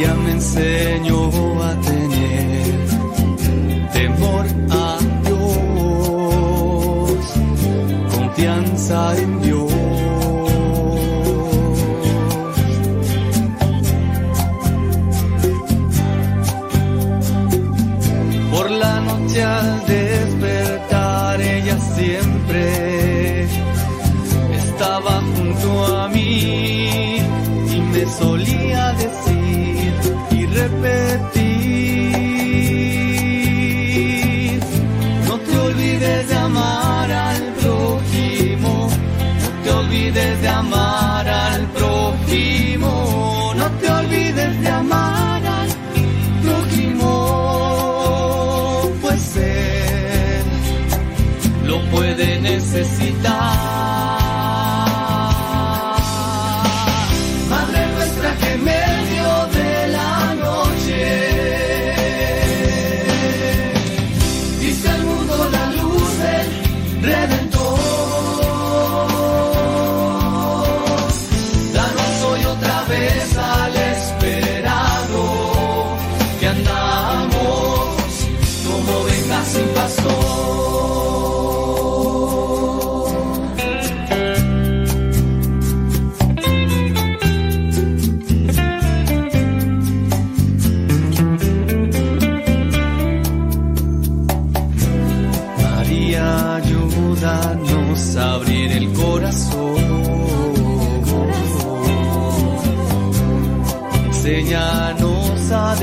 ella 0.00 0.14
me 0.14 0.30
enseñó 0.32 1.30
a 1.62 1.74
tener 1.80 2.86
temor 3.92 4.46
a 4.70 4.98
Dios, 5.24 6.30
confianza 8.14 9.18
en 9.18 9.29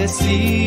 see. 0.08 0.67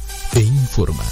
informa. 0.71 1.03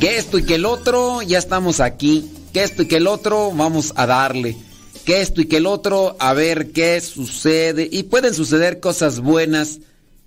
Que 0.00 0.16
esto 0.16 0.38
y 0.38 0.44
que 0.44 0.54
el 0.56 0.64
otro, 0.64 1.22
ya 1.22 1.38
estamos 1.38 1.80
aquí. 1.80 2.30
Que 2.52 2.64
esto 2.64 2.82
y 2.82 2.88
que 2.88 2.96
el 2.96 3.06
otro, 3.06 3.52
vamos 3.52 3.92
a 3.96 4.06
darle. 4.06 4.56
Que 5.04 5.20
esto 5.20 5.42
y 5.42 5.46
que 5.46 5.58
el 5.58 5.66
otro, 5.66 6.16
a 6.18 6.32
ver 6.32 6.72
qué 6.72 7.00
sucede. 7.00 7.88
Y 7.90 8.04
pueden 8.04 8.34
suceder 8.34 8.80
cosas 8.80 9.20
buenas 9.20 9.80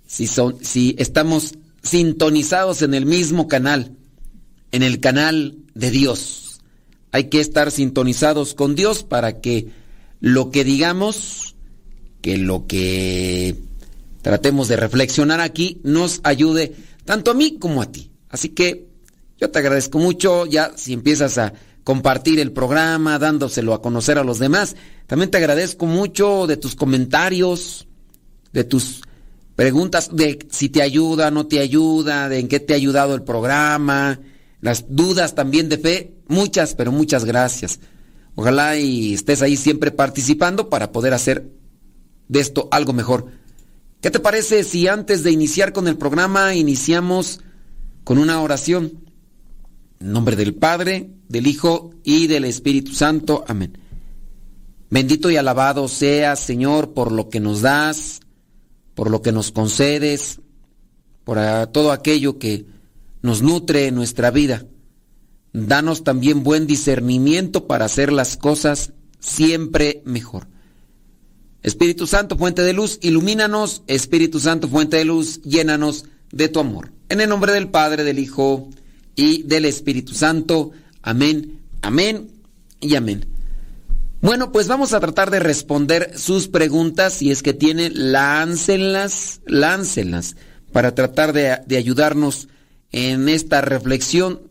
si, 0.06 0.26
son, 0.26 0.64
si 0.64 0.94
estamos 0.98 1.54
sintonizados 1.82 2.82
en 2.82 2.94
el 2.94 3.06
mismo 3.06 3.48
canal, 3.48 3.92
en 4.72 4.82
el 4.82 5.00
canal 5.00 5.56
de 5.74 5.90
Dios. 5.90 6.45
Hay 7.12 7.24
que 7.24 7.40
estar 7.40 7.70
sintonizados 7.70 8.54
con 8.54 8.74
Dios 8.74 9.02
para 9.02 9.40
que 9.40 9.68
lo 10.20 10.50
que 10.50 10.64
digamos, 10.64 11.56
que 12.20 12.36
lo 12.36 12.66
que 12.66 13.56
tratemos 14.22 14.68
de 14.68 14.76
reflexionar 14.76 15.40
aquí 15.40 15.80
nos 15.84 16.20
ayude 16.24 16.74
tanto 17.04 17.30
a 17.30 17.34
mí 17.34 17.58
como 17.58 17.82
a 17.82 17.92
ti. 17.92 18.10
Así 18.28 18.50
que 18.50 18.88
yo 19.38 19.50
te 19.50 19.58
agradezco 19.58 19.98
mucho, 19.98 20.46
ya 20.46 20.72
si 20.76 20.92
empiezas 20.92 21.38
a 21.38 21.52
compartir 21.84 22.40
el 22.40 22.52
programa, 22.52 23.18
dándoselo 23.18 23.72
a 23.72 23.80
conocer 23.80 24.18
a 24.18 24.24
los 24.24 24.38
demás, 24.38 24.74
también 25.06 25.30
te 25.30 25.38
agradezco 25.38 25.86
mucho 25.86 26.46
de 26.46 26.56
tus 26.56 26.74
comentarios, 26.74 27.86
de 28.52 28.64
tus 28.64 29.02
preguntas 29.54 30.10
de 30.12 30.38
si 30.50 30.68
te 30.68 30.82
ayuda, 30.82 31.30
no 31.30 31.46
te 31.46 31.60
ayuda, 31.60 32.28
de 32.28 32.40
en 32.40 32.48
qué 32.48 32.58
te 32.58 32.72
ha 32.72 32.76
ayudado 32.76 33.14
el 33.14 33.22
programa, 33.22 34.18
las 34.60 34.86
dudas 34.88 35.34
también 35.34 35.68
de 35.68 35.78
fe, 35.78 36.14
muchas, 36.28 36.74
pero 36.74 36.92
muchas 36.92 37.24
gracias. 37.24 37.80
Ojalá 38.34 38.78
y 38.78 39.14
estés 39.14 39.42
ahí 39.42 39.56
siempre 39.56 39.90
participando 39.90 40.68
para 40.68 40.92
poder 40.92 41.14
hacer 41.14 41.50
de 42.28 42.40
esto 42.40 42.68
algo 42.70 42.92
mejor. 42.92 43.26
¿Qué 44.00 44.10
te 44.10 44.20
parece 44.20 44.64
si 44.64 44.88
antes 44.88 45.22
de 45.22 45.30
iniciar 45.30 45.72
con 45.72 45.88
el 45.88 45.96
programa 45.96 46.54
iniciamos 46.54 47.40
con 48.04 48.18
una 48.18 48.40
oración? 48.40 49.04
En 50.00 50.12
nombre 50.12 50.36
del 50.36 50.54
Padre, 50.54 51.10
del 51.28 51.46
Hijo 51.46 51.92
y 52.04 52.26
del 52.26 52.44
Espíritu 52.44 52.92
Santo. 52.92 53.44
Amén. 53.48 53.78
Bendito 54.90 55.30
y 55.30 55.36
alabado 55.36 55.88
seas, 55.88 56.40
Señor, 56.40 56.92
por 56.92 57.10
lo 57.10 57.28
que 57.28 57.40
nos 57.40 57.62
das 57.62 58.20
por 58.96 59.10
lo 59.10 59.20
que 59.20 59.30
nos 59.30 59.52
concedes, 59.52 60.40
por 61.22 61.38
todo 61.66 61.92
aquello 61.92 62.38
que 62.38 62.64
nos 63.22 63.42
nutre 63.42 63.86
en 63.86 63.94
nuestra 63.94 64.30
vida. 64.30 64.64
Danos 65.52 66.04
también 66.04 66.42
buen 66.42 66.66
discernimiento 66.66 67.66
para 67.66 67.86
hacer 67.86 68.12
las 68.12 68.36
cosas 68.36 68.92
siempre 69.20 70.02
mejor. 70.04 70.48
Espíritu 71.62 72.06
Santo, 72.06 72.36
fuente 72.36 72.62
de 72.62 72.72
luz, 72.72 72.98
ilumínanos. 73.02 73.82
Espíritu 73.86 74.38
Santo, 74.38 74.68
fuente 74.68 74.98
de 74.98 75.04
luz, 75.04 75.42
llénanos 75.42 76.04
de 76.30 76.48
tu 76.48 76.60
amor. 76.60 76.92
En 77.08 77.20
el 77.20 77.28
nombre 77.28 77.52
del 77.52 77.68
Padre, 77.68 78.04
del 78.04 78.18
Hijo 78.18 78.68
y 79.16 79.42
del 79.42 79.64
Espíritu 79.64 80.14
Santo. 80.14 80.70
Amén, 81.02 81.60
amén 81.82 82.30
y 82.80 82.94
amén. 82.94 83.26
Bueno, 84.20 84.52
pues 84.52 84.68
vamos 84.68 84.92
a 84.92 85.00
tratar 85.00 85.30
de 85.30 85.40
responder 85.40 86.12
sus 86.16 86.48
preguntas. 86.48 87.14
Si 87.14 87.30
es 87.30 87.42
que 87.42 87.54
tiene, 87.54 87.90
láncenlas, 87.90 89.40
láncenlas 89.46 90.36
para 90.72 90.94
tratar 90.94 91.32
de, 91.32 91.58
de 91.66 91.76
ayudarnos 91.76 92.48
en 92.92 93.28
esta 93.28 93.60
reflexión. 93.60 94.42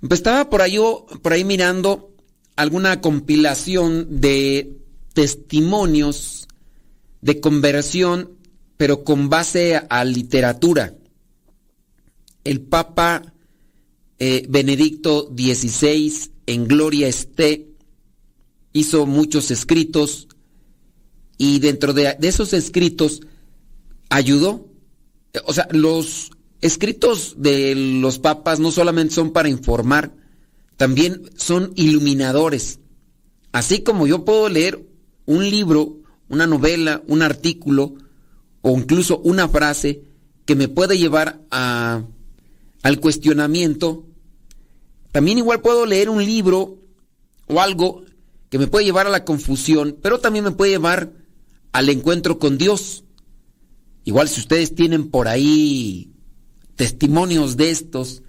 Pues 0.00 0.20
estaba 0.20 0.50
por 0.50 0.62
ahí, 0.62 0.78
por 1.22 1.32
ahí 1.32 1.44
mirando 1.44 2.14
alguna 2.56 3.00
compilación 3.00 4.20
de 4.20 4.78
testimonios 5.12 6.46
de 7.20 7.40
conversión, 7.40 8.32
pero 8.76 9.02
con 9.02 9.28
base 9.28 9.76
a, 9.76 10.04
literatura. 10.04 10.94
El 12.44 12.60
Papa 12.60 13.34
eh, 14.18 14.46
Benedicto 14.48 15.32
XVI, 15.36 16.30
en 16.46 16.68
gloria 16.68 17.08
esté, 17.08 17.68
hizo 18.72 19.06
muchos 19.06 19.50
escritos 19.50 20.28
y 21.38 21.58
dentro 21.58 21.92
de, 21.92 22.16
esos 22.22 22.52
escritos 22.52 23.22
ayudó. 24.08 24.68
O 25.44 25.52
sea, 25.52 25.66
los 25.72 26.30
escritos 26.60 27.34
de 27.38 27.74
los 27.74 28.18
papas 28.18 28.60
no 28.60 28.70
solamente 28.70 29.14
son 29.14 29.32
para 29.32 29.48
informar, 29.48 30.12
también 30.76 31.30
son 31.36 31.72
iluminadores. 31.76 32.80
Así 33.52 33.82
como 33.82 34.06
yo 34.06 34.24
puedo 34.24 34.48
leer 34.48 34.86
un 35.24 35.48
libro, 35.48 35.96
una 36.28 36.46
novela, 36.46 37.02
un 37.06 37.22
artículo 37.22 37.94
o 38.62 38.76
incluso 38.78 39.18
una 39.20 39.48
frase 39.48 40.02
que 40.44 40.54
me 40.54 40.68
puede 40.68 40.98
llevar 40.98 41.40
a, 41.50 42.02
al 42.82 43.00
cuestionamiento, 43.00 44.04
también 45.12 45.38
igual 45.38 45.60
puedo 45.60 45.86
leer 45.86 46.10
un 46.10 46.24
libro 46.24 46.78
o 47.46 47.60
algo 47.60 48.04
que 48.50 48.58
me 48.58 48.66
puede 48.66 48.84
llevar 48.84 49.06
a 49.06 49.10
la 49.10 49.24
confusión, 49.24 49.96
pero 50.02 50.20
también 50.20 50.44
me 50.44 50.52
puede 50.52 50.72
llevar 50.72 51.12
al 51.72 51.88
encuentro 51.88 52.38
con 52.38 52.58
Dios. 52.58 53.04
Igual 54.04 54.28
si 54.28 54.40
ustedes 54.40 54.74
tienen 54.74 55.10
por 55.10 55.26
ahí 55.26 56.12
testimonios 56.76 57.56
de 57.56 57.70
estos, 57.70 58.22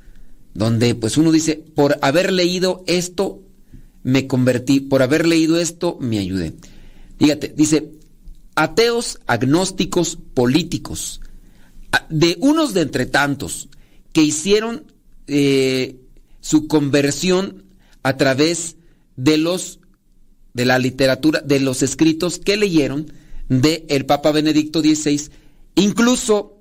donde 0.54 0.96
pues 0.96 1.18
uno 1.18 1.32
dice, 1.32 1.64
por 1.76 2.00
haber 2.02 2.32
leído 2.32 2.84
esto, 2.88 3.44
me 4.04 4.26
convertí, 4.26 4.80
por 4.80 5.02
haber 5.02 5.28
leído 5.28 5.60
esto, 5.60 5.98
me 6.00 6.18
ayudé. 6.18 6.54
Fíjate, 7.20 7.54
dice, 7.56 7.92
ateos, 8.56 9.20
agnósticos, 9.28 10.18
políticos, 10.34 11.22
de 12.10 12.38
unos 12.40 12.74
de 12.74 12.82
entre 12.82 13.06
tantos 13.06 13.70
que 14.14 14.24
hicieron 14.24 14.92
eh, 15.28 15.98
su 16.42 16.68
conversión 16.68 17.66
a 18.04 18.18
través 18.18 18.78
de 19.16 19.38
los 19.38 19.80
de 20.54 20.66
la 20.66 20.80
literatura, 20.80 21.42
de 21.42 21.60
los 21.60 21.84
escritos 21.84 22.40
que 22.40 22.58
leyeron 22.58 23.12
de 23.48 23.86
el 23.90 24.08
Papa 24.08 24.32
Benedicto 24.32 24.82
XVI, 24.82 25.30
incluso 25.76 26.57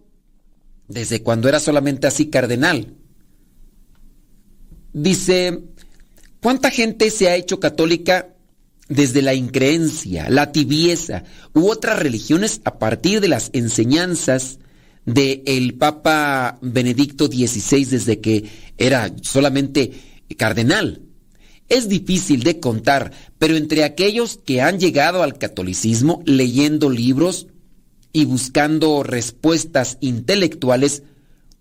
desde 0.89 1.23
cuando 1.23 1.49
era 1.49 1.61
solamente 1.61 2.07
así 2.07 2.27
cardenal. 2.27 2.95
Dice, 4.93 5.63
¿cuánta 6.41 6.71
gente 6.71 7.11
se 7.11 7.29
ha 7.29 7.37
hecho 7.37 7.61
católica 7.61 8.35
desde 8.89 9.21
la 9.21 9.35
increencia, 9.35 10.31
la 10.31 10.53
tibieza 10.53 11.25
u 11.55 11.69
otras 11.69 11.99
religiones 11.99 12.61
a 12.65 12.79
partir 12.79 13.21
de 13.21 13.29
las 13.29 13.51
enseñanzas 13.53 14.59
de 15.05 15.43
el 15.47 15.75
Papa 15.75 16.59
Benedicto 16.63 17.27
XVI 17.27 17.85
desde 17.85 18.21
que 18.21 18.45
era 18.79 19.13
solamente 19.23 19.93
cardenal? 20.37 21.03
Es 21.69 21.89
difícil 21.89 22.45
de 22.45 22.61
contar, 22.61 23.11
pero 23.39 23.57
entre 23.57 23.83
aquellos 23.83 24.39
que 24.39 24.63
han 24.63 24.79
llegado 24.79 25.25
al 25.25 25.37
catolicismo 25.37 26.23
leyendo 26.25 26.91
libros 26.91 27.49
y 28.17 28.25
buscando 28.25 29.03
respuestas 29.03 29.99
intelectuales, 30.01 31.03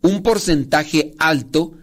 un 0.01 0.23
porcentaje 0.23 1.13
alto 1.19 1.73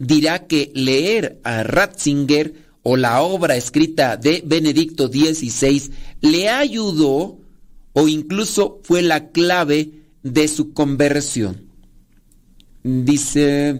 dirá 0.00 0.48
que 0.48 0.72
leer 0.74 1.38
a 1.44 1.62
Ratzinger 1.62 2.54
o 2.82 2.96
la 2.96 3.22
obra 3.22 3.54
escrita 3.54 4.16
de 4.16 4.42
Benedicto 4.44 5.06
XVI 5.06 5.92
le 6.22 6.48
ayudó 6.48 7.38
o 7.92 8.08
incluso 8.08 8.80
fue 8.82 9.00
la 9.02 9.28
clave 9.28 9.92
de 10.24 10.48
su 10.48 10.72
conversión. 10.72 11.68
Dice, 12.82 13.78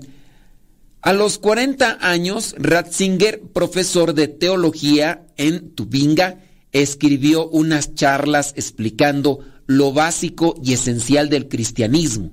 a 1.00 1.12
los 1.12 1.38
40 1.38 1.98
años, 2.08 2.54
Ratzinger, 2.56 3.40
profesor 3.52 4.14
de 4.14 4.28
teología 4.28 5.26
en 5.36 5.70
Tubinga, 5.70 6.38
escribió 6.70 7.48
unas 7.48 7.96
charlas 7.96 8.52
explicando 8.56 9.40
lo 9.66 9.92
básico 9.92 10.58
y 10.62 10.72
esencial 10.72 11.28
del 11.28 11.48
cristianismo, 11.48 12.30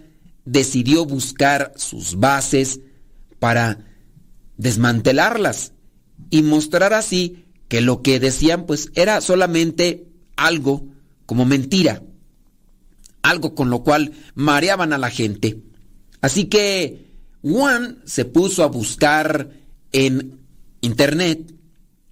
decidió 0.46 1.06
buscar 1.06 1.74
sus 1.76 2.20
bases 2.20 2.80
para 3.40 3.86
desmantelarlas 4.58 5.74
y 6.30 6.42
mostrar 6.44 6.94
así 6.94 7.46
que 7.68 7.82
lo 7.82 8.02
que 8.02 8.20
decían 8.20 8.66
pues 8.66 8.92
era 8.96 9.22
solamente 9.22 10.08
algo 10.38 10.88
como 11.26 11.46
mentira 11.46 12.02
algo 13.26 13.56
con 13.56 13.70
lo 13.70 13.84
cual 13.84 14.12
mareaban 14.36 14.94
a 14.94 14.98
la 15.00 15.10
gente. 15.10 15.64
Así 16.22 16.46
que 16.46 17.12
Juan 17.42 18.02
se 18.06 18.26
puso 18.26 18.64
a 18.64 18.68
buscar 18.68 19.50
en 19.92 20.40
internet 20.82 21.54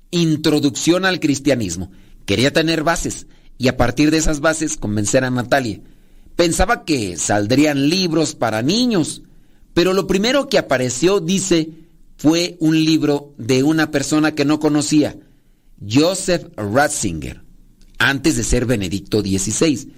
introducción 0.09 1.05
al 1.05 1.19
cristianismo. 1.19 1.91
Quería 2.25 2.51
tener 2.51 2.83
bases 2.83 3.27
y 3.57 3.67
a 3.67 3.77
partir 3.77 4.09
de 4.09 4.17
esas 4.17 4.39
bases 4.39 4.75
convencer 4.75 5.23
a 5.23 5.29
Natalia. 5.29 5.81
Pensaba 6.35 6.83
que 6.85 7.17
saldrían 7.17 7.89
libros 7.89 8.35
para 8.35 8.61
niños, 8.61 9.21
pero 9.73 9.93
lo 9.93 10.07
primero 10.07 10.49
que 10.49 10.57
apareció, 10.57 11.19
dice, 11.19 11.69
fue 12.17 12.57
un 12.59 12.83
libro 12.83 13.33
de 13.37 13.63
una 13.63 13.91
persona 13.91 14.33
que 14.33 14.45
no 14.45 14.59
conocía, 14.59 15.17
Joseph 15.87 16.47
Ratzinger, 16.55 17.43
antes 17.97 18.37
de 18.37 18.43
ser 18.43 18.65
Benedicto 18.65 19.21
XVI. 19.21 19.91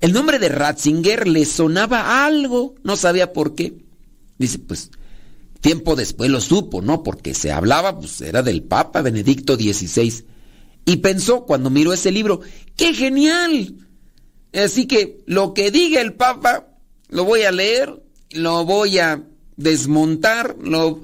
El 0.00 0.12
nombre 0.12 0.38
de 0.38 0.48
Ratzinger 0.48 1.26
le 1.26 1.44
sonaba 1.44 2.24
algo, 2.26 2.74
no 2.82 2.96
sabía 2.96 3.32
por 3.32 3.54
qué. 3.54 3.84
Dice, 4.38 4.58
pues 4.58 4.90
tiempo 5.60 5.96
después 5.96 6.30
lo 6.30 6.40
supo, 6.40 6.82
¿no? 6.82 7.02
Porque 7.02 7.34
se 7.34 7.52
hablaba, 7.52 7.98
pues 7.98 8.20
era 8.20 8.42
del 8.42 8.62
Papa 8.62 9.02
Benedicto 9.02 9.56
XVI. 9.56 10.24
Y 10.84 10.96
pensó 10.98 11.44
cuando 11.44 11.70
miró 11.70 11.92
ese 11.92 12.12
libro, 12.12 12.40
¡qué 12.76 12.94
genial! 12.94 13.85
Así 14.56 14.86
que 14.86 15.22
lo 15.26 15.54
que 15.54 15.70
diga 15.70 16.00
el 16.00 16.14
Papa, 16.14 16.66
lo 17.08 17.24
voy 17.24 17.42
a 17.42 17.52
leer, 17.52 18.02
lo 18.30 18.64
voy 18.64 18.98
a 18.98 19.22
desmontar, 19.56 20.56
lo, 20.60 21.00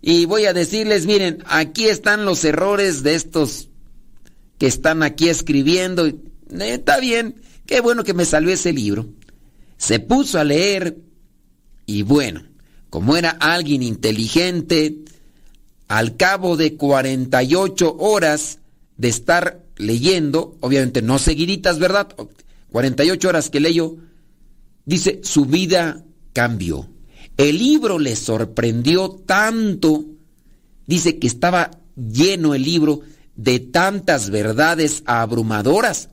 y 0.00 0.24
voy 0.26 0.46
a 0.46 0.52
decirles, 0.52 1.06
miren, 1.06 1.42
aquí 1.46 1.86
están 1.86 2.24
los 2.24 2.44
errores 2.44 3.02
de 3.02 3.14
estos 3.14 3.68
que 4.58 4.66
están 4.66 5.02
aquí 5.02 5.28
escribiendo. 5.28 6.06
Eh, 6.06 6.18
está 6.50 6.98
bien, 6.98 7.34
Qué 7.68 7.82
bueno 7.82 8.02
que 8.02 8.14
me 8.14 8.24
salió 8.24 8.50
ese 8.50 8.72
libro. 8.72 9.10
Se 9.76 10.00
puso 10.00 10.40
a 10.40 10.44
leer 10.44 10.96
y 11.84 12.00
bueno, 12.00 12.42
como 12.88 13.14
era 13.14 13.28
alguien 13.28 13.82
inteligente, 13.82 15.00
al 15.86 16.16
cabo 16.16 16.56
de 16.56 16.76
48 16.76 17.96
horas 17.98 18.60
de 18.96 19.08
estar 19.08 19.62
leyendo, 19.76 20.56
obviamente 20.60 21.02
no 21.02 21.18
seguiditas, 21.18 21.78
¿verdad? 21.78 22.08
48 22.78 23.28
horas 23.28 23.50
que 23.50 23.60
leyó, 23.60 23.96
dice, 24.84 25.20
su 25.22 25.44
vida 25.44 26.04
cambió. 26.32 26.88
El 27.36 27.58
libro 27.58 27.98
le 27.98 28.16
sorprendió 28.16 29.10
tanto, 29.10 30.04
dice 30.86 31.18
que 31.18 31.26
estaba 31.26 31.70
lleno 31.96 32.54
el 32.54 32.62
libro 32.62 33.00
de 33.36 33.60
tantas 33.60 34.30
verdades 34.30 35.02
abrumadoras 35.06 36.08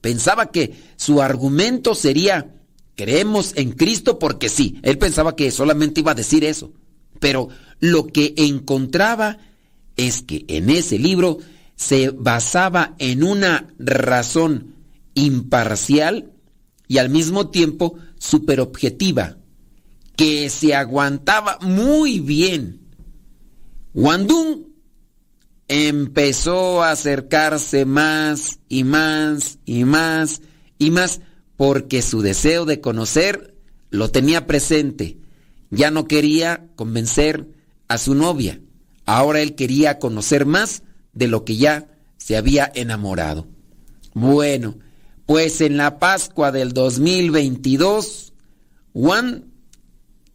Pensaba 0.00 0.50
que 0.50 0.74
su 0.96 1.20
argumento 1.20 1.94
sería, 1.94 2.54
creemos 2.94 3.52
en 3.56 3.72
Cristo 3.72 4.18
porque 4.18 4.48
sí. 4.48 4.78
Él 4.82 4.98
pensaba 4.98 5.34
que 5.34 5.50
solamente 5.50 6.00
iba 6.00 6.12
a 6.12 6.16
decir 6.16 6.44
eso. 6.44 6.72
Pero 7.20 7.48
lo 7.80 8.06
que 8.06 8.34
encontraba 8.36 9.38
es 9.96 10.22
que 10.22 10.44
en 10.48 10.70
ese 10.70 10.98
libro 10.98 11.38
se 11.74 12.10
basaba 12.10 12.94
en 12.98 13.24
una 13.24 13.68
razón 13.78 14.74
imparcial 15.18 16.32
y 16.86 16.98
al 16.98 17.10
mismo 17.10 17.50
tiempo 17.50 17.96
superobjetiva, 18.18 19.36
que 20.16 20.48
se 20.48 20.74
aguantaba 20.74 21.58
muy 21.60 22.20
bien. 22.20 22.80
Wandung 23.94 24.68
empezó 25.68 26.82
a 26.82 26.92
acercarse 26.92 27.84
más 27.84 28.60
y 28.68 28.84
más 28.84 29.58
y 29.66 29.84
más 29.84 30.40
y 30.78 30.90
más 30.90 31.20
porque 31.56 32.00
su 32.02 32.22
deseo 32.22 32.64
de 32.64 32.80
conocer 32.80 33.54
lo 33.90 34.10
tenía 34.10 34.46
presente. 34.46 35.18
Ya 35.70 35.90
no 35.90 36.06
quería 36.06 36.66
convencer 36.76 37.48
a 37.88 37.98
su 37.98 38.14
novia. 38.14 38.60
Ahora 39.04 39.40
él 39.40 39.54
quería 39.54 39.98
conocer 39.98 40.46
más 40.46 40.82
de 41.12 41.28
lo 41.28 41.44
que 41.44 41.56
ya 41.56 41.88
se 42.16 42.36
había 42.36 42.70
enamorado. 42.74 43.48
Bueno, 44.14 44.78
pues 45.28 45.60
en 45.60 45.76
la 45.76 45.98
Pascua 45.98 46.52
del 46.52 46.72
2022, 46.72 48.32
Juan 48.94 49.52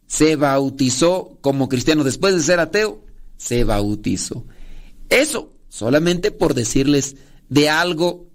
se 0.06 0.36
bautizó 0.36 1.36
como 1.40 1.68
cristiano. 1.68 2.04
Después 2.04 2.32
de 2.32 2.42
ser 2.42 2.60
ateo, 2.60 3.04
se 3.36 3.64
bautizó. 3.64 4.46
Eso 5.08 5.52
solamente 5.68 6.30
por 6.30 6.54
decirles 6.54 7.16
de 7.48 7.68
algo, 7.68 8.28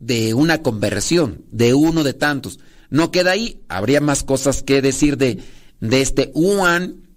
de 0.00 0.34
una 0.34 0.62
conversión, 0.62 1.44
de 1.52 1.74
uno 1.74 2.02
de 2.02 2.12
tantos. 2.12 2.58
No 2.88 3.12
queda 3.12 3.30
ahí, 3.30 3.62
habría 3.68 4.00
más 4.00 4.24
cosas 4.24 4.64
que 4.64 4.82
decir 4.82 5.16
de, 5.16 5.38
de 5.78 6.00
este 6.00 6.32
Juan 6.34 7.08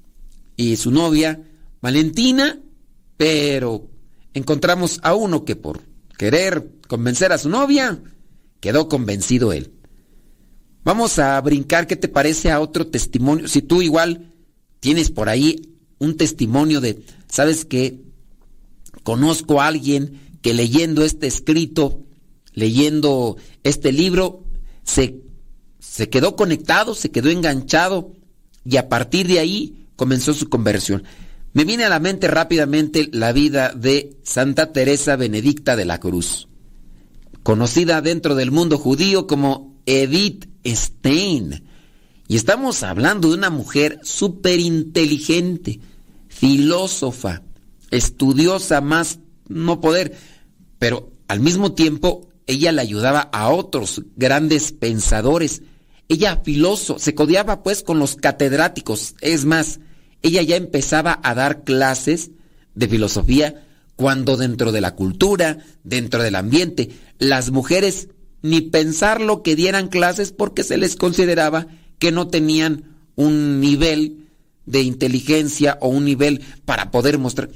y 0.56 0.76
su 0.76 0.92
novia 0.92 1.42
Valentina, 1.82 2.60
pero 3.18 3.90
encontramos 4.36 5.00
a 5.02 5.16
uno 5.16 5.46
que 5.46 5.56
por 5.56 5.82
querer 6.16 6.70
convencer 6.88 7.32
a 7.32 7.40
su 7.40 7.50
novia, 7.50 8.00
quedó 8.64 8.88
convencido 8.88 9.52
él. 9.52 9.74
Vamos 10.86 11.20
a 11.20 11.40
brincar, 11.42 11.86
¿qué 11.86 11.98
te 11.98 12.08
parece 12.08 12.50
a 12.50 12.62
otro 12.62 12.88
testimonio? 12.88 13.50
Si 13.50 13.62
tú 13.62 13.82
igual 13.82 14.32
tienes 14.80 15.12
por 15.12 15.28
ahí 15.28 15.74
un 16.00 16.16
testimonio 16.16 16.80
de, 16.80 17.04
¿sabes 17.28 17.66
qué? 17.66 18.00
Conozco 19.04 19.60
a 19.60 19.68
alguien 19.68 20.38
que 20.42 20.54
leyendo 20.54 21.04
este 21.04 21.28
escrito, 21.28 22.06
leyendo 22.54 23.36
este 23.64 23.92
libro, 23.92 24.46
se, 24.84 25.18
se 25.80 26.08
quedó 26.08 26.38
conectado, 26.38 26.96
se 26.96 27.12
quedó 27.12 27.32
enganchado 27.32 28.14
y 28.64 28.78
a 28.78 28.88
partir 28.88 29.28
de 29.28 29.40
ahí 29.40 29.88
comenzó 29.98 30.34
su 30.34 30.48
conversión. 30.48 31.04
Me 31.52 31.66
viene 31.66 31.84
a 31.84 31.90
la 31.90 32.00
mente 32.00 32.30
rápidamente 32.30 33.10
la 33.12 33.34
vida 33.34 33.74
de 33.74 34.16
Santa 34.24 34.72
Teresa 34.72 35.18
Benedicta 35.18 35.76
de 35.76 35.84
la 35.84 36.00
Cruz, 36.00 36.48
conocida 37.44 38.02
dentro 38.02 38.36
del 38.36 38.52
mundo 38.52 38.78
judío 38.78 39.28
como 39.28 39.76
Edith 39.86 40.50
Stein. 40.66 41.64
Y 42.28 42.38
estamos 42.38 42.84
hablando 42.84 43.30
de 43.30 43.36
una 43.36 43.50
mujer 43.50 44.00
súper 44.04 44.60
inteligente, 44.60 45.82
filósofa, 46.30 47.44
estudiosa 47.92 48.82
más 48.82 49.20
no 49.50 49.82
poder, 49.82 50.18
pero 50.80 51.12
al 51.28 51.42
mismo 51.42 51.74
tiempo 51.74 52.30
ella 52.48 52.72
le 52.72 52.82
ayudaba 52.82 53.30
a 53.32 53.50
otros 53.50 54.02
grandes 54.16 54.72
pensadores. 54.72 55.62
Ella 56.08 56.42
filósofo, 56.44 57.00
se 57.00 57.14
codiaba 57.14 57.62
pues 57.62 57.84
con 57.84 58.00
los 58.00 58.16
catedráticos, 58.16 59.16
es 59.22 59.46
más, 59.46 59.80
ella 60.22 60.42
ya 60.42 60.56
empezaba 60.56 61.20
a 61.24 61.36
dar 61.36 61.64
clases 61.64 62.32
de 62.76 62.88
filosofía 62.88 63.66
cuando 63.96 64.38
dentro 64.38 64.72
de 64.72 64.82
la 64.82 64.96
cultura, 64.96 65.60
dentro 65.84 66.24
del 66.24 66.36
ambiente, 66.36 66.90
las 67.20 67.52
mujeres 67.52 68.10
ni 68.42 68.62
pensar 68.62 69.22
lo 69.22 69.42
que 69.42 69.56
dieran 69.56 69.88
clases 69.88 70.32
porque 70.32 70.64
se 70.64 70.78
les 70.78 70.96
consideraba 70.96 71.68
que 72.00 72.12
no 72.12 72.28
tenían 72.28 72.98
un 73.16 73.60
nivel 73.60 74.28
de 74.66 74.82
inteligencia 74.82 75.78
o 75.82 75.90
un 75.90 76.06
nivel 76.06 76.42
para 76.66 76.92
poder 76.92 77.20
mostrar. 77.20 77.50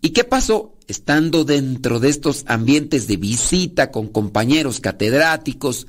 ¿Y 0.00 0.10
qué 0.10 0.24
pasó? 0.24 0.76
Estando 0.86 1.44
dentro 1.44 2.00
de 2.00 2.08
estos 2.08 2.44
ambientes 2.46 3.06
de 3.06 3.16
visita 3.16 3.90
con 3.90 4.08
compañeros 4.08 4.80
catedráticos, 4.80 5.86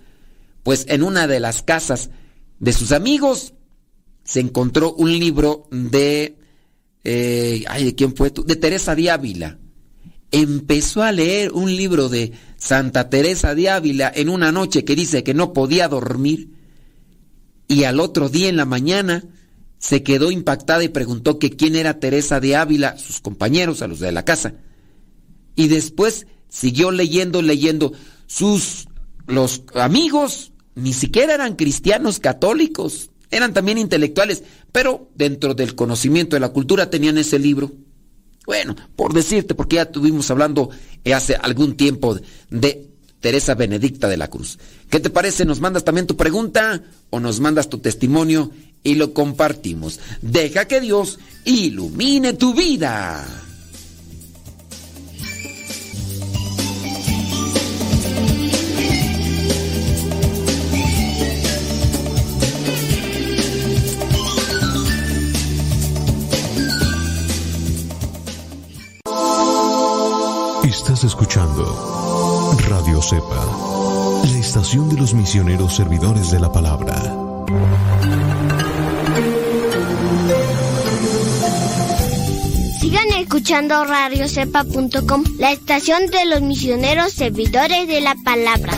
pues 0.63 0.85
en 0.89 1.03
una 1.03 1.27
de 1.27 1.39
las 1.39 1.63
casas 1.63 2.09
de 2.59 2.73
sus 2.73 2.91
amigos, 2.91 3.53
se 4.23 4.39
encontró 4.39 4.93
un 4.93 5.11
libro 5.17 5.67
de, 5.71 6.37
eh, 7.03 7.63
ay, 7.67 7.85
¿de 7.85 7.95
quién 7.95 8.15
fue? 8.15 8.31
De 8.31 8.55
Teresa 8.55 8.93
de 8.93 9.09
Ávila. 9.09 9.57
Empezó 10.31 11.01
a 11.03 11.11
leer 11.11 11.51
un 11.53 11.75
libro 11.75 12.09
de 12.09 12.33
Santa 12.57 13.09
Teresa 13.09 13.55
de 13.55 13.69
Ávila 13.69 14.11
en 14.13 14.29
una 14.29 14.51
noche 14.51 14.85
que 14.85 14.95
dice 14.95 15.23
que 15.23 15.33
no 15.33 15.53
podía 15.53 15.87
dormir 15.87 16.49
y 17.67 17.83
al 17.83 17.99
otro 17.99 18.29
día 18.29 18.49
en 18.49 18.57
la 18.57 18.65
mañana 18.65 19.23
se 19.77 20.03
quedó 20.03 20.31
impactada 20.31 20.83
y 20.83 20.89
preguntó 20.89 21.39
que 21.39 21.51
quién 21.51 21.75
era 21.75 21.99
Teresa 21.99 22.39
de 22.39 22.55
Ávila, 22.55 22.97
sus 22.97 23.21
compañeros, 23.21 23.81
a 23.81 23.87
los 23.87 23.99
de 23.99 24.11
la 24.11 24.25
casa. 24.25 24.55
Y 25.55 25.67
después 25.67 26.27
siguió 26.49 26.91
leyendo, 26.91 27.41
leyendo. 27.41 27.93
Sus 28.25 28.87
los 29.27 29.63
amigos 29.75 30.51
ni 30.75 30.93
siquiera 30.93 31.35
eran 31.35 31.55
cristianos 31.55 32.19
católicos, 32.19 33.11
eran 33.29 33.53
también 33.53 33.77
intelectuales, 33.77 34.43
pero 34.71 35.09
dentro 35.15 35.53
del 35.53 35.75
conocimiento 35.75 36.35
de 36.35 36.39
la 36.39 36.49
cultura 36.49 36.89
tenían 36.89 37.17
ese 37.17 37.37
libro. 37.37 37.71
Bueno, 38.49 38.75
por 38.95 39.13
decirte, 39.13 39.53
porque 39.53 39.75
ya 39.75 39.83
estuvimos 39.83 40.31
hablando 40.31 40.71
hace 41.13 41.35
algún 41.35 41.77
tiempo 41.77 42.17
de 42.49 42.89
Teresa 43.19 43.53
Benedicta 43.53 44.07
de 44.07 44.17
la 44.17 44.27
Cruz. 44.27 44.57
¿Qué 44.89 44.99
te 44.99 45.11
parece? 45.11 45.45
¿Nos 45.45 45.59
mandas 45.59 45.83
también 45.83 46.07
tu 46.07 46.17
pregunta 46.17 46.81
o 47.11 47.19
nos 47.19 47.39
mandas 47.41 47.69
tu 47.69 47.77
testimonio 47.77 48.49
y 48.81 48.95
lo 48.95 49.13
compartimos? 49.13 49.99
Deja 50.23 50.65
que 50.65 50.81
Dios 50.81 51.19
ilumine 51.45 52.33
tu 52.33 52.55
vida. 52.55 53.23
Estás 70.69 71.03
escuchando 71.03 72.55
Radio 72.67 73.01
Cepa, 73.01 73.43
la 74.23 74.37
estación 74.37 74.87
de 74.87 74.97
los 74.97 75.15
misioneros 75.15 75.75
servidores 75.75 76.29
de 76.29 76.39
la 76.39 76.51
palabra. 76.51 76.93
Sigan 82.79 83.09
escuchando 83.17 83.83
radiocepa.com, 83.83 85.23
la 85.39 85.51
estación 85.53 86.05
de 86.05 86.25
los 86.25 86.41
misioneros 86.41 87.13
servidores 87.13 87.87
de 87.87 88.01
la 88.01 88.13
palabra. 88.23 88.73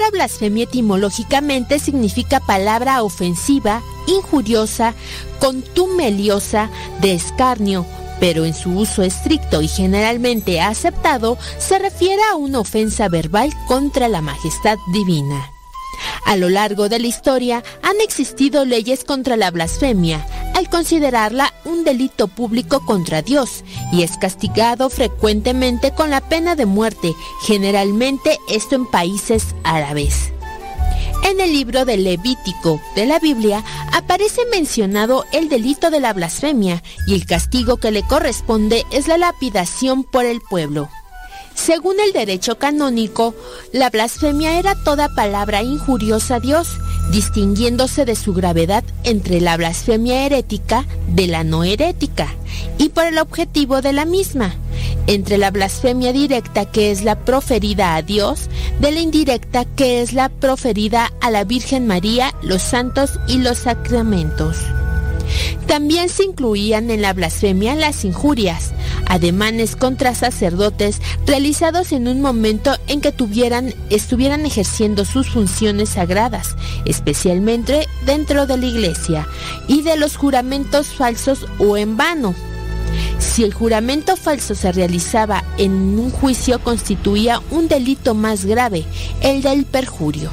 Palabra 0.00 0.18
blasfemia 0.18 0.64
etimológicamente 0.64 1.78
significa 1.78 2.40
palabra 2.40 3.02
ofensiva, 3.02 3.82
injuriosa, 4.06 4.94
contumeliosa, 5.40 6.70
de 7.02 7.12
escarnio, 7.12 7.84
pero 8.18 8.46
en 8.46 8.54
su 8.54 8.70
uso 8.70 9.02
estricto 9.02 9.60
y 9.60 9.68
generalmente 9.68 10.62
aceptado 10.62 11.36
se 11.58 11.78
refiere 11.78 12.22
a 12.32 12.36
una 12.36 12.60
ofensa 12.60 13.10
verbal 13.10 13.52
contra 13.68 14.08
la 14.08 14.22
majestad 14.22 14.78
divina. 14.90 15.50
A 16.24 16.36
lo 16.36 16.48
largo 16.48 16.88
de 16.88 16.98
la 16.98 17.06
historia 17.06 17.62
han 17.82 18.00
existido 18.00 18.64
leyes 18.64 19.04
contra 19.04 19.36
la 19.36 19.50
blasfemia, 19.50 20.26
al 20.54 20.68
considerarla 20.68 21.52
un 21.64 21.84
delito 21.84 22.28
público 22.28 22.84
contra 22.84 23.22
Dios, 23.22 23.64
y 23.92 24.02
es 24.02 24.16
castigado 24.18 24.90
frecuentemente 24.90 25.92
con 25.92 26.10
la 26.10 26.20
pena 26.20 26.54
de 26.54 26.66
muerte, 26.66 27.14
generalmente 27.42 28.38
esto 28.48 28.76
en 28.76 28.86
países 28.86 29.54
árabes. 29.64 30.32
En 31.24 31.40
el 31.40 31.52
libro 31.52 31.84
de 31.84 31.96
Levítico 31.96 32.80
de 32.94 33.06
la 33.06 33.18
Biblia 33.18 33.62
aparece 33.92 34.40
mencionado 34.50 35.24
el 35.32 35.48
delito 35.48 35.90
de 35.90 36.00
la 36.00 36.12
blasfemia 36.12 36.82
y 37.06 37.14
el 37.14 37.26
castigo 37.26 37.76
que 37.76 37.90
le 37.90 38.02
corresponde 38.02 38.84
es 38.90 39.06
la 39.06 39.18
lapidación 39.18 40.02
por 40.04 40.24
el 40.24 40.40
pueblo. 40.40 40.88
Según 41.54 41.96
el 42.00 42.12
derecho 42.12 42.58
canónico, 42.58 43.34
la 43.72 43.90
blasfemia 43.90 44.58
era 44.58 44.74
toda 44.74 45.14
palabra 45.14 45.62
injuriosa 45.62 46.36
a 46.36 46.40
Dios, 46.40 46.68
distinguiéndose 47.10 48.04
de 48.04 48.16
su 48.16 48.32
gravedad 48.32 48.84
entre 49.04 49.40
la 49.40 49.56
blasfemia 49.56 50.24
herética 50.24 50.86
de 51.08 51.26
la 51.26 51.44
no 51.44 51.64
herética, 51.64 52.28
y 52.78 52.88
por 52.88 53.06
el 53.06 53.18
objetivo 53.18 53.82
de 53.82 53.92
la 53.92 54.04
misma, 54.04 54.54
entre 55.06 55.38
la 55.38 55.50
blasfemia 55.50 56.12
directa 56.12 56.64
que 56.64 56.90
es 56.90 57.02
la 57.02 57.18
proferida 57.18 57.94
a 57.94 58.02
Dios, 58.02 58.48
de 58.80 58.92
la 58.92 59.00
indirecta 59.00 59.64
que 59.64 60.02
es 60.02 60.12
la 60.12 60.28
proferida 60.28 61.12
a 61.20 61.30
la 61.30 61.44
Virgen 61.44 61.86
María, 61.86 62.34
los 62.42 62.62
santos 62.62 63.18
y 63.28 63.38
los 63.38 63.58
sacramentos. 63.58 64.56
También 65.70 66.08
se 66.08 66.24
incluían 66.24 66.90
en 66.90 67.00
la 67.00 67.12
blasfemia 67.12 67.76
las 67.76 68.04
injurias, 68.04 68.72
ademanes 69.06 69.76
contra 69.76 70.16
sacerdotes 70.16 71.00
realizados 71.28 71.92
en 71.92 72.08
un 72.08 72.20
momento 72.20 72.72
en 72.88 73.00
que 73.00 73.12
tuvieran, 73.12 73.72
estuvieran 73.88 74.44
ejerciendo 74.44 75.04
sus 75.04 75.30
funciones 75.30 75.90
sagradas, 75.90 76.56
especialmente 76.86 77.86
dentro 78.04 78.48
de 78.48 78.56
la 78.56 78.66
iglesia, 78.66 79.28
y 79.68 79.82
de 79.82 79.96
los 79.96 80.16
juramentos 80.16 80.88
falsos 80.88 81.46
o 81.60 81.76
en 81.76 81.96
vano. 81.96 82.34
Si 83.20 83.44
el 83.44 83.54
juramento 83.54 84.16
falso 84.16 84.56
se 84.56 84.72
realizaba 84.72 85.44
en 85.56 85.72
un 85.72 86.10
juicio 86.10 86.58
constituía 86.64 87.40
un 87.52 87.68
delito 87.68 88.16
más 88.16 88.44
grave, 88.44 88.86
el 89.20 89.40
del 89.40 89.66
perjurio. 89.66 90.32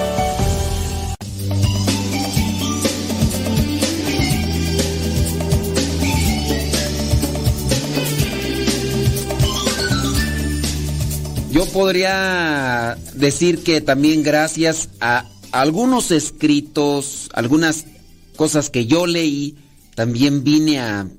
Yo 11.51 11.65
podría 11.65 12.97
decir 13.13 13.61
que 13.61 13.81
también 13.81 14.23
gracias 14.23 14.87
a 15.01 15.27
algunos 15.51 16.11
escritos, 16.11 17.29
algunas 17.33 17.85
cosas 18.37 18.69
que 18.69 18.85
yo 18.85 19.05
leí, 19.05 19.57
también 19.93 20.45
vine 20.45 20.79
a 20.79 21.09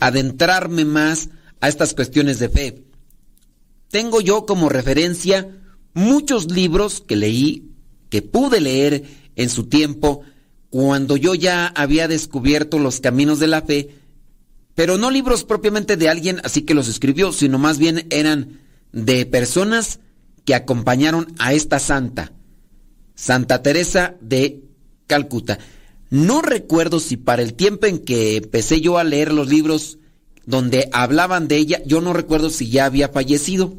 adentrarme 0.00 0.84
más 0.84 1.28
a 1.60 1.68
estas 1.68 1.94
cuestiones 1.94 2.40
de 2.40 2.48
fe. 2.48 2.82
Tengo 3.88 4.20
yo 4.20 4.44
como 4.44 4.68
referencia 4.68 5.56
muchos 5.94 6.50
libros 6.50 7.00
que 7.06 7.14
leí, 7.14 7.70
que 8.10 8.22
pude 8.22 8.60
leer 8.60 9.04
en 9.36 9.48
su 9.48 9.68
tiempo, 9.68 10.22
cuando 10.68 11.16
yo 11.16 11.36
ya 11.36 11.68
había 11.68 12.08
descubierto 12.08 12.80
los 12.80 13.00
caminos 13.00 13.38
de 13.38 13.46
la 13.46 13.62
fe, 13.62 13.90
pero 14.74 14.98
no 14.98 15.12
libros 15.12 15.44
propiamente 15.44 15.96
de 15.96 16.08
alguien 16.08 16.40
así 16.42 16.62
que 16.62 16.74
los 16.74 16.88
escribió, 16.88 17.32
sino 17.32 17.58
más 17.58 17.78
bien 17.78 18.08
eran 18.10 18.65
de 18.92 19.26
personas 19.26 20.00
que 20.44 20.54
acompañaron 20.54 21.34
a 21.38 21.52
esta 21.52 21.78
santa, 21.78 22.32
Santa 23.14 23.62
Teresa 23.62 24.14
de 24.20 24.62
Calcuta. 25.06 25.58
No 26.08 26.40
recuerdo 26.40 27.00
si 27.00 27.16
para 27.16 27.42
el 27.42 27.54
tiempo 27.54 27.86
en 27.86 27.98
que 27.98 28.36
empecé 28.36 28.80
yo 28.80 28.98
a 28.98 29.04
leer 29.04 29.32
los 29.32 29.48
libros 29.48 29.98
donde 30.46 30.88
hablaban 30.92 31.48
de 31.48 31.56
ella, 31.56 31.82
yo 31.84 32.00
no 32.00 32.12
recuerdo 32.12 32.50
si 32.50 32.70
ya 32.70 32.86
había 32.86 33.08
fallecido. 33.08 33.74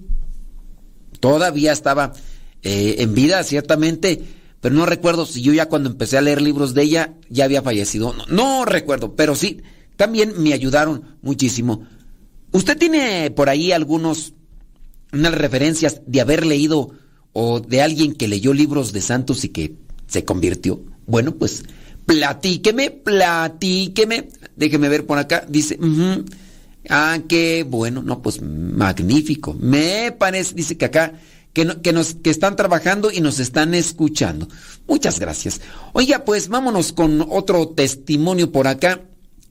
Todavía 1.20 1.72
estaba 1.72 2.14
eh, 2.62 2.96
en 3.00 3.16
vida, 3.16 3.44
ciertamente, 3.44 4.24
pero 4.60 4.76
no 4.76 4.86
recuerdo 4.86 5.26
si 5.26 5.42
yo 5.42 5.54
ya 5.54 5.70
cuando 5.70 5.90
empecé 5.90 6.18
a 6.18 6.22
leer 6.22 6.42
libros 6.42 6.74
de 6.74 6.84
ella 6.84 7.14
ya 7.30 7.46
había 7.46 7.62
fallecido. 7.62 8.14
No, 8.14 8.26
no 8.28 8.66
recuerdo, 8.66 9.16
pero 9.16 9.36
sí, 9.36 9.62
también 9.96 10.34
me 10.38 10.54
ayudaron 10.54 11.18
muchísimo. 11.22 11.88
¿Usted 12.52 12.78
tiene 12.78 13.32
por 13.32 13.50
ahí 13.50 13.72
algunos 13.72 14.34
unas 15.14 15.34
referencias 15.34 16.02
de 16.06 16.22
haber 16.22 16.46
leído 16.46 16.92
o 17.34 17.60
de 17.60 17.82
alguien 17.82 18.14
que 18.14 18.28
leyó 18.28 18.54
libros 18.54 18.94
de 18.94 19.02
santos 19.02 19.44
y 19.44 19.50
que 19.50 19.76
se 20.08 20.26
convirtió. 20.26 20.82
Bueno, 21.06 21.36
pues 21.36 21.64
platíqueme, 22.06 22.92
platíqueme. 22.92 24.30
Déjeme 24.56 24.90
ver 24.90 25.06
por 25.06 25.20
acá. 25.20 25.46
Dice, 25.48 25.78
ah, 26.90 27.20
qué 27.28 27.64
bueno, 27.68 28.02
no, 28.02 28.22
pues 28.22 28.42
magnífico. 28.42 29.54
Me 29.54 30.12
parece, 30.12 30.56
dice 30.56 30.78
que 30.78 30.86
acá, 30.86 31.14
que, 31.54 31.80
que, 31.82 31.94
nos, 31.94 32.16
que 32.16 32.30
están 32.30 32.56
trabajando 32.56 33.12
y 33.12 33.22
nos 33.22 33.40
están 33.40 33.74
escuchando. 33.74 34.48
Muchas 34.88 35.20
gracias. 35.20 35.62
Oiga, 35.94 36.26
pues 36.26 36.48
vámonos 36.48 36.92
con 36.94 37.26
otro 37.30 37.70
testimonio 37.70 38.52
por 38.52 38.68
acá. 38.68 39.02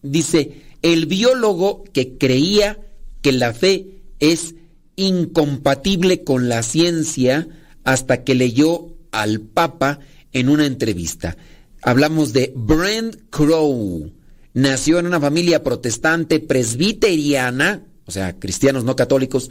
Dice, 0.02 0.62
el 0.82 1.06
biólogo 1.06 1.84
que 1.92 2.16
creía 2.18 2.78
que 3.22 3.32
la 3.32 3.52
fe 3.52 4.02
es 4.18 4.54
incompatible 4.96 6.24
con 6.24 6.48
la 6.48 6.62
ciencia 6.62 7.48
hasta 7.84 8.24
que 8.24 8.34
leyó 8.34 8.96
al 9.12 9.40
Papa 9.40 10.00
en 10.32 10.48
una 10.48 10.66
entrevista. 10.66 11.36
Hablamos 11.82 12.32
de 12.32 12.52
Brent 12.56 13.16
Crow. 13.30 14.12
Nació 14.54 14.98
en 14.98 15.06
una 15.06 15.20
familia 15.20 15.62
protestante 15.62 16.40
presbiteriana, 16.40 17.84
o 18.06 18.10
sea, 18.10 18.38
cristianos 18.38 18.84
no 18.84 18.96
católicos, 18.96 19.50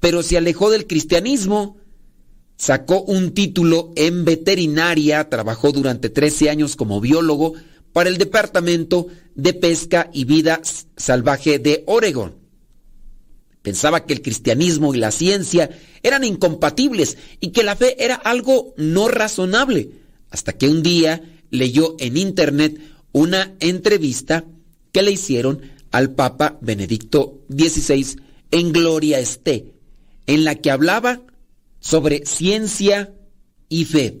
pero 0.00 0.22
se 0.22 0.36
alejó 0.36 0.70
del 0.70 0.86
cristianismo. 0.86 1.78
Sacó 2.56 3.02
un 3.02 3.32
título 3.32 3.92
en 3.96 4.24
veterinaria, 4.24 5.28
trabajó 5.28 5.72
durante 5.72 6.10
13 6.10 6.50
años 6.50 6.76
como 6.76 7.00
biólogo 7.00 7.54
para 7.92 8.08
el 8.08 8.18
Departamento 8.18 9.06
de 9.34 9.54
Pesca 9.54 10.10
y 10.12 10.24
Vida 10.24 10.60
Salvaje 10.96 11.58
de 11.58 11.84
Oregon. 11.86 12.41
Pensaba 13.62 14.04
que 14.04 14.12
el 14.12 14.22
cristianismo 14.22 14.94
y 14.94 14.98
la 14.98 15.12
ciencia 15.12 15.70
eran 16.02 16.24
incompatibles 16.24 17.16
y 17.40 17.50
que 17.50 17.62
la 17.62 17.76
fe 17.76 18.04
era 18.04 18.16
algo 18.16 18.74
no 18.76 19.08
razonable, 19.08 19.90
hasta 20.30 20.52
que 20.52 20.68
un 20.68 20.82
día 20.82 21.22
leyó 21.50 21.94
en 21.98 22.16
internet 22.16 22.80
una 23.12 23.54
entrevista 23.60 24.44
que 24.90 25.02
le 25.02 25.12
hicieron 25.12 25.62
al 25.92 26.14
Papa 26.14 26.58
Benedicto 26.60 27.40
XVI 27.48 28.20
en 28.50 28.72
Gloria 28.72 29.20
Esté, 29.20 29.72
en 30.26 30.44
la 30.44 30.56
que 30.56 30.70
hablaba 30.70 31.20
sobre 31.78 32.26
ciencia 32.26 33.12
y 33.68 33.84
fe. 33.84 34.18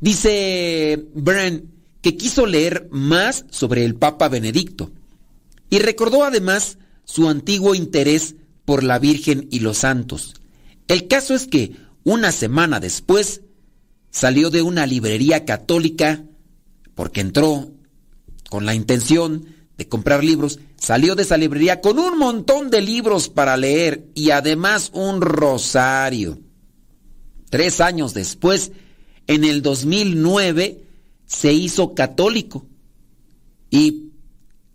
Dice 0.00 1.06
Bren 1.14 1.70
que 2.02 2.16
quiso 2.16 2.44
leer 2.44 2.88
más 2.90 3.46
sobre 3.50 3.84
el 3.84 3.94
Papa 3.94 4.28
Benedicto 4.28 4.90
y 5.70 5.78
recordó 5.78 6.24
además 6.24 6.76
su 7.04 7.28
antiguo 7.28 7.74
interés 7.74 8.34
por 8.64 8.82
la 8.82 8.98
Virgen 8.98 9.48
y 9.50 9.60
los 9.60 9.78
santos. 9.78 10.34
El 10.88 11.08
caso 11.08 11.34
es 11.34 11.46
que 11.46 11.76
una 12.02 12.32
semana 12.32 12.80
después 12.80 13.42
salió 14.10 14.50
de 14.50 14.62
una 14.62 14.86
librería 14.86 15.44
católica 15.44 16.24
porque 16.94 17.20
entró 17.20 17.72
con 18.50 18.66
la 18.66 18.74
intención 18.74 19.46
de 19.76 19.88
comprar 19.88 20.22
libros, 20.22 20.60
salió 20.76 21.16
de 21.16 21.24
esa 21.24 21.36
librería 21.36 21.80
con 21.80 21.98
un 21.98 22.18
montón 22.18 22.70
de 22.70 22.80
libros 22.80 23.28
para 23.28 23.56
leer 23.56 24.06
y 24.14 24.30
además 24.30 24.90
un 24.94 25.20
rosario. 25.20 26.38
Tres 27.50 27.80
años 27.80 28.14
después, 28.14 28.72
en 29.26 29.44
el 29.44 29.62
2009, 29.62 30.84
se 31.26 31.52
hizo 31.52 31.94
católico. 31.94 32.66
¿Y 33.70 34.10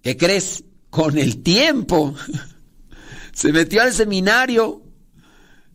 qué 0.01 0.17
crees? 0.17 0.63
Con 0.89 1.17
el 1.17 1.43
tiempo 1.43 2.15
se 3.33 3.53
metió 3.53 3.81
al 3.81 3.93
seminario. 3.93 4.83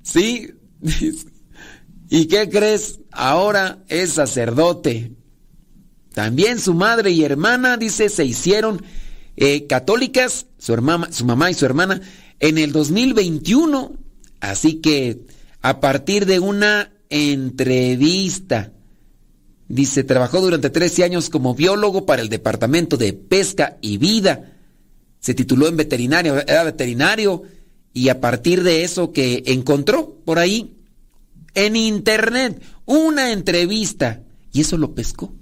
¿Sí? 0.03 0.50
¿Y 2.11 2.27
qué 2.27 2.48
crees? 2.48 3.00
Ahora 3.11 3.83
es 3.88 4.12
sacerdote. 4.12 5.12
También 6.12 6.61
su 6.61 6.74
madre 6.74 7.11
y 7.11 7.24
hermana, 7.24 7.77
dice, 7.77 8.09
se 8.09 8.24
hicieron 8.24 8.85
eh, 9.37 9.66
católicas, 9.66 10.46
su, 10.59 10.72
hermana, 10.72 11.11
su 11.11 11.24
mamá 11.24 11.50
y 11.50 11.55
su 11.55 11.64
hermana, 11.64 12.00
en 12.38 12.59
el 12.59 12.72
2021. 12.72 13.92
Así 14.40 14.74
que 14.74 15.22
a 15.62 15.81
partir 15.81 16.27
de 16.27 16.38
una 16.40 16.92
entrevista, 17.09 18.72
dice, 19.68 20.05
trabajó 20.05 20.40
durante 20.40 20.70
13 20.70 21.05
años 21.05 21.31
como 21.31 21.55
biólogo 21.55 22.05
para 22.05 22.20
el 22.22 22.29
Departamento 22.29 22.96
de 22.96 23.12
Pesca 23.14 23.79
y 23.81 23.96
Vida 23.96 24.53
se 25.24 25.32
tituló 25.32 25.68
en 25.68 25.78
veterinario, 25.78 26.37
era 26.37 26.64
veterinario, 26.64 27.44
y 27.94 28.10
a 28.10 28.20
partir 28.20 28.62
de 28.62 28.84
eso 28.84 29.10
que 29.10 29.42
encontró 29.46 30.20
por 30.22 30.38
ahí, 30.38 30.76
en 31.54 31.76
internet, 31.76 32.60
una 32.84 33.32
entrevista, 33.32 34.20
y 34.52 34.60
eso 34.60 34.76
lo 34.76 34.94
pescó. 34.94 35.34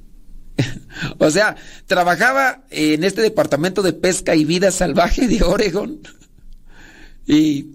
o 1.18 1.31
sea, 1.33 1.57
trabajaba 1.87 2.62
en 2.71 3.03
este 3.03 3.23
departamento 3.23 3.83
de 3.83 3.92
pesca 3.92 4.37
y 4.37 4.45
vida 4.45 4.71
salvaje 4.71 5.27
de 5.27 5.42
Oregon. 5.42 5.99
y, 7.27 7.73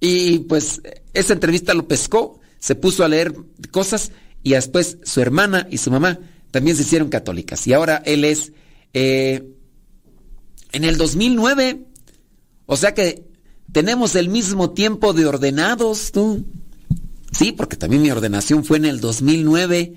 y 0.00 0.40
pues 0.40 0.82
esa 1.14 1.32
entrevista 1.32 1.74
lo 1.74 1.86
pescó, 1.86 2.40
se 2.58 2.74
puso 2.74 3.04
a 3.04 3.08
leer 3.08 3.36
cosas 3.70 4.10
y 4.42 4.54
después 4.54 4.98
su 5.04 5.20
hermana 5.20 5.68
y 5.70 5.78
su 5.78 5.92
mamá 5.92 6.18
también 6.50 6.76
se 6.76 6.82
hicieron 6.82 7.08
católicas. 7.08 7.64
Y 7.68 7.72
ahora 7.72 8.02
él 8.04 8.24
es 8.24 8.52
eh, 8.94 9.52
en 10.72 10.84
el 10.84 10.96
2009. 10.96 11.86
O 12.66 12.76
sea 12.76 12.94
que 12.94 13.24
tenemos 13.72 14.14
el 14.14 14.28
mismo 14.28 14.70
tiempo 14.70 15.12
de 15.12 15.26
ordenados, 15.26 16.12
tú. 16.12 16.44
Sí, 17.32 17.52
porque 17.52 17.76
también 17.76 18.02
mi 18.02 18.10
ordenación 18.10 18.64
fue 18.64 18.78
en 18.78 18.86
el 18.86 19.00
2009. 19.00 19.94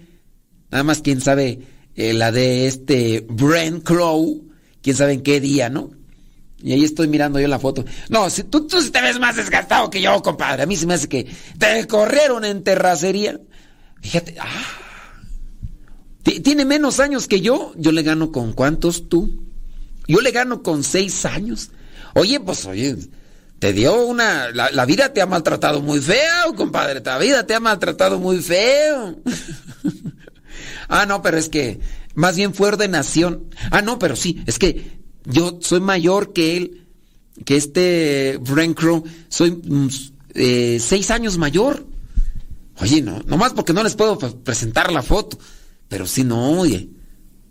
Nada 0.71 0.83
más 0.83 1.01
quién 1.01 1.21
sabe 1.21 1.59
eh, 1.95 2.13
la 2.13 2.31
de 2.31 2.67
este 2.67 3.25
Brent 3.29 3.83
Crow, 3.83 4.49
quién 4.81 4.95
sabe 4.95 5.13
en 5.13 5.21
qué 5.21 5.39
día, 5.39 5.69
¿no? 5.69 5.91
Y 6.61 6.73
ahí 6.73 6.83
estoy 6.83 7.07
mirando 7.07 7.39
yo 7.39 7.47
la 7.47 7.59
foto. 7.59 7.85
No, 8.09 8.29
si 8.29 8.43
tú, 8.43 8.67
tú 8.67 8.77
te 8.91 9.01
ves 9.01 9.19
más 9.19 9.37
desgastado 9.37 9.89
que 9.89 10.01
yo, 10.01 10.21
compadre. 10.21 10.63
A 10.63 10.65
mí 10.65 10.75
se 10.75 10.85
me 10.85 10.95
hace 10.95 11.07
que 11.07 11.25
te 11.57 11.87
corrieron 11.87 12.43
en 12.43 12.63
terracería. 12.63 13.39
Fíjate, 14.01 14.35
ah, 14.39 14.65
tiene 16.43 16.65
menos 16.65 16.99
años 16.99 17.27
que 17.27 17.39
yo. 17.41 17.71
Yo 17.77 17.91
le 17.91 18.03
gano 18.03 18.31
con 18.31 18.51
cuántos 18.53 19.07
tú. 19.07 19.48
Yo 20.09 20.21
le 20.21 20.31
gano 20.31 20.63
con 20.63 20.83
seis 20.83 21.23
años. 21.23 21.69
Oye, 22.15 22.39
pues 22.39 22.65
oye, 22.65 22.97
te 23.59 23.73
dio 23.73 24.07
una... 24.07 24.49
La, 24.49 24.85
vida 24.85 25.13
te 25.13 25.21
ha 25.21 25.27
maltratado 25.27 25.83
muy 25.83 25.99
feo, 25.99 26.55
compadre. 26.55 26.99
La 27.05 27.19
vida 27.19 27.45
te 27.45 27.53
ha 27.53 27.59
maltratado 27.59 28.17
muy 28.17 28.39
feo. 28.39 29.19
ah, 30.89 31.05
no, 31.05 31.21
pero 31.21 31.37
es 31.37 31.47
que 31.47 31.79
más 32.15 32.35
bien 32.35 32.55
fue 32.55 32.69
ordenación. 32.69 33.51
Ah, 33.69 33.83
no, 33.83 33.99
pero 33.99 34.15
sí, 34.15 34.41
es 34.47 34.57
que 34.57 34.99
yo 35.25 35.59
soy 35.61 35.79
mayor 35.79 36.33
que 36.33 36.57
él, 36.57 36.87
que 37.45 37.55
este 37.55 38.39
Frank 38.43 38.79
Crow. 38.79 39.03
Soy 39.27 39.51
mm, 39.51 39.89
eh, 40.33 40.79
seis 40.81 41.11
años 41.11 41.37
mayor. 41.37 41.85
Oye, 42.81 43.03
no, 43.03 43.21
nomás 43.27 43.53
porque 43.53 43.73
no 43.73 43.83
les 43.83 43.93
puedo 43.93 44.17
presentar 44.17 44.91
la 44.91 45.03
foto. 45.03 45.37
Pero 45.87 46.07
sí, 46.07 46.23
no, 46.23 46.61
oye. 46.61 46.89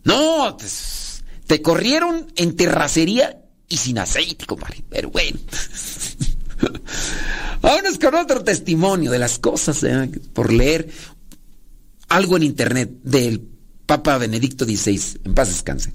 No, 0.03 0.57
te, 0.57 0.67
te 1.49 1.63
corrieron 1.63 2.31
en 2.37 2.55
terracería 2.55 3.43
y 3.69 3.79
sin 3.79 3.99
aceite, 3.99 4.45
compadre. 4.45 4.85
Pero 4.89 5.11
bueno. 5.11 5.41
Vámonos 7.63 7.99
con 7.99 8.15
otro 8.15 8.45
testimonio 8.45 9.11
de 9.11 9.19
las 9.19 9.39
cosas, 9.39 9.83
¿eh? 9.83 10.11
por 10.35 10.53
leer 10.53 10.91
algo 12.09 12.37
en 12.37 12.43
internet 12.43 12.91
del 13.03 13.49
Papa 13.87 14.19
Benedicto 14.19 14.67
XVI. 14.67 15.21
En 15.25 15.35
paz 15.35 15.49
descanse. 15.49 15.95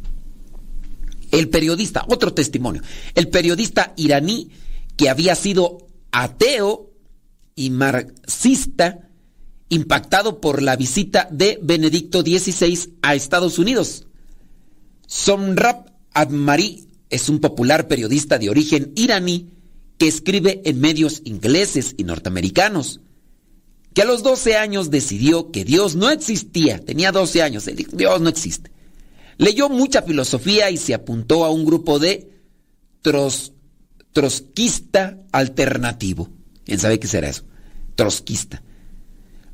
El 1.31 1.49
periodista, 1.49 2.03
otro 2.07 2.33
testimonio. 2.33 2.81
El 3.13 3.29
periodista 3.29 3.93
iraní 3.95 4.49
que 4.97 5.09
había 5.09 5.35
sido 5.35 5.87
ateo 6.11 6.89
y 7.55 7.69
marxista, 7.69 9.07
impactado 9.69 10.41
por 10.41 10.63
la 10.63 10.75
visita 10.75 11.27
de 11.31 11.59
Benedicto 11.61 12.21
XVI 12.21 12.95
a 13.03 13.13
Estados 13.13 13.59
Unidos. 13.59 14.07
Somrab 15.13 15.93
Admari 16.15 16.87
es 17.11 17.29
un 17.29 17.37
popular 17.39 17.87
periodista 17.87 18.39
de 18.39 18.49
origen 18.49 18.93
iraní 18.95 19.51
que 19.99 20.07
escribe 20.07 20.63
en 20.65 20.79
medios 20.79 21.21
ingleses 21.23 21.93
y 21.97 22.03
norteamericanos, 22.03 22.99
que 23.93 24.01
a 24.01 24.05
los 24.05 24.23
12 24.23 24.57
años 24.57 24.89
decidió 24.89 25.51
que 25.51 25.65
Dios 25.65 25.95
no 25.95 26.09
existía, 26.09 26.79
tenía 26.79 27.11
12 27.11 27.43
años, 27.43 27.69
Dios 27.91 28.21
no 28.21 28.29
existe. 28.29 28.71
Leyó 29.37 29.69
mucha 29.69 30.01
filosofía 30.01 30.71
y 30.71 30.77
se 30.77 30.95
apuntó 30.95 31.45
a 31.45 31.51
un 31.51 31.63
grupo 31.63 31.99
de 31.99 32.31
trotskista 34.13 35.19
alternativo. 35.31 36.29
¿Quién 36.65 36.79
sabe 36.79 36.99
qué 36.99 37.05
será 37.05 37.29
eso? 37.29 37.43
Trotskista. 37.93 38.63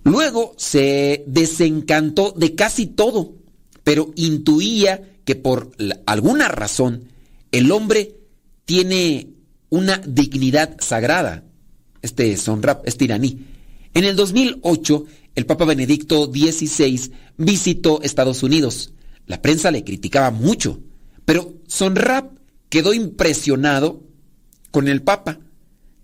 Luego 0.06 0.54
se 0.58 1.26
desencantó 1.28 2.32
de 2.32 2.56
casi 2.56 2.88
todo, 2.88 3.39
pero 3.84 4.12
intuía 4.16 5.02
que 5.26 5.36
por 5.36 5.72
alguna 6.06 6.48
razón 6.48 7.06
el 7.52 7.72
hombre 7.72 8.16
tiene 8.66 9.30
una 9.70 9.98
dignidad 9.98 10.78
sagrada. 10.80 11.44
Este 12.02 12.38
Sonrap, 12.38 12.88
este 12.88 13.06
iraní. 13.06 13.46
En 13.94 14.06
el 14.06 14.16
2008, 14.16 15.06
el 15.36 15.46
Papa 15.46 15.66
Benedicto 15.66 16.26
XVI 16.26 17.12
visitó 17.38 18.02
Estados 18.02 18.44
Unidos. 18.44 18.94
La 19.26 19.42
prensa 19.42 19.72
le 19.72 19.84
criticaba 19.84 20.32
mucho, 20.32 20.80
pero 21.26 21.56
Sonrap 21.68 22.32
quedó 22.70 22.94
impresionado 22.94 24.04
con 24.72 24.88
el 24.88 25.02
Papa. 25.02 25.40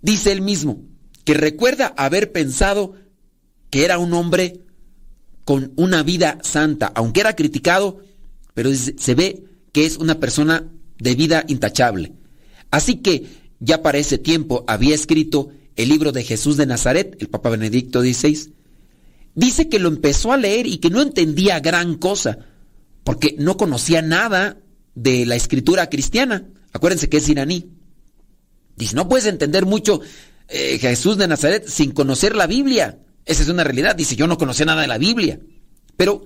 Dice 0.02 0.32
él 0.32 0.42
mismo 0.42 0.82
que 1.24 1.34
recuerda 1.34 1.94
haber 1.98 2.32
pensado 2.32 2.94
que 3.70 3.86
era 3.86 3.98
un 3.98 4.14
hombre 4.14 4.65
con 5.46 5.72
una 5.76 6.04
vida 6.04 6.40
santa, 6.42 6.92
aunque 6.96 7.22
era 7.22 7.36
criticado, 7.36 8.02
pero 8.54 8.72
se 8.74 9.16
ve 9.16 9.44
que 9.72 9.86
es 9.86 9.98
una 9.98 10.20
persona 10.20 10.66
de 10.98 11.16
vida 11.16 11.46
intachable. 11.48 12.14
Así 12.72 12.98
que 12.98 13.28
ya 13.60 13.82
para 13.82 14.00
ese 14.00 14.18
tiempo 14.18 14.66
había 14.68 14.96
escrito 14.96 15.50
el 15.76 15.90
libro 15.90 16.12
de 16.12 16.24
Jesús 16.24 16.58
de 16.58 16.66
Nazaret, 16.66 17.16
el 17.20 17.30
Papa 17.30 17.50
Benedicto 17.50 18.02
XVI. 18.02 18.54
Dice 19.36 19.70
que 19.70 19.80
lo 19.80 19.90
empezó 19.90 20.32
a 20.32 20.38
leer 20.38 20.66
y 20.66 20.78
que 20.78 20.90
no 20.90 21.02
entendía 21.02 21.60
gran 21.60 21.96
cosa, 21.96 22.40
porque 23.04 23.36
no 23.38 23.58
conocía 23.58 24.02
nada 24.02 24.58
de 24.96 25.26
la 25.26 25.36
escritura 25.36 25.90
cristiana. 25.90 26.46
Acuérdense 26.74 27.10
que 27.10 27.18
es 27.18 27.30
iraní. 27.30 27.70
Dice, 28.78 28.96
no 28.96 29.08
puedes 29.08 29.26
entender 29.26 29.66
mucho 29.66 30.02
eh, 30.48 30.78
Jesús 30.80 31.18
de 31.18 31.28
Nazaret 31.28 31.68
sin 31.68 31.92
conocer 31.92 32.36
la 32.36 32.48
Biblia. 32.48 32.98
Esa 33.26 33.44
es 33.44 33.50
una 33.50 33.64
realidad. 33.64 33.96
Dice, 33.96 34.16
yo 34.16 34.28
no 34.28 34.38
conocía 34.38 34.66
nada 34.66 34.82
de 34.82 34.88
la 34.88 34.98
Biblia. 34.98 35.40
Pero 35.98 36.24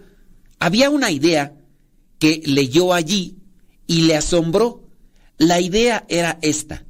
había 0.59 0.89
una 0.89 1.11
idea 1.11 1.55
que 2.19 2.41
leyó 2.45 2.93
allí 2.93 3.37
y 3.87 4.01
le 4.01 4.15
asombró. 4.15 4.83
La 5.37 5.61
idea 5.61 6.05
era 6.09 6.37
esta, 6.41 6.85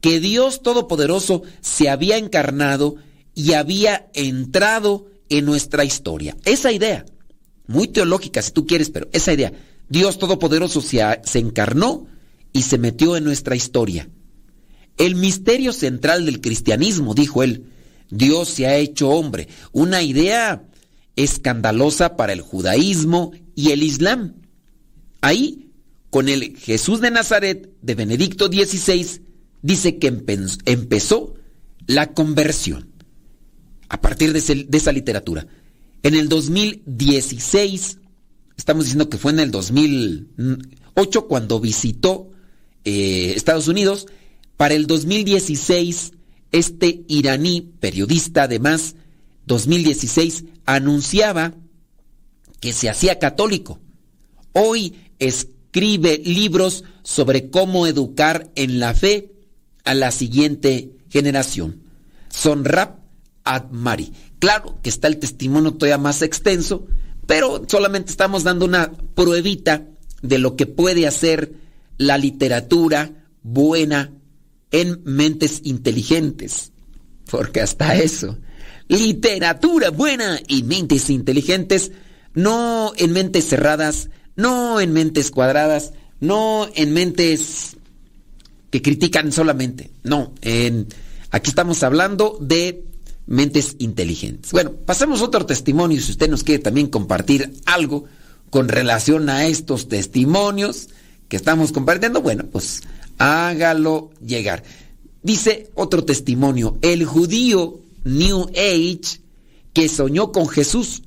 que 0.00 0.18
Dios 0.20 0.62
Todopoderoso 0.62 1.42
se 1.60 1.90
había 1.90 2.16
encarnado 2.16 2.96
y 3.34 3.52
había 3.52 4.08
entrado 4.14 5.06
en 5.28 5.44
nuestra 5.44 5.84
historia. 5.84 6.36
Esa 6.44 6.72
idea, 6.72 7.04
muy 7.66 7.88
teológica 7.88 8.40
si 8.40 8.52
tú 8.52 8.66
quieres, 8.66 8.88
pero 8.88 9.08
esa 9.12 9.34
idea, 9.34 9.52
Dios 9.88 10.18
Todopoderoso 10.18 10.80
se, 10.80 11.02
se 11.24 11.38
encarnó 11.38 12.06
y 12.54 12.62
se 12.62 12.78
metió 12.78 13.16
en 13.16 13.24
nuestra 13.24 13.54
historia. 13.54 14.08
El 14.96 15.16
misterio 15.16 15.72
central 15.72 16.24
del 16.24 16.40
cristianismo, 16.40 17.14
dijo 17.14 17.42
él, 17.42 17.66
Dios 18.10 18.48
se 18.48 18.66
ha 18.66 18.76
hecho 18.76 19.08
hombre, 19.08 19.48
una 19.72 20.02
idea 20.02 20.64
escandalosa 21.16 22.16
para 22.16 22.32
el 22.32 22.40
judaísmo 22.40 23.32
y 23.54 23.70
el 23.70 23.82
islam. 23.82 24.34
Ahí, 25.20 25.70
con 26.10 26.28
el 26.28 26.56
Jesús 26.56 27.00
de 27.00 27.10
Nazaret 27.10 27.70
de 27.82 27.94
Benedicto 27.94 28.46
XVI, 28.46 29.22
dice 29.62 29.98
que 29.98 30.08
empezó 30.66 31.34
la 31.86 32.12
conversión 32.12 32.94
a 33.88 34.00
partir 34.00 34.32
de, 34.32 34.68
esa 34.76 34.92
literatura. 34.92 35.46
En 36.02 36.14
el 36.14 36.28
2016, 36.28 37.98
estamos 38.56 38.84
diciendo 38.84 39.08
que 39.08 39.18
fue 39.18 39.32
en 39.32 39.40
el 39.40 39.50
2008 39.50 41.26
cuando 41.28 41.60
visitó 41.60 42.30
eh, 42.84 43.32
Estados 43.36 43.68
Unidos, 43.68 44.06
para 44.56 44.74
el 44.74 44.86
2016, 44.86 46.12
este 46.54 47.02
iraní, 47.08 47.72
periodista 47.80 48.44
además, 48.44 48.94
2016, 49.46 50.44
anunciaba 50.66 51.52
que 52.60 52.72
se 52.72 52.88
hacía 52.88 53.18
católico. 53.18 53.80
Hoy 54.52 54.94
escribe 55.18 56.22
libros 56.24 56.84
sobre 57.02 57.50
cómo 57.50 57.88
educar 57.88 58.52
en 58.54 58.78
la 58.78 58.94
fe 58.94 59.32
a 59.82 59.94
la 59.94 60.12
siguiente 60.12 60.92
generación. 61.10 61.82
Sonrap 62.30 63.00
Admari. 63.42 64.12
Claro 64.38 64.78
que 64.80 64.90
está 64.90 65.08
el 65.08 65.18
testimonio 65.18 65.72
todavía 65.72 65.98
más 65.98 66.22
extenso, 66.22 66.86
pero 67.26 67.64
solamente 67.68 68.12
estamos 68.12 68.44
dando 68.44 68.64
una 68.64 68.92
pruebita 68.92 69.88
de 70.22 70.38
lo 70.38 70.54
que 70.54 70.66
puede 70.66 71.08
hacer 71.08 71.52
la 71.98 72.16
literatura 72.16 73.10
buena 73.42 74.12
en 74.74 75.00
mentes 75.04 75.60
inteligentes. 75.62 76.72
Porque 77.30 77.60
hasta 77.60 77.94
eso, 77.94 78.38
literatura 78.88 79.90
buena 79.90 80.40
y 80.48 80.64
mentes 80.64 81.10
inteligentes, 81.10 81.92
no 82.34 82.92
en 82.96 83.12
mentes 83.12 83.46
cerradas, 83.46 84.10
no 84.34 84.80
en 84.80 84.92
mentes 84.92 85.30
cuadradas, 85.30 85.92
no 86.18 86.68
en 86.74 86.92
mentes 86.92 87.76
que 88.70 88.82
critican 88.82 89.30
solamente. 89.30 89.92
No, 90.02 90.34
en, 90.42 90.88
aquí 91.30 91.50
estamos 91.50 91.84
hablando 91.84 92.36
de 92.40 92.84
mentes 93.26 93.76
inteligentes. 93.78 94.50
Bueno, 94.50 94.72
pasemos 94.72 95.22
otro 95.22 95.46
testimonio 95.46 96.00
si 96.00 96.10
usted 96.10 96.28
nos 96.28 96.42
quiere 96.42 96.60
también 96.62 96.88
compartir 96.88 97.60
algo 97.64 98.06
con 98.50 98.68
relación 98.68 99.28
a 99.28 99.46
estos 99.46 99.88
testimonios 99.88 100.88
que 101.28 101.36
estamos 101.36 101.70
compartiendo. 101.70 102.22
Bueno, 102.22 102.44
pues 102.50 102.82
hágalo 103.18 104.10
llegar. 104.24 104.62
Dice 105.22 105.70
otro 105.74 106.04
testimonio, 106.04 106.78
el 106.82 107.04
judío 107.04 107.80
New 108.04 108.50
Age 108.50 109.20
que 109.72 109.88
soñó 109.88 110.32
con 110.32 110.48
Jesús. 110.48 111.02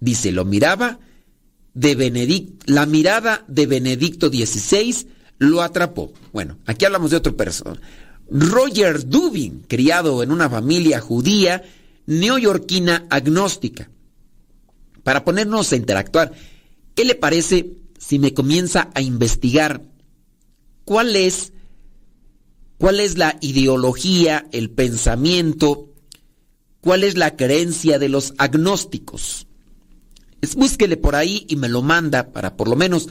Dice, 0.00 0.32
lo 0.32 0.44
miraba 0.44 0.98
de 1.74 1.94
Benedict, 1.94 2.68
la 2.68 2.86
mirada 2.86 3.44
de 3.48 3.66
Benedicto 3.66 4.28
XVI 4.28 5.06
lo 5.38 5.62
atrapó. 5.62 6.12
Bueno, 6.32 6.58
aquí 6.66 6.84
hablamos 6.84 7.10
de 7.10 7.16
otra 7.16 7.32
persona. 7.32 7.80
Roger 8.30 9.08
Dubin, 9.08 9.64
criado 9.66 10.22
en 10.22 10.30
una 10.30 10.48
familia 10.48 11.00
judía 11.00 11.62
neoyorquina 12.06 13.06
agnóstica. 13.10 13.90
Para 15.02 15.24
ponernos 15.24 15.72
a 15.72 15.76
interactuar, 15.76 16.32
¿qué 16.94 17.04
le 17.04 17.14
parece 17.14 17.76
si 17.98 18.18
me 18.18 18.34
comienza 18.34 18.90
a 18.94 19.00
investigar 19.00 19.82
cuál 20.90 21.14
es 21.14 21.52
cuál 22.76 22.98
es 22.98 23.16
la 23.16 23.38
ideología, 23.40 24.48
el 24.50 24.70
pensamiento, 24.70 25.94
cuál 26.80 27.04
es 27.04 27.16
la 27.16 27.36
creencia 27.36 28.00
de 28.00 28.08
los 28.08 28.34
agnósticos? 28.38 29.46
búsquele 30.56 30.96
por 30.96 31.14
ahí 31.14 31.46
y 31.48 31.54
me 31.54 31.68
lo 31.68 31.82
manda 31.82 32.32
para 32.32 32.56
por 32.56 32.66
lo 32.66 32.74
menos 32.74 33.08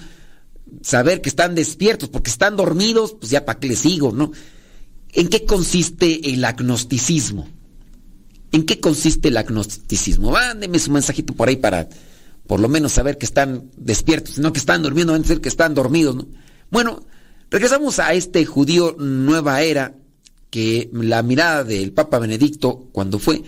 saber 0.82 1.22
que 1.22 1.30
están 1.30 1.56
despiertos, 1.56 2.10
porque 2.10 2.30
están 2.30 2.58
dormidos, 2.58 3.16
pues 3.18 3.32
ya 3.32 3.46
para 3.46 3.60
qué 3.60 3.70
les 3.70 3.80
sigo, 3.80 4.12
¿no? 4.12 4.34
¿En 5.14 5.30
qué 5.30 5.46
consiste 5.46 6.34
el 6.34 6.44
agnosticismo? 6.44 7.48
¿En 8.52 8.66
qué 8.66 8.82
consiste 8.82 9.30
el 9.30 9.38
agnosticismo? 9.38 10.32
Mándeme 10.32 10.80
su 10.80 10.92
mensajito 10.92 11.34
por 11.34 11.48
ahí 11.48 11.56
para 11.56 11.88
por 12.46 12.60
lo 12.60 12.68
menos 12.68 12.92
saber 12.92 13.18
que 13.18 13.26
están 13.26 13.72
despiertos, 13.78 14.38
no 14.38 14.52
que 14.52 14.60
están 14.60 14.84
durmiendo, 14.84 15.14
van 15.14 15.24
a 15.24 15.28
ser 15.28 15.40
que 15.40 15.48
están 15.48 15.74
dormidos, 15.74 16.18
¿no? 16.18 16.28
Bueno, 16.72 17.06
regresamos 17.50 18.00
a 18.00 18.14
este 18.14 18.46
judío 18.46 18.96
nueva 18.98 19.62
era 19.62 19.96
que 20.50 20.90
la 20.94 21.24
mirada 21.24 21.64
del 21.64 21.92
Papa 21.92 22.20
Benedicto 22.20 22.90
cuando 22.92 23.20
fue 23.20 23.44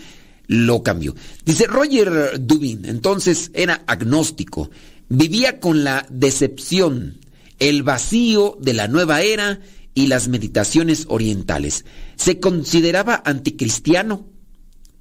lo 0.48 0.84
cambió. 0.84 1.16
Dice 1.46 1.66
Roger 1.68 2.40
Dubin, 2.40 2.86
entonces 2.86 3.52
era 3.54 3.84
agnóstico, 3.88 4.70
vivía 5.10 5.60
con 5.60 5.84
la 5.84 6.06
decepción, 6.10 7.20
el 7.60 7.84
vacío 7.84 8.58
de 8.60 8.74
la 8.74 8.88
nueva 8.88 9.22
era 9.22 9.62
y 9.94 10.08
las 10.08 10.28
meditaciones 10.28 11.06
orientales. 11.08 11.86
Se 12.16 12.40
consideraba 12.40 13.22
anticristiano, 13.26 14.28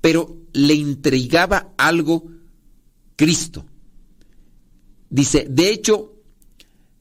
pero 0.00 0.36
le 0.52 0.74
intrigaba 0.74 1.72
algo 1.76 2.28
Cristo. 3.16 3.66
Dice, 5.10 5.46
de 5.48 5.70
hecho, 5.70 6.14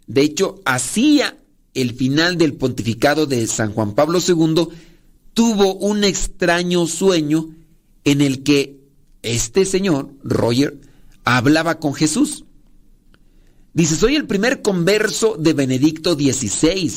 de 0.07 0.21
hecho, 0.21 0.62
hacía 0.65 1.38
el 1.73 1.93
final 1.93 2.38
del 2.38 2.53
pontificado 2.53 3.25
de 3.25 3.45
San 3.47 3.73
Juan 3.73 3.93
Pablo 3.93 4.19
II, 4.25 4.67
tuvo 5.34 5.75
un 5.75 6.03
extraño 6.03 6.88
sueño 6.88 7.55
en 8.03 8.21
el 8.21 8.43
que 8.43 8.79
este 9.21 9.65
señor, 9.65 10.13
Roger, 10.23 10.79
hablaba 11.23 11.79
con 11.79 11.93
Jesús. 11.93 12.45
Dice, 13.73 13.95
soy 13.95 14.15
el 14.15 14.25
primer 14.25 14.62
converso 14.62 15.36
de 15.38 15.53
Benedicto 15.53 16.15
XVI, 16.15 16.91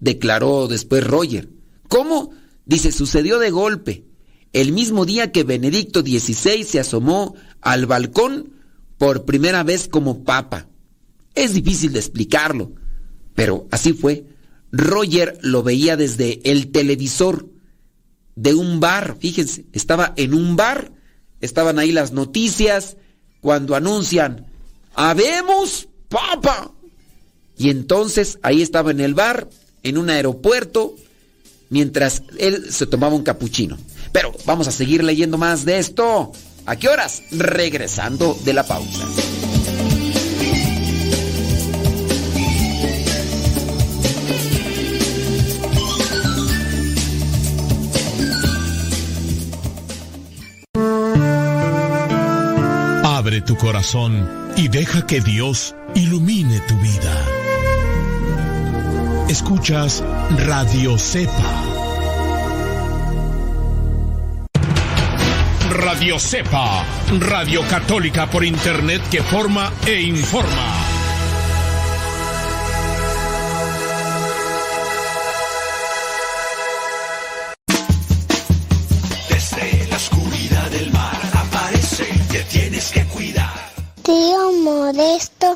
declaró 0.00 0.68
después 0.68 1.06
Roger. 1.06 1.48
¿Cómo? 1.88 2.30
Dice, 2.66 2.92
sucedió 2.92 3.38
de 3.38 3.50
golpe 3.50 4.04
el 4.52 4.72
mismo 4.72 5.06
día 5.06 5.32
que 5.32 5.44
Benedicto 5.44 6.02
XVI 6.02 6.64
se 6.64 6.80
asomó 6.80 7.34
al 7.60 7.86
balcón 7.86 8.52
por 8.98 9.24
primera 9.24 9.62
vez 9.62 9.88
como 9.88 10.24
papa. 10.24 10.68
Es 11.34 11.54
difícil 11.54 11.92
de 11.92 12.00
explicarlo, 12.00 12.72
pero 13.34 13.66
así 13.70 13.92
fue. 13.92 14.24
Roger 14.70 15.38
lo 15.42 15.62
veía 15.62 15.96
desde 15.96 16.40
el 16.44 16.72
televisor 16.72 17.46
de 18.34 18.54
un 18.54 18.80
bar, 18.80 19.16
fíjense, 19.20 19.66
estaba 19.72 20.14
en 20.16 20.34
un 20.34 20.56
bar, 20.56 20.90
estaban 21.40 21.78
ahí 21.78 21.92
las 21.92 22.12
noticias 22.12 22.96
cuando 23.40 23.74
anuncian, 23.74 24.46
habemos 24.94 25.88
papa. 26.08 26.70
Y 27.58 27.68
entonces 27.70 28.38
ahí 28.42 28.62
estaba 28.62 28.90
en 28.90 29.00
el 29.00 29.14
bar, 29.14 29.48
en 29.82 29.98
un 29.98 30.08
aeropuerto, 30.08 30.96
mientras 31.68 32.22
él 32.38 32.72
se 32.72 32.86
tomaba 32.86 33.14
un 33.14 33.22
capuchino. 33.22 33.78
Pero 34.12 34.32
vamos 34.46 34.68
a 34.68 34.72
seguir 34.72 35.04
leyendo 35.04 35.38
más 35.38 35.64
de 35.64 35.78
esto. 35.78 36.32
¿A 36.66 36.76
qué 36.76 36.88
horas? 36.88 37.22
Regresando 37.30 38.38
de 38.44 38.52
la 38.52 38.66
pausa. 38.66 39.06
Tu 53.40 53.56
corazón 53.56 54.52
y 54.56 54.68
deja 54.68 55.06
que 55.06 55.20
Dios 55.20 55.74
ilumine 55.94 56.60
tu 56.68 56.76
vida. 56.76 57.26
Escuchas 59.28 60.04
Radio 60.46 60.98
Cepa 60.98 61.72
Radio 65.70 66.18
Cepa, 66.18 66.84
Radio 67.18 67.62
Católica 67.68 68.26
por 68.28 68.44
Internet 68.44 69.02
que 69.10 69.22
forma 69.22 69.72
e 69.86 70.02
informa. 70.02 70.81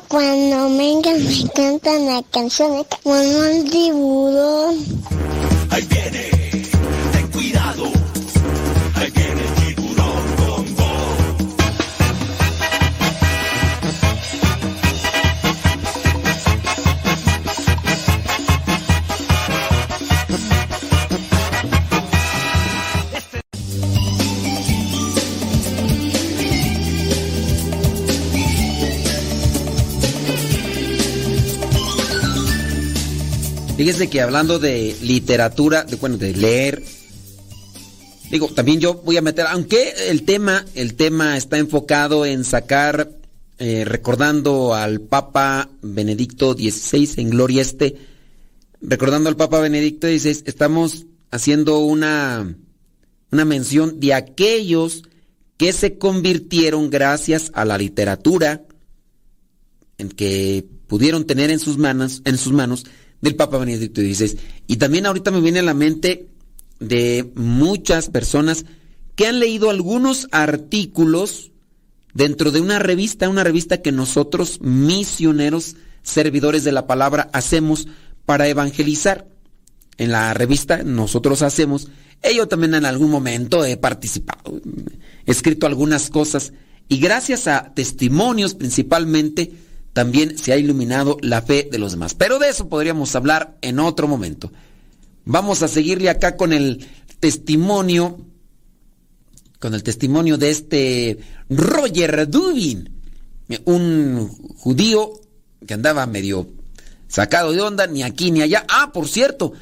Cuando 0.07 0.69
vengan 0.77 1.23
me 1.23 1.49
cantan 1.53 2.05
la 2.05 2.23
canción 2.31 2.85
como 3.03 3.15
un 3.15 3.69
tiburón. 3.69 4.75
Ahí 5.69 5.85
viene, 5.89 6.36
Fíjese 33.87 34.09
que 34.09 34.19
hablando 34.19 34.59
de 34.59 34.97
literatura, 35.01 35.85
de, 35.85 35.95
bueno, 35.95 36.17
de 36.17 36.33
leer, 36.33 36.83
digo, 38.29 38.49
también 38.49 38.81
yo 38.81 38.95
voy 38.95 39.15
a 39.15 39.21
meter, 39.21 39.45
aunque 39.47 39.93
el 40.09 40.23
tema, 40.23 40.65
el 40.75 40.95
tema 40.95 41.37
está 41.37 41.57
enfocado 41.57 42.25
en 42.25 42.43
sacar, 42.43 43.09
eh, 43.59 43.85
recordando 43.85 44.73
al 44.73 44.99
Papa 44.99 45.69
Benedicto 45.81 46.51
XVI 46.51 47.13
en 47.15 47.29
Gloria 47.29 47.61
Este, 47.61 47.95
recordando 48.81 49.29
al 49.29 49.37
Papa 49.37 49.61
Benedicto 49.61 50.05
XVI, 50.05 50.43
estamos 50.45 51.05
haciendo 51.31 51.79
una, 51.79 52.57
una 53.31 53.45
mención 53.45 54.01
de 54.01 54.13
aquellos 54.15 55.03
que 55.55 55.71
se 55.71 55.97
convirtieron 55.97 56.89
gracias 56.89 57.51
a 57.53 57.63
la 57.63 57.77
literatura 57.77 58.63
en 59.97 60.09
que 60.09 60.65
pudieron 60.87 61.23
tener 61.23 61.51
en 61.51 61.59
sus 61.59 61.77
manos, 61.77 62.21
en 62.25 62.37
sus 62.37 62.51
manos 62.51 62.83
del 63.21 63.35
Papa 63.35 63.57
Benedicto 63.57 64.01
XVI. 64.01 64.37
Y 64.67 64.77
también 64.77 65.05
ahorita 65.05 65.31
me 65.31 65.41
viene 65.41 65.59
a 65.59 65.63
la 65.63 65.73
mente 65.73 66.27
de 66.79 67.31
muchas 67.35 68.09
personas 68.09 68.65
que 69.15 69.27
han 69.27 69.39
leído 69.39 69.69
algunos 69.69 70.27
artículos 70.31 71.51
dentro 72.13 72.51
de 72.51 72.61
una 72.61 72.79
revista, 72.79 73.29
una 73.29 73.43
revista 73.43 73.81
que 73.81 73.91
nosotros, 73.91 74.59
misioneros, 74.61 75.75
servidores 76.03 76.63
de 76.63 76.71
la 76.71 76.87
palabra, 76.87 77.29
hacemos 77.33 77.87
para 78.25 78.47
evangelizar. 78.47 79.27
En 79.97 80.11
la 80.11 80.33
revista 80.33 80.83
nosotros 80.83 81.41
hacemos, 81.41 81.87
yo 82.35 82.47
también 82.47 82.75
en 82.75 82.85
algún 82.85 83.09
momento 83.09 83.65
he 83.65 83.77
participado, 83.77 84.61
he 85.25 85.31
escrito 85.31 85.65
algunas 85.65 86.09
cosas 86.09 86.53
y 86.87 86.99
gracias 86.99 87.47
a 87.47 87.73
testimonios 87.73 88.53
principalmente, 88.53 89.51
también 89.97 90.37
se 90.37 90.53
ha 90.53 90.57
iluminado 90.57 91.17
la 91.23 91.41
fe 91.41 91.67
de 91.71 91.79
los 91.79 91.93
demás. 91.93 92.13
Pero 92.13 92.37
de 92.37 92.49
eso 92.49 92.69
podríamos 92.69 93.15
hablar 93.15 93.57
en 93.61 93.79
otro 93.79 94.07
momento. 94.07 94.51
Vamos 95.25 95.63
a 95.63 95.67
seguirle 95.67 96.11
acá 96.11 96.37
con 96.37 96.53
el 96.53 96.87
testimonio, 97.19 98.23
con 99.57 99.73
el 99.73 99.81
testimonio 99.81 100.37
de 100.37 100.51
este 100.51 101.17
Roger 101.49 102.29
Dubin, 102.29 102.91
un 103.65 104.29
judío 104.57 105.13
que 105.65 105.73
andaba 105.73 106.05
medio 106.05 106.47
sacado 107.07 107.51
de 107.51 107.61
onda, 107.61 107.87
ni 107.87 108.03
aquí 108.03 108.29
ni 108.29 108.43
allá. 108.43 108.67
Ah, 108.69 108.91
por 108.93 109.07
cierto, 109.07 109.53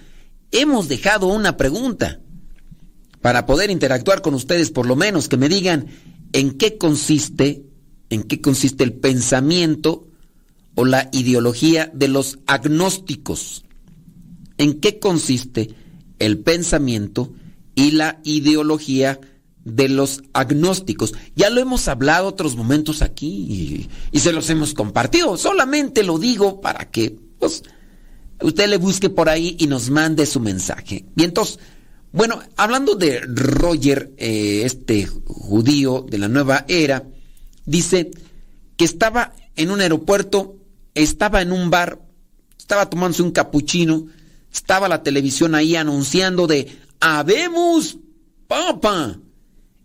hemos 0.51 0.89
dejado 0.89 1.27
una 1.27 1.55
pregunta 1.55 2.19
para 3.21 3.45
poder 3.45 3.69
interactuar 3.69 4.21
con 4.21 4.33
ustedes, 4.33 4.69
por 4.69 4.85
lo 4.85 4.97
menos 4.97 5.29
que 5.29 5.37
me 5.37 5.47
digan 5.47 5.87
en 6.33 6.57
qué 6.57 6.77
consiste, 6.77 7.63
en 8.09 8.23
qué 8.23 8.41
consiste 8.41 8.83
el 8.83 8.91
pensamiento 8.91 10.09
o 10.75 10.85
la 10.85 11.09
ideología 11.11 11.89
de 11.93 12.09
los 12.09 12.39
agnósticos. 12.45 13.65
¿En 14.57 14.79
qué 14.79 14.99
consiste 14.99 15.73
el 16.19 16.39
pensamiento 16.39 17.33
y 17.73 17.91
la 17.91 18.19
ideología 18.23 19.19
de 19.63 19.89
los 19.89 20.21
agnósticos? 20.33 21.13
Ya 21.35 21.49
lo 21.49 21.61
hemos 21.61 21.87
hablado 21.87 22.27
otros 22.27 22.55
momentos 22.55 23.01
aquí 23.01 23.87
y, 24.11 24.19
se 24.19 24.31
los 24.31 24.49
hemos 24.49 24.73
compartido. 24.73 25.37
Solamente 25.37 26.03
lo 26.03 26.19
digo 26.19 26.61
para 26.61 26.91
que 26.91 27.17
pues, 27.39 27.63
usted 28.41 28.67
le 28.69 28.77
busque 28.77 29.09
por 29.09 29.29
ahí 29.29 29.55
y 29.59 29.67
nos 29.67 29.89
mande 29.89 30.25
su 30.25 30.39
mensaje. 30.39 31.05
Y 31.15 31.23
entonces, 31.23 31.59
bueno, 32.11 32.39
hablando 32.55 32.95
de 32.95 33.21
Roger, 33.21 34.13
eh, 34.17 34.61
este 34.65 35.05
judío 35.05 36.05
de 36.09 36.17
la 36.17 36.27
nueva 36.27 36.65
era, 36.67 37.03
dice 37.65 38.11
que 38.77 38.85
estaba 38.85 39.33
en 39.55 39.71
un 39.71 39.81
aeropuerto 39.81 40.55
estaba 40.95 41.41
en 41.41 41.51
un 41.51 41.69
bar 41.69 41.99
estaba 42.65 42.89
tomándose 42.89 43.21
un 43.21 43.29
capuchino, 43.29 44.07
estaba 44.51 44.89
la 44.89 45.03
televisión 45.03 45.53
ahí 45.53 45.75
anunciando 45.75 46.47
de 46.47 46.79
Habemos 46.99 47.99
Papa. 48.47 49.19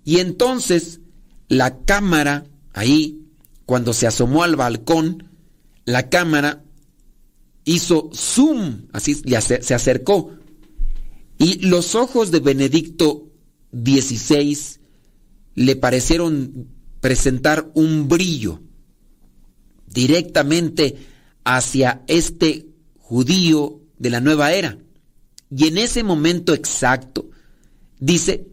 Y 0.03 0.21
entonces 0.21 1.01
la 1.49 1.81
cámara 1.81 2.47
ahí, 2.73 3.21
cuando 3.67 3.93
se 3.93 4.07
asomó 4.07 4.45
al 4.45 4.57
balcón, 4.57 5.29
la 5.85 6.09
cámara 6.09 6.65
hizo 7.67 8.09
zoom, 8.15 8.87
así 8.95 9.15
se 9.15 9.75
acercó. 9.75 10.31
Y 11.37 11.67
los 11.67 11.95
ojos 11.95 12.31
de 12.31 12.41
Benedicto 12.41 13.29
XVI 13.73 14.57
le 15.55 15.77
parecieron 15.77 16.67
presentar 17.03 17.71
un 17.75 18.09
brillo 18.09 18.63
directamente 19.91 20.97
hacia 21.45 22.03
este 22.07 22.67
judío 22.99 23.81
de 23.99 24.11
la 24.11 24.21
nueva 24.21 24.53
era. 24.53 24.79
Y 25.55 25.67
en 25.67 25.79
ese 25.79 26.05
momento 26.05 26.55
exacto, 26.55 27.29
dice, 27.99 28.47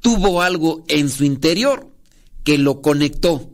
tuvo 0.00 0.42
algo 0.42 0.84
en 0.88 1.10
su 1.10 1.24
interior 1.24 1.90
que 2.44 2.56
lo 2.56 2.80
conectó. 2.80 3.50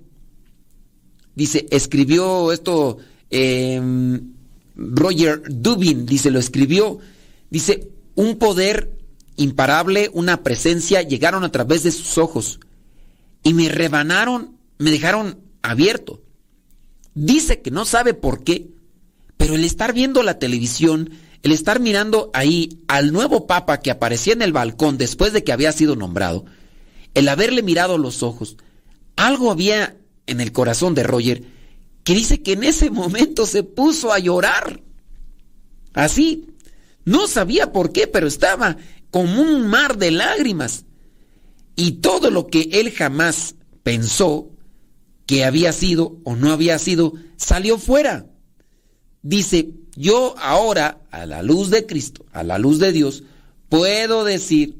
Dice, 1.34 1.66
escribió 1.70 2.52
esto 2.52 2.98
em, 3.30 4.32
Roger 4.76 5.42
Dubin, 5.48 6.06
dice, 6.06 6.30
lo 6.30 6.38
escribió. 6.38 6.98
Dice, 7.50 7.88
un 8.14 8.38
poder 8.38 8.92
imparable, 9.36 10.10
una 10.12 10.42
presencia, 10.42 11.02
llegaron 11.02 11.44
a 11.44 11.52
través 11.52 11.82
de 11.82 11.92
sus 11.92 12.18
ojos 12.18 12.60
y 13.42 13.54
me 13.54 13.68
rebanaron, 13.68 14.56
me 14.78 14.90
dejaron 14.90 15.38
abierto. 15.62 16.22
Dice 17.16 17.62
que 17.62 17.70
no 17.70 17.86
sabe 17.86 18.12
por 18.12 18.44
qué, 18.44 18.68
pero 19.38 19.54
el 19.54 19.64
estar 19.64 19.94
viendo 19.94 20.22
la 20.22 20.38
televisión, 20.38 21.12
el 21.42 21.52
estar 21.52 21.80
mirando 21.80 22.30
ahí 22.34 22.82
al 22.88 23.10
nuevo 23.10 23.46
papa 23.46 23.80
que 23.80 23.90
aparecía 23.90 24.34
en 24.34 24.42
el 24.42 24.52
balcón 24.52 24.98
después 24.98 25.32
de 25.32 25.42
que 25.42 25.50
había 25.50 25.72
sido 25.72 25.96
nombrado, 25.96 26.44
el 27.14 27.26
haberle 27.28 27.62
mirado 27.62 27.96
los 27.96 28.22
ojos, 28.22 28.58
algo 29.16 29.50
había 29.50 29.96
en 30.26 30.42
el 30.42 30.52
corazón 30.52 30.94
de 30.94 31.04
Roger 31.04 31.44
que 32.04 32.14
dice 32.14 32.42
que 32.42 32.52
en 32.52 32.64
ese 32.64 32.90
momento 32.90 33.46
se 33.46 33.62
puso 33.62 34.12
a 34.12 34.18
llorar. 34.18 34.82
Así, 35.94 36.48
no 37.06 37.28
sabía 37.28 37.72
por 37.72 37.92
qué, 37.92 38.06
pero 38.06 38.26
estaba 38.26 38.76
como 39.10 39.40
un 39.40 39.66
mar 39.68 39.96
de 39.96 40.10
lágrimas. 40.10 40.84
Y 41.76 41.92
todo 41.92 42.30
lo 42.30 42.46
que 42.46 42.68
él 42.72 42.92
jamás 42.92 43.54
pensó 43.82 44.50
que 45.26 45.44
había 45.44 45.72
sido 45.72 46.18
o 46.24 46.36
no 46.36 46.52
había 46.52 46.78
sido, 46.78 47.14
salió 47.36 47.78
fuera. 47.78 48.26
Dice, 49.22 49.70
yo 49.96 50.34
ahora, 50.38 51.00
a 51.10 51.26
la 51.26 51.42
luz 51.42 51.70
de 51.70 51.84
Cristo, 51.84 52.24
a 52.32 52.44
la 52.44 52.58
luz 52.58 52.78
de 52.78 52.92
Dios, 52.92 53.24
puedo 53.68 54.24
decir 54.24 54.76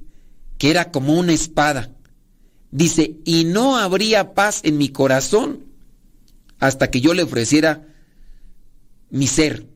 que 0.59 0.71
era 0.71 0.93
como 0.93 1.19
una 1.19 1.33
espada. 1.33 1.91
Dice, 2.71 3.17
y 3.25 3.45
no 3.45 3.77
habría 3.77 4.35
paz 4.35 4.61
en 4.63 4.79
mi 4.79 4.91
corazón 4.91 5.65
hasta 6.59 6.91
que 6.91 7.01
yo 7.01 7.13
le 7.13 7.25
ofreciera 7.25 7.87
mi 9.11 9.27
ser. 9.27 9.67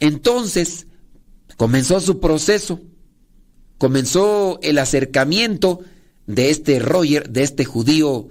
Entonces, 0.00 0.86
comenzó 1.56 2.00
su 2.00 2.20
proceso, 2.20 2.80
comenzó 3.78 4.58
el 4.62 4.78
acercamiento 4.78 5.80
de 6.26 6.50
este 6.50 6.78
Roger, 6.78 7.30
de 7.30 7.42
este 7.42 7.64
judío 7.64 8.28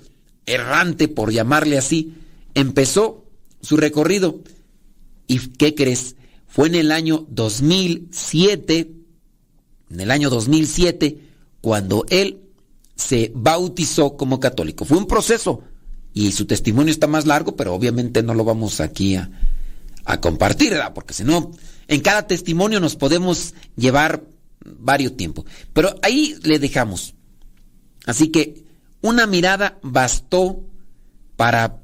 errante, 0.48 1.08
por 1.08 1.32
llamarle 1.32 1.78
así, 1.78 2.16
empezó 2.56 3.26
su 3.62 3.78
recorrido. 3.78 4.40
¿Y 5.28 5.40
qué 5.50 5.76
crees? 5.76 6.16
Fue 6.48 6.68
en 6.68 6.76
el 6.76 6.92
año 6.92 7.28
2007, 7.30 8.92
en 9.92 10.00
el 10.00 10.10
año 10.10 10.32
2007, 10.32 11.20
cuando 11.62 12.06
él 12.10 12.42
se 12.96 13.32
bautizó 13.36 14.18
como 14.18 14.40
católico. 14.40 14.86
Fue 14.86 14.98
un 14.98 15.06
proceso 15.06 15.62
y 16.14 16.32
su 16.32 16.46
testimonio 16.46 16.92
está 16.92 17.06
más 17.06 17.28
largo, 17.28 17.56
pero 17.56 17.76
obviamente 17.76 18.24
no 18.24 18.34
lo 18.34 18.44
vamos 18.44 18.80
aquí 18.80 19.16
a, 19.16 19.30
a 20.06 20.20
compartir, 20.20 20.72
¿verdad? 20.72 20.94
porque 20.96 21.14
si 21.14 21.24
no, 21.24 21.52
en 21.88 22.02
cada 22.02 22.26
testimonio 22.26 22.80
nos 22.80 22.96
podemos 22.96 23.54
llevar 23.76 24.24
varios 24.66 25.16
tiempos. 25.16 25.46
Pero 25.74 25.94
ahí 26.02 26.36
le 26.44 26.58
dejamos. 26.58 27.14
Así 28.06 28.30
que 28.30 28.67
una 29.02 29.28
mirada 29.28 29.78
bastó 29.82 30.64
para 31.36 31.80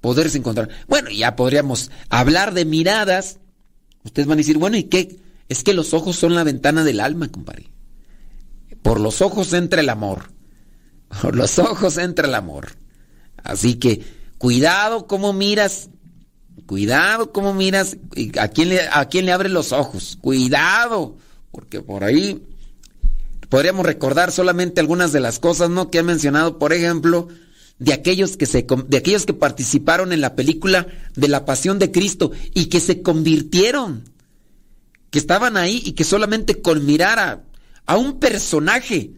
poderse 0.00 0.38
encontrar. 0.38 0.68
Bueno, 0.88 1.10
ya 1.10 1.36
podríamos 1.36 1.90
hablar 2.08 2.54
de 2.54 2.64
miradas. 2.64 3.38
Ustedes 4.02 4.28
van 4.28 4.36
a 4.36 4.42
decir, 4.42 4.58
bueno, 4.58 4.76
¿y 4.76 4.84
qué? 4.84 5.18
Es 5.48 5.62
que 5.62 5.74
los 5.74 5.94
ojos 5.94 6.16
son 6.16 6.34
la 6.34 6.44
ventana 6.44 6.84
del 6.84 7.00
alma, 7.00 7.28
compadre. 7.28 7.70
Por 8.82 9.00
los 9.00 9.22
ojos 9.22 9.52
entra 9.52 9.80
el 9.80 9.88
amor. 9.88 10.30
Por 11.22 11.36
los 11.36 11.58
ojos 11.58 11.96
entra 11.96 12.26
el 12.26 12.34
amor. 12.34 12.76
Así 13.42 13.76
que 13.76 14.04
cuidado 14.38 15.06
cómo 15.06 15.32
miras. 15.32 15.90
Cuidado 16.66 17.32
cómo 17.32 17.54
miras. 17.54 17.96
¿A 18.38 18.48
quién 18.48 18.70
le, 18.70 18.80
a 18.90 19.06
quién 19.08 19.26
le 19.26 19.32
abre 19.32 19.48
los 19.48 19.72
ojos? 19.72 20.18
Cuidado. 20.20 21.16
Porque 21.50 21.80
por 21.80 22.04
ahí 22.04 22.42
podríamos 23.54 23.86
recordar 23.86 24.32
solamente 24.32 24.80
algunas 24.80 25.12
de 25.12 25.20
las 25.20 25.38
cosas, 25.38 25.70
¿no? 25.70 25.88
Que 25.88 25.98
he 25.98 26.02
mencionado, 26.02 26.58
por 26.58 26.72
ejemplo, 26.72 27.28
de 27.78 27.92
aquellos 27.92 28.36
que 28.36 28.46
se 28.46 28.66
de 28.88 28.96
aquellos 28.96 29.26
que 29.26 29.32
participaron 29.32 30.12
en 30.12 30.20
la 30.20 30.34
película 30.34 30.88
de 31.14 31.28
la 31.28 31.44
Pasión 31.44 31.78
de 31.78 31.92
Cristo 31.92 32.32
y 32.52 32.64
que 32.64 32.80
se 32.80 33.00
convirtieron, 33.00 34.02
que 35.12 35.20
estaban 35.20 35.56
ahí 35.56 35.80
y 35.84 35.92
que 35.92 36.02
solamente 36.02 36.62
con 36.62 36.84
mirar 36.84 37.20
a, 37.20 37.44
a 37.86 37.96
un 37.96 38.18
personaje 38.18 39.12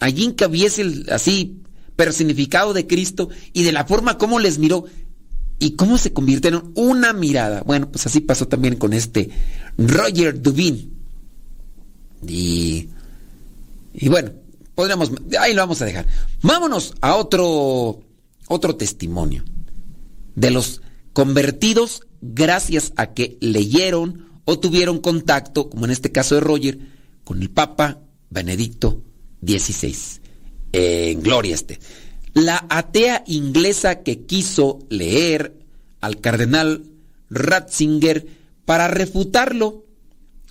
allí 0.00 0.24
encabiese 0.24 0.82
el 0.82 1.06
así 1.12 1.62
personificado 1.94 2.72
de 2.72 2.88
Cristo 2.88 3.28
y 3.52 3.62
de 3.62 3.70
la 3.70 3.84
forma 3.84 4.18
como 4.18 4.40
les 4.40 4.58
miró 4.58 4.86
y 5.60 5.76
cómo 5.76 5.96
se 5.98 6.12
convirtieron 6.12 6.72
una 6.74 7.12
mirada. 7.12 7.62
Bueno, 7.62 7.88
pues 7.88 8.04
así 8.04 8.18
pasó 8.18 8.48
también 8.48 8.74
con 8.74 8.92
este 8.92 9.30
Roger 9.78 10.42
Dubin. 10.42 10.92
Y 12.26 12.88
y 13.94 14.08
bueno, 14.08 14.32
podríamos, 14.74 15.12
ahí 15.38 15.54
lo 15.54 15.62
vamos 15.62 15.80
a 15.80 15.84
dejar. 15.84 16.06
Vámonos 16.42 16.94
a 17.00 17.14
otro, 17.14 18.02
otro 18.48 18.76
testimonio 18.76 19.44
de 20.34 20.50
los 20.50 20.82
convertidos 21.12 22.02
gracias 22.20 22.92
a 22.96 23.14
que 23.14 23.38
leyeron 23.40 24.26
o 24.44 24.58
tuvieron 24.58 24.98
contacto, 24.98 25.70
como 25.70 25.84
en 25.84 25.92
este 25.92 26.10
caso 26.10 26.34
de 26.34 26.40
Roger, 26.40 26.78
con 27.22 27.40
el 27.40 27.50
Papa 27.50 28.00
Benedicto 28.30 29.02
XVI. 29.46 29.96
En 30.72 31.22
gloria 31.22 31.54
este. 31.54 31.78
La 32.34 32.66
atea 32.68 33.22
inglesa 33.26 34.02
que 34.02 34.26
quiso 34.26 34.80
leer 34.90 35.56
al 36.00 36.20
cardenal 36.20 36.84
Ratzinger 37.30 38.26
para 38.64 38.88
refutarlo, 38.88 39.84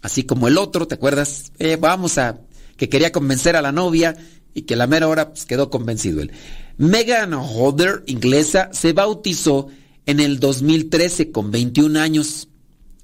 así 0.01 0.23
como 0.23 0.47
el 0.47 0.57
otro, 0.57 0.87
¿te 0.87 0.95
acuerdas? 0.95 1.51
Eh, 1.59 1.75
vamos 1.75 2.17
a 2.17 2.39
que 2.77 2.89
quería 2.89 3.11
convencer 3.11 3.55
a 3.55 3.61
la 3.61 3.71
novia 3.71 4.15
y 4.53 4.63
que 4.63 4.75
a 4.75 4.77
la 4.77 4.87
mera 4.87 5.07
hora 5.07 5.29
pues, 5.29 5.45
quedó 5.45 5.69
convencido 5.69 6.21
él. 6.21 6.31
Megan 6.77 7.33
Hodder, 7.33 8.03
inglesa, 8.07 8.69
se 8.73 8.93
bautizó 8.93 9.67
en 10.05 10.19
el 10.19 10.39
2013 10.39 11.31
con 11.31 11.51
21 11.51 11.99
años. 11.99 12.49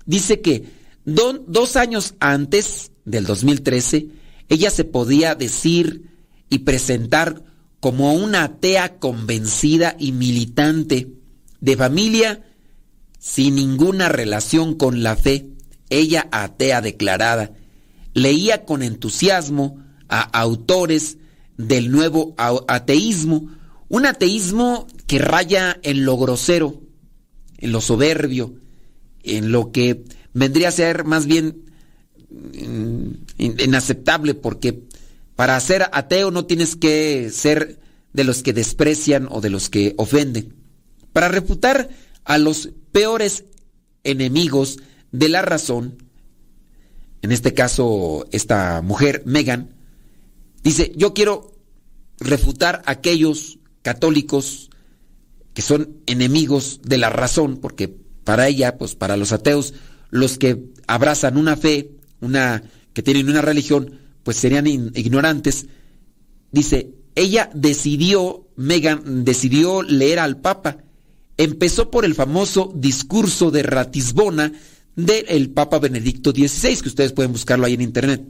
Dice 0.05 0.41
que 0.41 0.65
dos 1.05 1.75
años 1.75 2.15
antes 2.19 2.91
del 3.05 3.25
2013, 3.25 4.07
ella 4.49 4.71
se 4.71 4.83
podía 4.83 5.35
decir 5.35 6.09
y 6.49 6.59
presentar 6.59 7.43
como 7.79 8.13
una 8.13 8.43
atea 8.45 8.97
convencida 8.97 9.95
y 9.97 10.11
militante, 10.11 11.07
de 11.61 11.77
familia 11.77 12.43
sin 13.19 13.55
ninguna 13.55 14.09
relación 14.09 14.75
con 14.75 15.03
la 15.03 15.15
fe, 15.15 15.47
ella 15.89 16.27
atea 16.31 16.81
declarada, 16.81 17.51
leía 18.21 18.65
con 18.65 18.83
entusiasmo 18.83 19.83
a 20.07 20.21
autores 20.21 21.17
del 21.57 21.91
nuevo 21.91 22.35
ateísmo, 22.37 23.49
un 23.89 24.05
ateísmo 24.05 24.87
que 25.07 25.19
raya 25.19 25.79
en 25.83 26.05
lo 26.05 26.17
grosero, 26.17 26.81
en 27.57 27.71
lo 27.71 27.81
soberbio, 27.81 28.55
en 29.23 29.51
lo 29.51 29.71
que 29.71 30.03
vendría 30.33 30.69
a 30.69 30.71
ser 30.71 31.03
más 31.03 31.25
bien 31.25 31.65
mm, 32.31 33.09
inaceptable, 33.37 34.35
porque 34.35 34.83
para 35.35 35.59
ser 35.59 35.87
ateo 35.91 36.31
no 36.31 36.45
tienes 36.45 36.75
que 36.75 37.29
ser 37.29 37.79
de 38.13 38.23
los 38.23 38.43
que 38.43 38.53
desprecian 38.53 39.27
o 39.29 39.41
de 39.41 39.49
los 39.49 39.69
que 39.69 39.93
ofenden. 39.97 40.55
Para 41.13 41.27
refutar 41.27 41.89
a 42.23 42.37
los 42.37 42.69
peores 42.91 43.45
enemigos 44.03 44.79
de 45.11 45.29
la 45.29 45.41
razón, 45.41 46.08
en 47.21 47.31
este 47.31 47.53
caso 47.53 48.25
esta 48.31 48.81
mujer, 48.81 49.23
Megan, 49.25 49.75
dice, 50.63 50.91
yo 50.95 51.13
quiero 51.13 51.51
refutar 52.19 52.81
a 52.85 52.91
aquellos 52.91 53.59
católicos 53.81 54.69
que 55.53 55.61
son 55.61 55.97
enemigos 56.05 56.81
de 56.83 56.97
la 56.97 57.09
razón, 57.09 57.57
porque 57.57 57.93
para 58.23 58.47
ella, 58.47 58.77
pues 58.77 58.95
para 58.95 59.17
los 59.17 59.31
ateos, 59.31 59.73
los 60.09 60.37
que 60.37 60.71
abrazan 60.87 61.37
una 61.37 61.57
fe, 61.57 61.91
una 62.21 62.63
que 62.93 63.03
tienen 63.03 63.29
una 63.29 63.41
religión, 63.41 63.99
pues 64.23 64.37
serían 64.37 64.67
ignorantes. 64.67 65.67
Dice, 66.51 66.93
ella 67.15 67.49
decidió, 67.53 68.47
Megan 68.55 69.25
decidió 69.25 69.81
leer 69.81 70.19
al 70.19 70.37
Papa. 70.37 70.77
Empezó 71.37 71.89
por 71.89 72.05
el 72.05 72.15
famoso 72.15 72.71
discurso 72.75 73.51
de 73.51 73.63
Ratisbona 73.63 74.51
del 74.95 75.49
Papa 75.51 75.79
Benedicto 75.79 76.31
XVI, 76.31 76.81
que 76.81 76.89
ustedes 76.89 77.13
pueden 77.13 77.31
buscarlo 77.31 77.65
ahí 77.65 77.73
en 77.73 77.81
internet, 77.81 78.25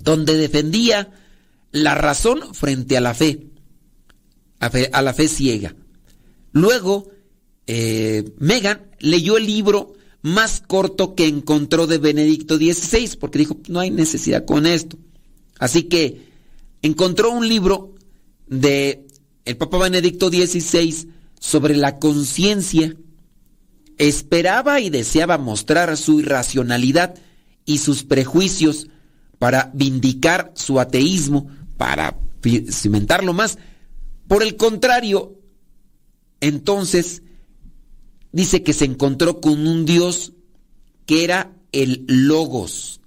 donde 0.00 0.36
defendía 0.36 1.10
la 1.72 1.94
razón 1.94 2.54
frente 2.54 2.96
a 2.96 3.00
la 3.00 3.14
fe, 3.14 3.48
a, 4.60 5.02
la 5.02 5.12
fe 5.12 5.28
ciega. 5.28 5.74
Luego, 6.52 7.10
eh, 7.66 8.32
Megan 8.38 8.86
leyó 9.00 9.36
el 9.36 9.46
libro 9.46 9.94
más 10.22 10.62
corto 10.66 11.14
que 11.14 11.26
encontró 11.26 11.86
de 11.86 11.98
Benedicto 11.98 12.56
XVI, 12.56 13.16
porque 13.18 13.38
dijo, 13.38 13.58
no 13.68 13.80
hay 13.80 13.90
necesidad 13.90 14.44
con 14.44 14.66
esto. 14.66 14.98
Así 15.58 15.84
que 15.84 16.26
encontró 16.82 17.30
un 17.30 17.48
libro 17.48 17.94
de 18.46 19.06
el 19.44 19.56
Papa 19.56 19.78
Benedicto 19.78 20.28
XVI 20.28 21.08
sobre 21.38 21.76
la 21.76 21.98
conciencia. 21.98 22.96
Esperaba 23.98 24.80
y 24.80 24.90
deseaba 24.90 25.38
mostrar 25.38 25.96
su 25.96 26.20
irracionalidad 26.20 27.14
y 27.64 27.78
sus 27.78 28.04
prejuicios 28.04 28.88
para 29.38 29.70
vindicar 29.74 30.52
su 30.54 30.80
ateísmo, 30.80 31.48
para 31.76 32.18
cimentarlo 32.70 33.32
más. 33.32 33.58
Por 34.28 34.42
el 34.42 34.56
contrario, 34.56 35.38
entonces 36.40 37.22
dice 38.32 38.62
que 38.62 38.72
se 38.72 38.84
encontró 38.84 39.40
con 39.40 39.66
un 39.66 39.84
Dios 39.84 40.32
que 41.06 41.24
era 41.24 41.52
el 41.72 42.04
Logos. 42.06 43.00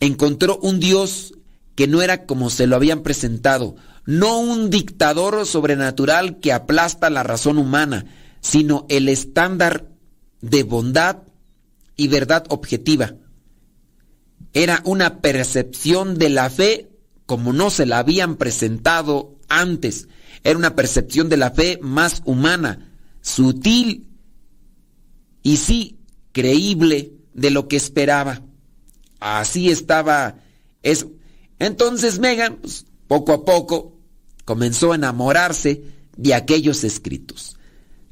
Encontró 0.00 0.58
un 0.58 0.80
Dios 0.80 1.34
que 1.74 1.86
no 1.86 2.02
era 2.02 2.26
como 2.26 2.50
se 2.50 2.66
lo 2.66 2.76
habían 2.76 3.02
presentado, 3.02 3.76
no 4.06 4.38
un 4.38 4.70
dictador 4.70 5.46
sobrenatural 5.46 6.38
que 6.40 6.52
aplasta 6.52 7.10
la 7.10 7.22
razón 7.22 7.58
humana, 7.58 8.06
sino 8.40 8.86
el 8.88 9.08
estándar 9.08 9.88
de 10.44 10.62
bondad 10.62 11.22
y 11.96 12.08
verdad 12.08 12.44
objetiva. 12.48 13.14
Era 14.52 14.82
una 14.84 15.20
percepción 15.20 16.18
de 16.18 16.28
la 16.28 16.50
fe 16.50 16.90
como 17.26 17.52
no 17.52 17.70
se 17.70 17.86
la 17.86 17.98
habían 17.98 18.36
presentado 18.36 19.38
antes. 19.48 20.08
Era 20.42 20.58
una 20.58 20.76
percepción 20.76 21.28
de 21.28 21.38
la 21.38 21.50
fe 21.50 21.78
más 21.80 22.22
humana, 22.26 22.92
sutil 23.22 24.08
y 25.42 25.56
sí 25.56 25.98
creíble 26.32 27.12
de 27.32 27.50
lo 27.50 27.66
que 27.66 27.76
esperaba. 27.76 28.42
Así 29.20 29.70
estaba 29.70 30.36
eso. 30.82 31.10
Entonces 31.58 32.18
Megan, 32.18 32.56
pues, 32.56 32.84
poco 33.08 33.32
a 33.32 33.44
poco, 33.46 33.98
comenzó 34.44 34.92
a 34.92 34.96
enamorarse 34.96 35.84
de 36.16 36.34
aquellos 36.34 36.84
escritos. 36.84 37.56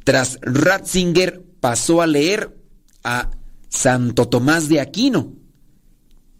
Tras 0.04 0.38
Ratzinger 0.40 1.51
pasó 1.62 2.02
a 2.02 2.08
leer 2.08 2.58
a 3.04 3.30
Santo 3.68 4.26
Tomás 4.26 4.68
de 4.68 4.80
Aquino. 4.80 5.32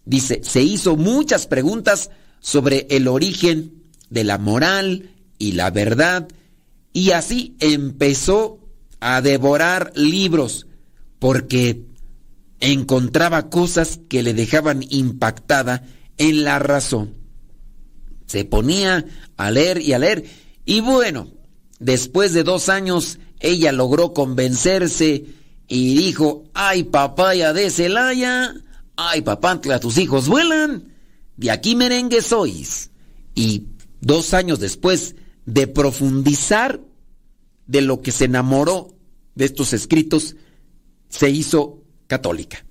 Dice, 0.05 0.41
se 0.43 0.63
hizo 0.63 0.97
muchas 0.97 1.47
preguntas 1.47 2.11
sobre 2.41 2.89
el 2.91 3.07
origen 3.07 3.85
de 4.11 4.25
la 4.25 4.39
moral 4.39 5.11
y 5.39 5.53
la 5.53 5.71
verdad 5.71 6.27
y 6.93 7.13
así 7.13 7.57
empezó 7.61 8.59
a 8.99 9.23
devorar 9.23 9.93
libros 9.95 10.67
porque 11.21 11.87
encontraba 12.59 13.49
cosas 13.49 14.01
que 14.09 14.25
le 14.25 14.35
dejaban 14.35 14.85
impactada 14.91 15.85
en 16.19 16.43
la 16.43 16.59
razón. 16.59 17.15
Se 18.27 18.45
ponía 18.45 19.07
a 19.37 19.51
leer 19.53 19.81
y 19.81 19.93
a 19.93 20.01
leer. 20.01 20.25
Y 20.65 20.81
bueno, 20.81 21.29
después 21.79 22.33
de 22.33 22.43
dos 22.43 22.69
años, 22.69 23.21
ella 23.43 23.73
logró 23.73 24.13
convencerse 24.13 25.27
y 25.69 25.97
dijo, 25.97 26.45
ay 26.55 26.85
papaya 26.85 27.53
de 27.53 27.71
Celaya, 27.71 28.55
ay 28.97 29.23
papantla, 29.23 29.81
tus 29.81 29.99
hijos 29.99 30.29
vuelan, 30.29 30.95
de 31.37 31.51
aquí 31.51 31.77
merengue 31.77 32.23
sois. 32.23 32.91
Y 33.35 33.67
dos 34.01 34.35
años 34.35 34.61
después 34.61 35.17
de 35.47 35.67
profundizar 35.67 36.81
de 37.67 37.81
lo 37.81 38.01
que 38.01 38.13
se 38.13 38.27
enamoró 38.27 38.95
de 39.35 39.47
estos 39.47 39.73
escritos, 39.73 40.37
se 41.09 41.31
hizo 41.31 41.83
católica. 42.07 42.65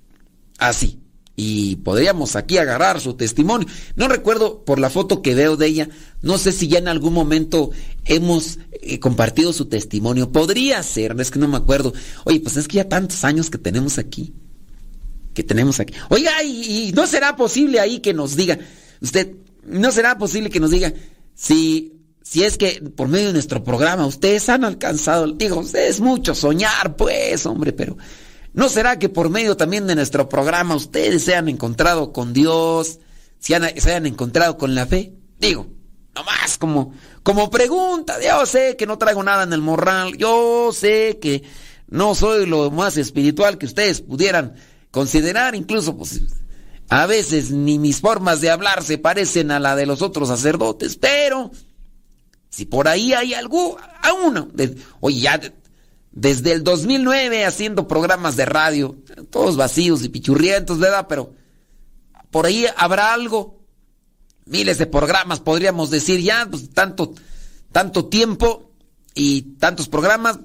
Así 0.58 1.01
y 1.36 1.78
podríamos 1.78 2.36
aquí 2.36 2.58
agarrar 2.58 3.00
su 3.00 3.14
testimonio. 3.16 3.68
No 3.96 4.08
recuerdo 4.08 4.64
por 4.64 4.80
la 4.80 4.90
foto 4.90 5.22
que 5.22 5.36
veo 5.36 5.58
de 5.58 5.68
ella, 5.68 5.90
no 6.22 6.38
sé 6.38 6.52
si 6.52 6.68
ya 6.68 6.80
en 6.80 6.88
algún 6.88 7.14
momento 7.14 7.72
hemos 8.06 8.60
eh, 8.72 9.00
compartido 9.00 9.54
su 9.54 9.66
testimonio. 9.66 10.32
Podría 10.32 10.84
ser, 10.84 11.16
es 11.20 11.32
que 11.32 11.40
no 11.40 11.48
me 11.48 11.58
acuerdo. 11.58 11.94
Oye, 12.26 12.40
pues 12.40 12.58
es 12.58 12.68
que 12.68 12.78
ya 12.78 12.90
tantos 12.90 13.24
años 13.24 13.50
que 13.50 13.58
tenemos 13.58 13.98
aquí. 13.98 14.34
Que 15.34 15.44
tenemos 15.44 15.80
aquí. 15.80 15.94
Oiga, 16.10 16.44
y, 16.44 16.92
no 16.94 17.08
será 17.08 17.36
posible 17.36 17.80
ahí 17.80 18.00
que 18.00 18.14
nos 18.14 18.36
diga, 18.36 18.60
usted, 19.00 19.36
no 19.66 19.92
será 19.92 20.18
posible 20.18 20.50
que 20.50 20.60
nos 20.60 20.72
diga 20.72 20.94
si 21.34 21.98
si 22.24 22.44
es 22.44 22.58
que 22.58 22.84
por 22.96 23.08
medio 23.08 23.28
de 23.28 23.34
nuestro 23.34 23.64
programa 23.64 24.06
ustedes 24.06 24.48
han 24.48 24.64
alcanzado, 24.64 25.28
digo, 25.34 25.60
ustedes 25.60 26.00
mucho 26.00 26.36
soñar, 26.36 26.96
pues, 26.96 27.46
hombre, 27.46 27.74
pero 27.74 27.98
¿No 28.54 28.68
será 28.68 29.00
que 29.00 29.10
por 29.10 29.30
medio 29.30 29.56
también 29.56 29.88
de 29.88 29.96
nuestro 29.96 30.28
programa 30.28 30.76
ustedes 30.76 31.24
se 31.24 31.36
han 31.36 31.48
encontrado 31.48 32.12
con 32.12 32.34
Dios, 32.34 33.00
se, 33.40 33.56
hayan 33.56 34.06
encontrado 34.06 34.58
con 34.58 34.76
la 34.76 34.86
fe? 34.86 35.14
Digo, 35.40 35.68
nomás 36.14 36.58
como, 36.58 36.94
como 37.24 37.50
pregunta, 37.50 38.18
yo 38.22 38.46
sé 38.46 38.76
que 38.76 38.86
no 38.86 38.98
traigo 38.98 39.24
nada 39.24 39.44
en 39.44 39.54
el 39.54 39.62
morral, 39.62 40.18
yo 40.18 40.72
sé 40.74 41.18
que 41.22 41.44
no 41.88 42.14
soy 42.14 42.46
lo 42.46 42.72
más 42.72 42.98
espiritual 42.98 43.58
que 43.58 43.68
ustedes 43.68 44.02
pudieran 44.02 44.56
considerar, 44.92 45.56
incluso 45.56 45.96
pues 45.96 46.22
a 46.90 47.06
veces 47.06 47.52
ni 47.52 47.80
mis 47.80 48.02
formas 48.02 48.42
de 48.42 48.50
hablar 48.50 48.84
se 48.84 48.98
parecen 48.98 49.52
a 49.52 49.60
la 49.60 49.78
de 49.78 49.86
los 49.86 50.02
otros 50.02 50.28
sacerdotes, 50.28 50.98
pero 50.98 51.52
si 52.50 52.66
por 52.66 52.90
ahí 52.90 53.14
hay 53.14 53.34
algo, 53.34 53.78
a 54.02 54.12
uno, 54.12 54.50
oye, 55.00 55.22
ya 55.22 55.40
desde 56.12 56.52
el 56.52 56.64
2009 56.64 57.46
haciendo 57.46 57.88
programas 57.88 58.36
de 58.36 58.46
radio, 58.46 58.98
todos 59.30 59.56
vacíos 59.56 60.04
y 60.04 60.10
pichurrientos, 60.10 60.80
¿verdad? 60.80 61.08
Pero 61.08 61.34
por 62.30 62.46
ahí 62.46 62.66
habrá 62.78 63.14
algo. 63.14 63.60
Miles 64.46 64.78
de 64.80 64.88
programas, 64.88 65.40
podríamos 65.40 65.90
decir 65.92 66.20
ya, 66.20 66.48
pues 66.50 66.72
tanto, 66.72 67.14
tanto 67.72 68.06
tiempo 68.06 68.72
y 69.14 69.44
tantos 69.60 69.88
programas. 69.88 70.40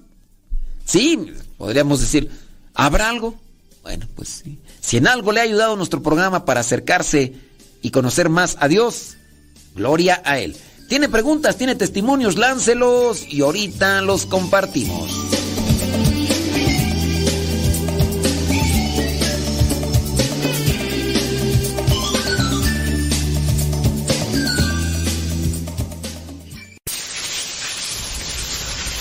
Sí, 0.85 1.33
podríamos 1.57 2.01
decir, 2.01 2.31
¿habrá 2.75 3.09
algo? 3.09 3.35
Bueno, 3.83 4.07
pues 4.15 4.43
sí. 4.45 4.61
Si 4.81 4.99
en 4.99 5.09
algo 5.09 5.33
le 5.33 5.41
ha 5.41 5.45
ayudado 5.45 5.75
nuestro 5.77 6.03
programa 6.03 6.45
para 6.45 6.61
acercarse 6.61 7.35
y 7.83 7.91
conocer 7.91 8.29
más 8.29 8.57
a 8.61 8.69
Dios, 8.69 9.17
gloria 9.75 10.23
a 10.25 10.39
Él. 10.39 10.57
Tiene 10.89 11.09
preguntas, 11.09 11.57
tiene 11.57 11.75
testimonios, 11.75 12.37
láncelos 12.37 13.27
y 13.29 13.41
ahorita 13.41 14.03
los 14.03 14.27
compartimos. 14.27 15.36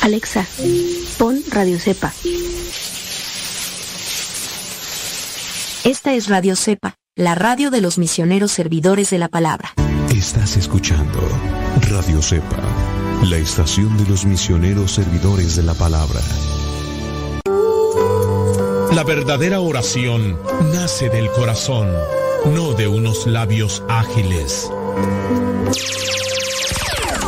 Alexa, 0.06 0.46
pon 1.18 1.42
Radio 1.50 1.80
Cepa. 1.80 2.14
Esta 5.84 6.14
es 6.14 6.30
Radio 6.30 6.56
Cepa, 6.56 6.94
la 7.16 7.34
radio 7.34 7.72
de 7.72 7.82
los 7.82 7.98
misioneros 7.98 8.52
servidores 8.52 9.10
de 9.10 9.18
la 9.18 9.30
palabra. 9.30 9.74
Estás 10.16 10.58
escuchando 10.58 11.20
Radio 11.90 12.22
Cepa, 12.22 12.60
la 13.24 13.38
estación 13.38 13.98
de 13.98 14.08
los 14.08 14.26
misioneros 14.26 14.92
servidores 14.92 15.56
de 15.56 15.64
la 15.64 15.74
palabra. 15.74 16.22
La 18.94 19.04
verdadera 19.04 19.60
oración 19.60 20.40
nace 20.72 21.10
del 21.10 21.32
corazón, 21.32 21.92
no 22.54 22.74
de 22.74 22.88
unos 22.88 23.26
labios 23.26 23.82
ágiles. 23.90 24.70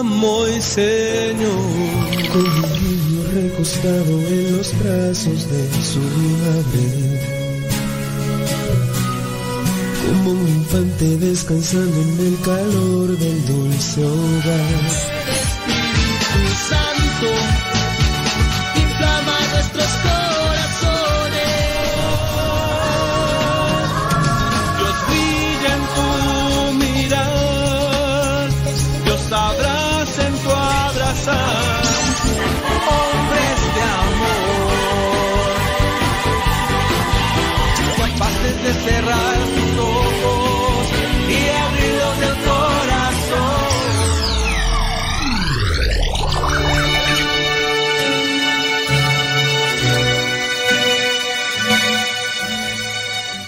amo 0.00 0.46
y 0.48 0.60
Señor. 0.60 1.56
Con 2.32 2.44
un 2.44 2.62
niño 2.84 3.22
recostado 3.32 4.12
en 4.20 4.56
los 4.56 4.68
brazos 4.78 5.48
de 5.50 5.62
su 5.82 6.00
madre. 6.00 6.86
Como 10.06 10.30
un 10.32 10.48
infante 10.48 11.06
descansando 11.18 11.98
en 12.02 12.26
el 12.26 12.36
calor 12.44 13.18
del 13.18 13.46
dulce 13.46 14.04
hogar. 14.04 14.84
Espíritu 15.32 16.40
Santo, 16.68 17.30
cerrar 38.72 39.38
tus 39.38 39.78
ojos 39.78 40.86
y 41.28 41.48
abrirlos 41.48 42.16
corazón. 42.44 43.66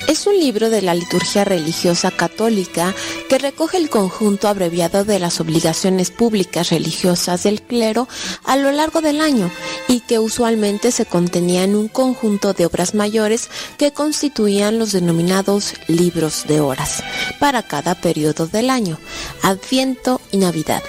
Es 0.08 0.26
un 0.26 0.38
libro 0.38 0.70
de 0.70 0.82
la 0.82 0.94
liturgia 0.94 1.44
religiosa 1.44 2.10
católica 2.10 2.94
que 3.28 3.38
recoge 3.38 3.76
el 3.76 3.90
conjunto 3.90 4.48
abreviado 4.48 5.04
de 5.04 5.18
las 5.18 5.40
obligaciones 5.40 6.10
públicas 6.10 6.70
religiosas 6.70 7.42
del 7.42 7.60
clero 7.62 8.08
a 8.44 8.56
lo 8.56 8.72
largo 8.72 9.00
del 9.00 9.20
año 9.20 9.50
y 9.88 10.00
que 10.00 10.18
usualmente 10.18 10.92
se 10.92 11.06
contenía 11.06 11.64
en 11.64 11.74
un 11.74 11.88
conjunto 11.88 12.52
de 12.52 12.66
obras 12.66 12.94
mayores 12.94 13.48
que 13.78 13.92
constituían 13.92 14.78
los 14.78 14.92
denominados 14.92 15.74
libros 15.88 16.44
de 16.46 16.60
horas 16.60 17.02
para 17.40 17.62
cada 17.62 17.94
periodo 17.94 18.46
del 18.46 18.70
año, 18.70 18.98
Adviento 19.42 20.20
y 20.30 20.36
Navidad, 20.36 20.82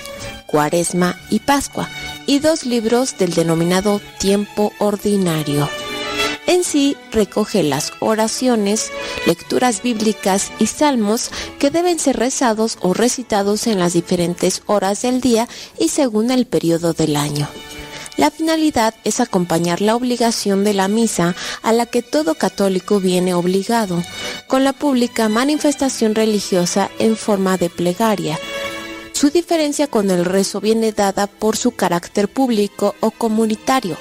Cuaresma 0.45 1.17
y 1.29 1.39
Pascua, 1.39 1.89
y 2.27 2.39
dos 2.39 2.65
libros 2.65 3.17
del 3.17 3.33
denominado 3.33 4.01
tiempo 4.19 4.73
ordinario. 4.79 5.69
En 6.45 6.63
sí 6.63 6.97
recoge 7.11 7.61
las 7.61 7.93
oraciones, 7.99 8.91
lecturas 9.27 9.83
bíblicas 9.83 10.51
y 10.57 10.65
salmos 10.65 11.29
que 11.59 11.69
deben 11.69 11.99
ser 11.99 12.17
rezados 12.17 12.79
o 12.81 12.95
recitados 12.95 13.67
en 13.67 13.77
las 13.77 13.93
diferentes 13.93 14.63
horas 14.65 15.03
del 15.03 15.21
día 15.21 15.47
y 15.77 15.89
según 15.89 16.31
el 16.31 16.47
periodo 16.47 16.93
del 16.93 17.15
año. 17.17 17.47
La 18.19 18.31
finalidad 18.31 18.93
es 19.05 19.21
acompañar 19.21 19.79
la 19.79 19.95
obligación 19.95 20.65
de 20.65 20.73
la 20.73 20.89
misa 20.89 21.37
a 21.63 21.71
la 21.71 21.85
que 21.85 22.01
todo 22.01 22.35
católico 22.35 22.99
viene 22.99 23.33
obligado, 23.33 24.03
con 24.45 24.65
la 24.65 24.73
pública 24.73 25.29
manifestación 25.29 26.15
religiosa 26.15 26.89
en 26.99 27.15
forma 27.15 27.55
de 27.55 27.69
plegaria. 27.69 28.37
Su 29.13 29.29
diferencia 29.29 29.87
con 29.87 30.11
el 30.11 30.25
rezo 30.25 30.59
viene 30.59 30.91
dada 30.91 31.27
por 31.27 31.55
su 31.55 31.71
carácter 31.71 32.27
público 32.27 32.93
o 32.99 33.11
comunitario. 33.11 33.95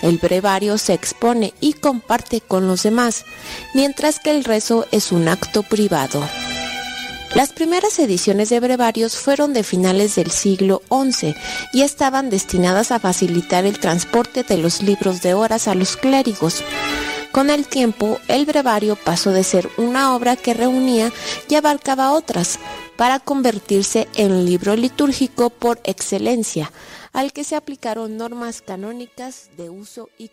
El 0.00 0.16
brevario 0.16 0.78
se 0.78 0.94
expone 0.94 1.52
y 1.60 1.74
comparte 1.74 2.40
con 2.40 2.66
los 2.66 2.84
demás, 2.84 3.26
mientras 3.74 4.20
que 4.20 4.30
el 4.30 4.44
rezo 4.44 4.86
es 4.90 5.12
un 5.12 5.28
acto 5.28 5.64
privado. 5.64 6.26
Las 7.34 7.52
primeras 7.52 7.98
ediciones 8.00 8.48
de 8.50 8.58
brevarios 8.58 9.16
fueron 9.16 9.52
de 9.52 9.62
finales 9.62 10.16
del 10.16 10.30
siglo 10.30 10.82
XI 10.90 11.34
y 11.72 11.82
estaban 11.82 12.28
destinadas 12.28 12.90
a 12.90 12.98
facilitar 12.98 13.64
el 13.66 13.78
transporte 13.78 14.42
de 14.42 14.58
los 14.58 14.82
libros 14.82 15.22
de 15.22 15.34
horas 15.34 15.68
a 15.68 15.76
los 15.76 15.96
clérigos. 15.96 16.64
Con 17.30 17.48
el 17.48 17.68
tiempo, 17.68 18.18
el 18.26 18.46
brevario 18.46 18.96
pasó 18.96 19.30
de 19.30 19.44
ser 19.44 19.70
una 19.76 20.16
obra 20.16 20.34
que 20.34 20.54
reunía 20.54 21.12
y 21.48 21.54
abarcaba 21.54 22.10
otras, 22.10 22.58
para 23.00 23.18
convertirse 23.18 24.08
en 24.14 24.44
libro 24.44 24.76
litúrgico 24.76 25.48
por 25.48 25.80
excelencia, 25.84 26.70
al 27.14 27.32
que 27.32 27.44
se 27.44 27.56
aplicaron 27.56 28.18
normas 28.18 28.60
canónicas 28.60 29.48
de 29.56 29.70
uso 29.70 30.10
y. 30.18 30.30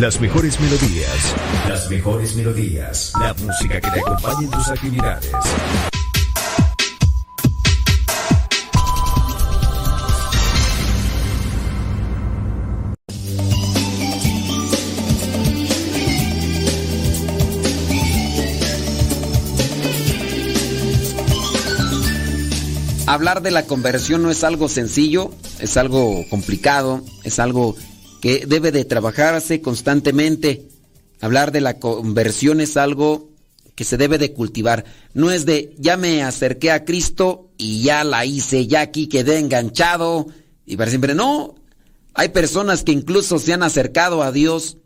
Las 0.00 0.20
mejores 0.20 0.58
melodías. 0.58 1.34
Las 1.68 1.88
mejores 1.88 2.34
melodías. 2.34 3.12
La 3.20 3.32
música 3.34 3.80
que 3.80 3.90
te 3.92 4.00
acompañe 4.00 4.46
en 4.46 4.50
tus 4.50 4.68
actividades. 4.70 5.30
Hablar 23.06 23.42
de 23.42 23.50
la 23.50 23.66
conversión 23.66 24.22
no 24.22 24.30
es 24.30 24.44
algo 24.44 24.68
sencillo, 24.68 25.30
es 25.58 25.76
algo 25.76 26.24
complicado, 26.30 27.04
es 27.22 27.38
algo 27.38 27.76
que 28.22 28.46
debe 28.46 28.72
de 28.72 28.86
trabajarse 28.86 29.60
constantemente. 29.60 30.68
Hablar 31.20 31.52
de 31.52 31.60
la 31.60 31.78
conversión 31.78 32.62
es 32.62 32.78
algo 32.78 33.28
que 33.74 33.84
se 33.84 33.98
debe 33.98 34.16
de 34.16 34.32
cultivar. 34.32 34.86
No 35.12 35.30
es 35.30 35.44
de 35.44 35.74
ya 35.78 35.98
me 35.98 36.22
acerqué 36.22 36.70
a 36.70 36.86
Cristo 36.86 37.50
y 37.58 37.82
ya 37.82 38.04
la 38.04 38.24
hice, 38.24 38.66
ya 38.66 38.80
aquí 38.80 39.06
quedé 39.06 39.38
enganchado 39.38 40.26
y 40.64 40.78
para 40.78 40.88
siempre. 40.90 41.14
No, 41.14 41.56
hay 42.14 42.30
personas 42.30 42.84
que 42.84 42.92
incluso 42.92 43.38
se 43.38 43.52
han 43.52 43.62
acercado 43.62 44.22
a 44.22 44.32
Dios 44.32 44.78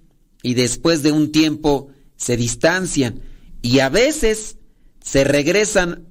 y 0.43 0.55
después 0.55 1.05
de 1.05 1.13
un 1.13 1.31
tiempo 1.31 1.91
se 2.17 2.37
distancian 2.37 3.23
y 3.63 3.79
a 3.79 3.91
veces 3.91 4.57
se 5.01 5.23
regresan 5.23 6.08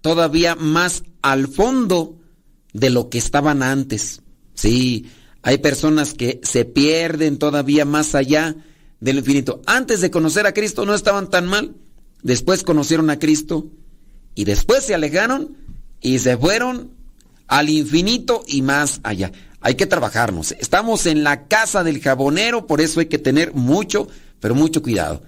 todavía 0.00 0.54
más 0.54 1.02
al 1.22 1.48
fondo 1.48 2.18
de 2.72 2.90
lo 2.90 3.08
que 3.08 3.18
estaban 3.18 3.62
antes. 3.62 4.22
Sí, 4.54 5.06
hay 5.42 5.58
personas 5.58 6.14
que 6.14 6.40
se 6.42 6.64
pierden 6.64 7.38
todavía 7.38 7.84
más 7.84 8.14
allá 8.14 8.56
del 9.00 9.18
infinito. 9.18 9.62
Antes 9.66 10.00
de 10.00 10.10
conocer 10.10 10.46
a 10.46 10.52
Cristo 10.52 10.84
no 10.84 10.94
estaban 10.94 11.30
tan 11.30 11.46
mal, 11.46 11.74
después 12.22 12.62
conocieron 12.62 13.10
a 13.10 13.18
Cristo 13.18 13.66
y 14.34 14.44
después 14.44 14.84
se 14.84 14.94
alejaron 14.94 15.56
y 16.00 16.18
se 16.18 16.36
fueron 16.36 16.92
al 17.46 17.68
infinito 17.68 18.42
y 18.46 18.62
más 18.62 19.00
allá. 19.02 19.32
Hay 19.60 19.74
que 19.74 19.86
trabajarnos. 19.86 20.52
Estamos 20.52 21.06
en 21.06 21.24
la 21.24 21.46
casa 21.48 21.84
del 21.84 22.00
jabonero, 22.00 22.66
por 22.66 22.80
eso 22.80 23.00
hay 23.00 23.06
que 23.06 23.18
tener 23.18 23.54
mucho, 23.54 24.08
pero 24.40 24.54
mucho 24.54 24.82
cuidado. 24.82 25.22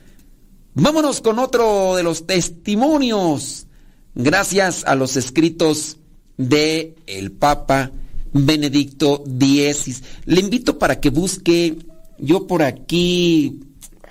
Vámonos 0.74 1.20
con 1.20 1.38
otro 1.38 1.96
de 1.96 2.02
los 2.02 2.26
testimonios 2.26 3.66
gracias 4.14 4.84
a 4.84 4.94
los 4.94 5.16
escritos 5.16 5.98
de 6.36 6.94
el 7.06 7.32
Papa 7.32 7.92
Benedicto 8.32 9.22
XVI. 9.26 9.96
Le 10.26 10.40
invito 10.40 10.78
para 10.78 11.00
que 11.00 11.10
busque 11.10 11.78
yo 12.18 12.46
por 12.46 12.62
aquí 12.62 13.60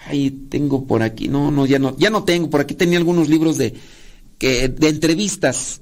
ahí 0.05 0.31
tengo 0.49 0.85
por 0.85 1.03
aquí, 1.03 1.27
no, 1.27 1.51
no, 1.51 1.65
ya 1.65 1.79
no, 1.79 1.95
ya 1.97 2.09
no 2.09 2.23
tengo, 2.23 2.49
por 2.49 2.61
aquí 2.61 2.73
tenía 2.73 2.97
algunos 2.97 3.29
libros 3.29 3.57
de 3.57 3.73
de 4.39 4.87
entrevistas. 4.87 5.81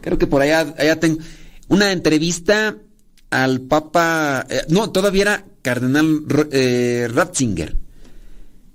Creo 0.00 0.18
que 0.18 0.26
por 0.26 0.42
allá 0.42 0.74
allá 0.76 0.98
tengo 0.98 1.18
una 1.68 1.92
entrevista 1.92 2.76
al 3.30 3.62
Papa, 3.62 4.46
eh, 4.50 4.62
no, 4.68 4.90
todavía 4.90 5.22
era 5.22 5.44
Cardenal 5.62 6.24
eh, 6.50 7.08
Ratzinger. 7.10 7.78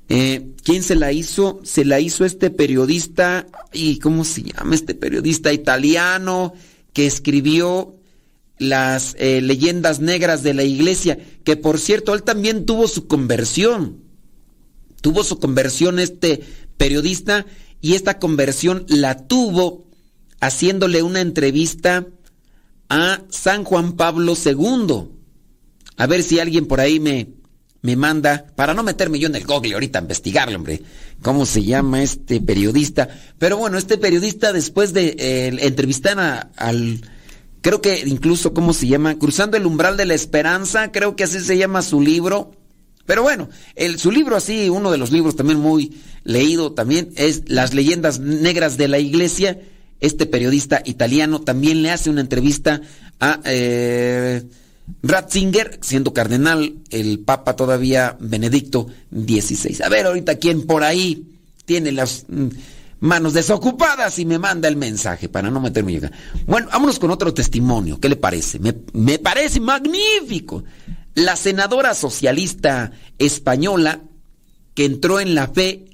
Eh, 0.09 0.53
¿Quién 0.63 0.83
se 0.83 0.95
la 0.95 1.11
hizo? 1.11 1.59
Se 1.63 1.83
la 1.83 1.99
hizo 1.99 2.25
este 2.25 2.49
periodista, 2.49 3.47
¿y 3.73 3.99
cómo 3.99 4.23
se 4.23 4.43
llama 4.43 4.75
este 4.75 4.95
periodista 4.95 5.51
italiano 5.51 6.53
que 6.93 7.05
escribió 7.05 7.95
las 8.57 9.15
eh, 9.19 9.41
leyendas 9.41 9.99
negras 9.99 10.43
de 10.43 10.53
la 10.53 10.63
iglesia? 10.63 11.19
Que 11.43 11.57
por 11.57 11.79
cierto, 11.79 12.13
él 12.13 12.23
también 12.23 12.65
tuvo 12.65 12.87
su 12.87 13.07
conversión. 13.07 14.01
Tuvo 15.01 15.23
su 15.23 15.39
conversión 15.39 15.99
este 15.99 16.41
periodista 16.77 17.45
y 17.81 17.93
esta 17.93 18.17
conversión 18.17 18.85
la 18.87 19.27
tuvo 19.27 19.85
haciéndole 20.39 21.03
una 21.03 21.21
entrevista 21.21 22.07
a 22.89 23.21
San 23.29 23.63
Juan 23.63 23.93
Pablo 23.93 24.33
II. 24.43 25.09
A 25.97 26.07
ver 26.07 26.23
si 26.23 26.39
alguien 26.39 26.65
por 26.65 26.79
ahí 26.79 26.99
me, 26.99 27.36
me 27.81 27.95
manda, 27.95 28.45
para 28.55 28.73
no 28.73 28.83
meterme 28.83 29.19
yo 29.19 29.27
en 29.27 29.35
el 29.35 29.45
Google 29.45 29.73
ahorita 29.73 29.99
a 29.99 30.01
investigarle, 30.01 30.55
hombre, 30.55 30.81
cómo 31.21 31.45
se 31.45 31.63
llama 31.63 32.03
este 32.03 32.41
periodista. 32.41 33.09
Pero 33.37 33.57
bueno, 33.57 33.77
este 33.77 33.97
periodista 33.97 34.53
después 34.53 34.93
de 34.93 35.15
eh, 35.17 35.57
entrevistar 35.61 36.19
a, 36.19 36.49
al 36.55 37.01
creo 37.61 37.81
que 37.81 38.03
incluso, 38.05 38.53
¿cómo 38.53 38.73
se 38.73 38.87
llama? 38.87 39.19
Cruzando 39.19 39.57
el 39.57 39.65
umbral 39.65 39.97
de 39.97 40.05
la 40.05 40.13
esperanza, 40.13 40.91
creo 40.91 41.15
que 41.15 41.25
así 41.25 41.39
se 41.39 41.57
llama 41.57 41.81
su 41.81 42.01
libro. 42.01 42.53
Pero 43.05 43.23
bueno, 43.23 43.49
el, 43.75 43.99
su 43.99 44.11
libro 44.11 44.35
así, 44.35 44.69
uno 44.69 44.91
de 44.91 44.97
los 44.97 45.11
libros 45.11 45.35
también 45.35 45.59
muy 45.59 45.97
leído 46.23 46.73
también 46.73 47.11
es 47.15 47.43
Las 47.47 47.73
leyendas 47.73 48.19
negras 48.19 48.77
de 48.77 48.87
la 48.87 48.99
iglesia. 48.99 49.59
Este 49.99 50.25
periodista 50.25 50.81
italiano 50.85 51.41
también 51.41 51.81
le 51.81 51.91
hace 51.91 52.09
una 52.09 52.21
entrevista 52.21 52.81
a 53.19 53.39
eh, 53.45 54.43
Ratzinger, 55.03 55.79
siendo 55.81 56.13
cardenal, 56.13 56.75
el 56.89 57.19
Papa 57.19 57.55
todavía 57.55 58.17
Benedicto 58.19 58.87
XVI. 59.11 59.83
A 59.83 59.89
ver 59.89 60.05
ahorita 60.05 60.35
quién 60.35 60.65
por 60.65 60.83
ahí 60.83 61.25
tiene 61.65 61.91
las 61.91 62.25
mm, 62.27 62.47
manos 62.99 63.33
desocupadas 63.33 64.17
y 64.19 64.25
me 64.25 64.39
manda 64.39 64.67
el 64.67 64.75
mensaje 64.75 65.29
para 65.29 65.51
no 65.51 65.59
meterme 65.59 65.97
acá. 65.97 66.11
Bueno, 66.45 66.67
vámonos 66.71 66.99
con 66.99 67.11
otro 67.11 67.33
testimonio. 67.33 67.99
¿Qué 67.99 68.09
le 68.09 68.15
parece? 68.15 68.59
Me, 68.59 68.73
me 68.93 69.19
parece 69.19 69.59
magnífico. 69.59 70.63
La 71.13 71.35
senadora 71.35 71.93
socialista 71.93 72.91
española 73.17 74.01
que 74.73 74.85
entró 74.85 75.19
en 75.19 75.35
la 75.35 75.47
fe 75.47 75.85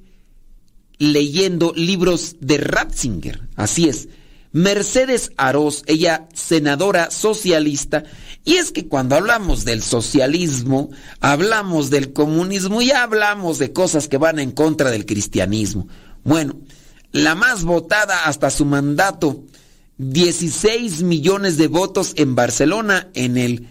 leyendo 0.98 1.74
libros 1.76 2.36
de 2.40 2.58
Ratzinger. 2.58 3.42
Así 3.56 3.90
es. 3.90 4.08
Mercedes 4.54 5.32
Aroz, 5.36 5.84
ella 5.88 6.28
senadora 6.34 7.10
socialista, 7.10 8.04
y 8.46 8.56
es 8.56 8.72
que 8.72 8.88
cuando 8.88 9.16
hablamos 9.16 9.64
del 9.64 9.82
socialismo, 9.82 10.90
hablamos 11.22 11.90
del 11.90 12.12
comunismo 12.12 12.82
y 12.82 12.92
hablamos 12.92 13.58
de 13.58 13.72
cosas 13.72 14.08
que 14.08 14.18
van 14.18 14.40
en 14.40 14.52
contra 14.52 14.92
del 14.92 15.06
cristianismo. 15.06 15.88
Bueno, 16.24 16.60
la 17.12 17.36
más 17.36 17.64
votada 17.64 18.26
hasta 18.26 18.50
su 18.50 18.66
mandato, 18.66 19.44
16 19.98 21.04
millones 21.04 21.58
de 21.58 21.68
votos 21.68 22.14
en 22.16 22.36
Barcelona 22.36 23.10
en 23.14 23.38
el... 23.38 23.70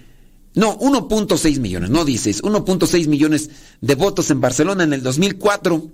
No, 0.55 0.79
1.6 0.79 1.61
millones, 1.61 1.91
no 1.91 2.05
dices, 2.05 2.43
1.6 2.43 3.09
millones 3.09 3.51
de 3.81 3.95
votos 3.95 4.31
en 4.31 4.41
Barcelona 4.41 4.85
en 4.85 4.93
el 4.93 5.03
2004. 5.03 5.91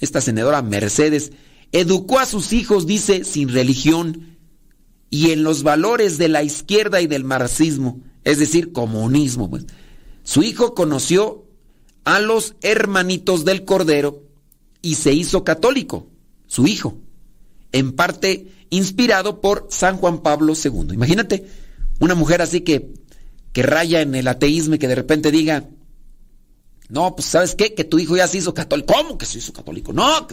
Esta 0.00 0.20
senadora 0.20 0.62
Mercedes 0.62 1.32
educó 1.72 2.18
a 2.18 2.26
sus 2.26 2.52
hijos, 2.52 2.86
dice, 2.86 3.24
sin 3.24 3.48
religión 3.48 4.36
y 5.10 5.30
en 5.30 5.42
los 5.42 5.62
valores 5.62 6.18
de 6.18 6.28
la 6.28 6.42
izquierda 6.42 7.00
y 7.00 7.06
del 7.06 7.24
marxismo, 7.24 8.00
es 8.24 8.38
decir, 8.38 8.72
comunismo. 8.72 9.48
Pues. 9.50 9.66
Su 10.22 10.42
hijo 10.42 10.74
conoció 10.74 11.44
a 12.04 12.20
los 12.20 12.54
hermanitos 12.62 13.44
del 13.44 13.64
Cordero 13.64 14.22
y 14.82 14.94
se 14.94 15.12
hizo 15.12 15.44
católico, 15.44 16.06
su 16.46 16.66
hijo, 16.66 16.98
en 17.72 17.92
parte 17.92 18.48
inspirado 18.70 19.40
por 19.40 19.66
San 19.70 19.96
Juan 19.96 20.22
Pablo 20.22 20.54
II. 20.54 20.92
Imagínate 20.92 21.46
una 21.98 22.14
mujer 22.14 22.42
así 22.42 22.62
que, 22.62 22.92
que 23.52 23.62
raya 23.62 24.00
en 24.00 24.14
el 24.14 24.28
ateísmo 24.28 24.74
y 24.74 24.78
que 24.78 24.88
de 24.88 24.94
repente 24.94 25.30
diga, 25.30 25.68
no, 26.88 27.14
pues 27.14 27.26
sabes 27.26 27.54
qué, 27.54 27.74
que 27.74 27.84
tu 27.84 27.98
hijo 27.98 28.16
ya 28.16 28.26
se 28.26 28.38
hizo 28.38 28.54
católico. 28.54 28.94
¿Cómo 28.94 29.18
que 29.18 29.26
se 29.26 29.38
hizo 29.38 29.52
católico? 29.52 29.92
No, 29.92 30.26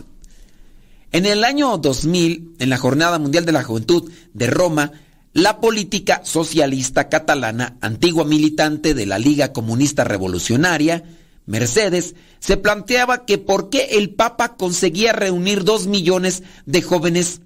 en 1.12 1.26
el 1.26 1.44
año 1.44 1.78
2000, 1.78 2.56
en 2.60 2.70
la 2.70 2.78
Jornada 2.78 3.20
Mundial 3.20 3.46
de 3.46 3.52
la 3.52 3.64
Juventud 3.64 4.12
de 4.34 4.48
Roma, 4.48 4.92
la 5.38 5.62
política 5.62 6.22
socialista 6.24 7.10
catalana, 7.10 7.78
antigua 7.80 8.26
militante 8.26 8.96
de 8.96 9.06
la 9.06 9.20
Liga 9.20 9.54
Comunista 9.54 10.04
Revolucionaria, 10.04 11.04
Mercedes, 11.46 12.16
se 12.40 12.58
planteaba 12.58 13.24
que 13.24 13.38
por 13.38 13.70
qué 13.70 14.00
el 14.00 14.16
Papa 14.16 14.56
conseguía 14.56 15.14
reunir 15.14 15.64
dos 15.64 15.86
millones 15.86 16.42
de 16.66 16.82
jóvenes. 16.82 17.42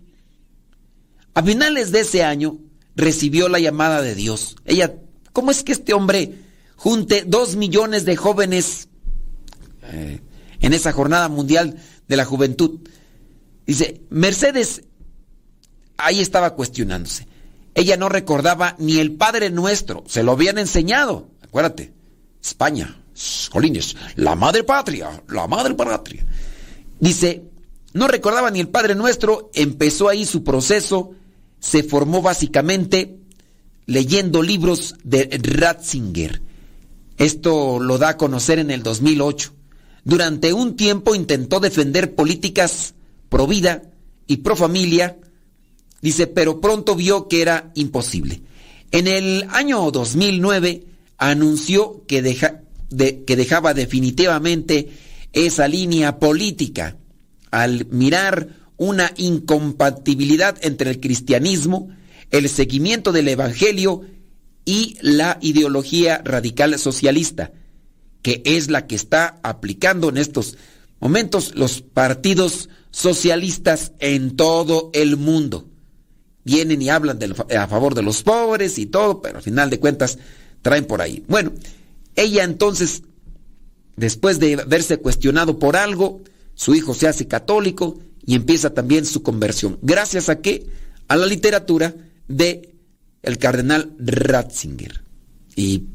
A 1.34 1.44
finales 1.44 1.92
de 1.92 2.00
ese 2.00 2.24
año 2.24 2.60
recibió 2.96 3.50
la 3.50 3.60
llamada 3.60 4.02
de 4.02 4.16
Dios. 4.16 4.56
Ella, 4.64 4.96
¿cómo 5.34 5.52
es 5.52 5.62
que 5.62 5.74
este 5.74 5.94
hombre 5.94 6.36
junte 6.78 7.26
dos 7.28 7.58
millones 7.58 8.06
de 8.06 8.16
jóvenes 8.16 8.88
eh, 9.84 10.22
en 10.62 10.74
esa 10.74 10.94
jornada 10.94 11.28
mundial 11.28 11.76
de 12.08 12.16
la 12.16 12.24
juventud? 12.24 12.80
Dice, 13.68 14.00
Mercedes 14.10 14.84
ahí 15.98 16.22
estaba 16.22 16.56
cuestionándose. 16.56 17.30
Ella 17.74 17.97
no 17.97 18.09
recordaba 18.09 18.76
ni 18.80 18.99
el 18.99 19.13
Padre 19.13 19.49
Nuestro, 19.49 20.03
se 20.07 20.24
lo 20.24 20.34
habían 20.34 20.57
enseñado. 20.57 21.30
Acuérdate, 21.41 21.93
España, 22.41 23.01
Jolines, 23.51 23.95
la 24.15 24.36
madre 24.36 24.63
patria, 24.63 25.24
la 25.30 25.47
madre 25.47 25.76
patria. 25.76 26.26
Dice, 26.99 27.43
no 27.93 28.07
recordaba 28.07 28.51
ni 28.51 28.59
el 28.59 28.69
Padre 28.69 28.95
Nuestro, 28.95 29.49
empezó 29.53 30.09
ahí 30.09 30.26
su 30.26 30.43
proceso, 30.43 31.11
se 31.59 31.84
formó 31.84 32.22
básicamente 32.22 33.17
leyendo 33.86 34.41
libros 34.41 34.95
de 35.03 35.39
Ratzinger. 35.41 36.41
Esto 37.17 37.80
lo 37.80 37.97
da 37.97 38.09
a 38.09 38.17
conocer 38.17 38.59
en 38.59 38.72
el 38.72 38.84
2008. 38.84 39.53
Durante 40.03 40.53
un 40.53 40.76
tiempo 40.76 41.13
intentó 41.13 41.59
defender 41.59 42.15
políticas 42.15 42.95
pro 43.30 43.47
vida 43.47 43.84
y 44.28 44.38
pro 44.38 44.55
familia, 44.55 45.17
dice, 46.02 46.28
pero 46.28 46.62
pronto 46.62 46.95
vio 46.95 47.28
que 47.28 47.41
era 47.41 47.72
imposible. 47.76 48.41
En 48.91 49.08
el 49.08 49.47
año 49.52 49.89
2009 49.91 50.86
anunció 51.18 52.04
que, 52.08 52.22
que 53.26 53.36
dejaba 53.36 53.74
definitivamente 53.74 54.89
esa 55.34 55.68
línea 55.68 56.20
política 56.20 56.97
al 57.52 57.86
mirar 57.88 58.49
una 58.78 59.14
incompatibilidad 59.18 60.58
entre 60.62 60.89
el 60.89 60.99
cristianismo, 60.99 61.89
el 62.32 62.49
seguimiento 62.49 63.12
del 63.12 63.28
Evangelio 63.28 64.02
y 64.66 64.97
la 65.02 65.38
ideología 65.41 66.22
radical 66.24 66.78
socialista, 66.80 67.52
que 68.22 68.41
es 68.45 68.70
la 68.70 68.88
que 68.88 68.95
está 68.95 69.39
aplicando 69.43 70.10
en 70.10 70.18
estos 70.18 70.58
momentos 70.99 71.54
los 71.56 71.82
partidos 71.82 72.70
socialistas 72.91 73.93
en 73.99 74.36
todo 74.36 74.89
el 74.93 75.18
mundo. 75.18 75.70
Vienen 76.44 76.82
y 76.82 76.89
hablan 76.89 77.20
a 77.58 77.68
favor 77.68 77.96
de 77.96 78.02
los 78.02 78.24
pobres 78.24 78.78
y 78.78 78.88
todo, 78.88 79.22
pero 79.22 79.38
al 79.38 79.44
final 79.44 79.70
de 79.70 79.80
cuentas 79.80 80.18
traen 80.62 80.86
por 80.86 81.02
ahí. 81.02 81.24
Bueno, 81.28 81.52
ella 82.16 82.44
entonces, 82.44 83.04
después 83.96 84.39
de 84.39 84.54
haberse 84.56 84.98
cuestionado 84.98 85.60
por 85.60 85.76
algo, 85.76 86.22
su 86.56 86.76
hijo 86.76 86.94
se 86.94 87.08
hace 87.08 87.28
católico 87.28 88.00
y 88.26 88.36
empieza 88.36 88.74
también 88.74 89.06
su 89.06 89.24
conversión. 89.24 89.78
¿Gracias 89.82 90.30
a 90.30 90.39
qué? 90.39 90.68
A 91.08 91.16
la 91.16 91.26
literatura 91.26 91.96
de 92.28 92.76
el 93.24 93.38
cardenal 93.38 93.94
Ratzinger. 94.00 95.04
Y 95.56 95.86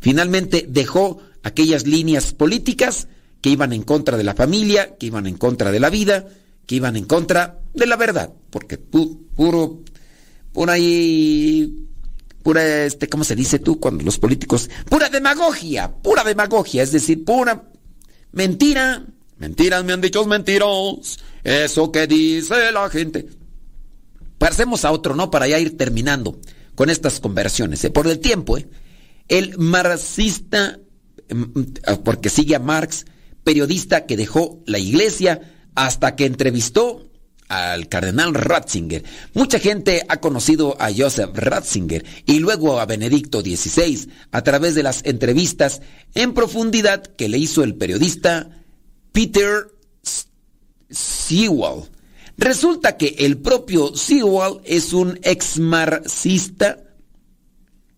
finalmente 0.00 0.66
dejó 0.68 1.20
aquellas 1.42 1.86
líneas 1.86 2.32
políticas 2.32 3.08
que 3.40 3.50
iban 3.50 3.72
en 3.72 3.82
contra 3.82 4.16
de 4.16 4.24
la 4.24 4.34
familia, 4.34 4.96
que 4.96 5.06
iban 5.06 5.26
en 5.26 5.36
contra 5.36 5.70
de 5.70 5.80
la 5.80 5.90
vida, 5.90 6.26
que 6.66 6.76
iban 6.76 6.96
en 6.96 7.04
contra 7.04 7.60
de 7.74 7.86
la 7.86 7.96
verdad, 7.96 8.32
porque 8.50 8.78
puro, 8.78 9.80
por 10.52 10.70
ahí, 10.70 11.86
pura, 12.42 12.84
este, 12.84 13.08
¿cómo 13.08 13.24
se 13.24 13.34
dice 13.36 13.58
tú 13.58 13.80
cuando 13.80 14.04
los 14.04 14.18
políticos? 14.18 14.68
Pura 14.88 15.08
demagogia, 15.08 15.90
pura 15.90 16.24
demagogia, 16.24 16.82
es 16.82 16.92
decir, 16.92 17.24
pura 17.24 17.64
mentira, 18.32 19.04
mentiras 19.38 19.84
me 19.84 19.92
han 19.92 20.00
dicho 20.00 20.24
mentiros, 20.26 21.18
eso 21.44 21.92
que 21.92 22.06
dice 22.06 22.72
la 22.72 22.88
gente. 22.90 23.28
Pasemos 24.38 24.84
a 24.84 24.90
otro, 24.90 25.14
¿no? 25.14 25.30
Para 25.30 25.46
ya 25.46 25.58
ir 25.58 25.76
terminando 25.76 26.38
con 26.74 26.90
estas 26.90 27.20
conversiones, 27.20 27.84
¿eh? 27.84 27.90
por 27.90 28.08
el 28.08 28.18
tiempo, 28.18 28.58
¿eh? 28.58 28.66
El 29.28 29.56
marxista, 29.58 30.80
mm, 31.30 31.62
porque 32.04 32.28
sigue 32.28 32.56
a 32.56 32.58
Marx, 32.58 33.06
periodista 33.44 34.04
que 34.06 34.16
dejó 34.16 34.60
la 34.66 34.78
iglesia, 34.78 35.40
hasta 35.74 36.16
que 36.16 36.26
entrevistó 36.26 37.08
al 37.52 37.86
cardenal 37.88 38.32
Ratzinger. 38.32 39.04
Mucha 39.34 39.58
gente 39.58 40.06
ha 40.08 40.20
conocido 40.20 40.74
a 40.80 40.90
Joseph 40.90 41.32
Ratzinger 41.34 42.02
y 42.24 42.38
luego 42.38 42.80
a 42.80 42.86
Benedicto 42.86 43.42
XVI 43.42 44.08
a 44.30 44.42
través 44.42 44.74
de 44.74 44.82
las 44.82 45.04
entrevistas 45.04 45.82
en 46.14 46.32
profundidad 46.32 47.02
que 47.02 47.28
le 47.28 47.36
hizo 47.36 47.62
el 47.62 47.74
periodista 47.74 48.48
Peter 49.12 49.66
Sewell. 50.88 51.90
Resulta 52.38 52.96
que 52.96 53.16
el 53.18 53.36
propio 53.36 53.94
Sewell 53.94 54.60
es 54.64 54.94
un 54.94 55.20
ex 55.22 55.58
marxista 55.58 56.78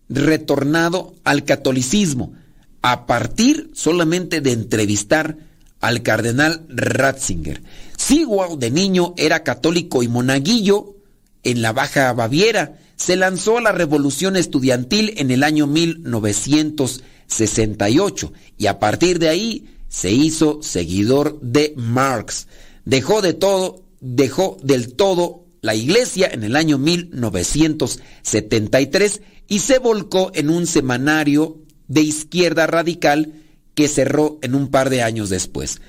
retornado 0.09 1.15
al 1.23 1.45
catolicismo 1.45 2.33
a 2.81 3.05
partir 3.05 3.71
solamente 3.73 4.41
de 4.41 4.51
entrevistar 4.51 5.37
al 5.79 6.03
cardenal 6.03 6.65
Ratzinger. 6.67 7.63
Sewell 8.07 8.59
de 8.59 8.69
niño 8.69 9.15
era 9.17 9.41
católico 9.41 10.03
y 10.03 10.07
monaguillo 10.07 10.97
en 11.41 11.63
la 11.63 11.73
Baja 11.73 12.13
Baviera. 12.13 12.77
Se 12.97 13.15
lanzó 13.15 13.57
a 13.57 13.61
la 13.61 13.71
revolución 13.71 14.35
estudiantil 14.35 15.15
en 15.17 15.31
el 15.31 15.41
año 15.41 15.65
1968 15.65 18.31
y 18.59 18.67
a 18.67 18.77
partir 18.77 19.17
de 19.17 19.29
ahí 19.29 19.65
se 19.87 20.11
hizo 20.11 20.61
seguidor 20.61 21.39
de 21.41 21.73
Marx. 21.77 22.45
Dejó 22.83 23.23
de 23.23 23.33
todo, 23.33 23.81
dejó 24.01 24.59
del 24.61 24.93
todo 24.93 25.45
la 25.61 25.73
iglesia 25.73 26.29
en 26.31 26.43
el 26.43 26.55
año 26.57 26.77
1973 26.77 29.21
y 29.47 29.61
se 29.61 29.79
volcó 29.79 30.29
en 30.35 30.51
un 30.51 30.67
semanario 30.67 31.57
de 31.87 32.01
izquierda 32.01 32.67
radical 32.67 33.33
que 33.73 33.87
cerró 33.87 34.37
en 34.43 34.53
un 34.53 34.67
par 34.67 34.91
de 34.91 35.01
años 35.01 35.31
después. 35.31 35.81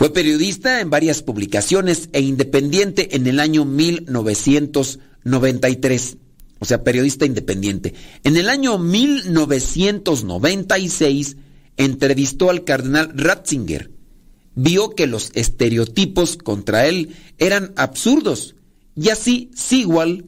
Fue 0.00 0.12
periodista 0.14 0.80
en 0.80 0.88
varias 0.88 1.20
publicaciones 1.22 2.08
e 2.14 2.22
independiente 2.22 3.16
en 3.16 3.26
el 3.26 3.38
año 3.38 3.66
1993. 3.66 6.16
O 6.58 6.64
sea, 6.64 6.82
periodista 6.82 7.26
independiente. 7.26 7.92
En 8.24 8.38
el 8.38 8.48
año 8.48 8.78
1996 8.78 11.36
entrevistó 11.76 12.48
al 12.48 12.64
cardenal 12.64 13.12
Ratzinger. 13.14 13.90
Vio 14.54 14.94
que 14.94 15.06
los 15.06 15.32
estereotipos 15.34 16.38
contra 16.38 16.86
él 16.86 17.14
eran 17.36 17.74
absurdos. 17.76 18.54
Y 18.96 19.10
así 19.10 19.50
Sigual, 19.54 20.24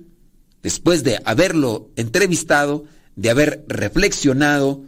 después 0.62 1.02
de 1.02 1.18
haberlo 1.24 1.88
entrevistado, 1.96 2.84
de 3.16 3.30
haber 3.30 3.64
reflexionado, 3.68 4.84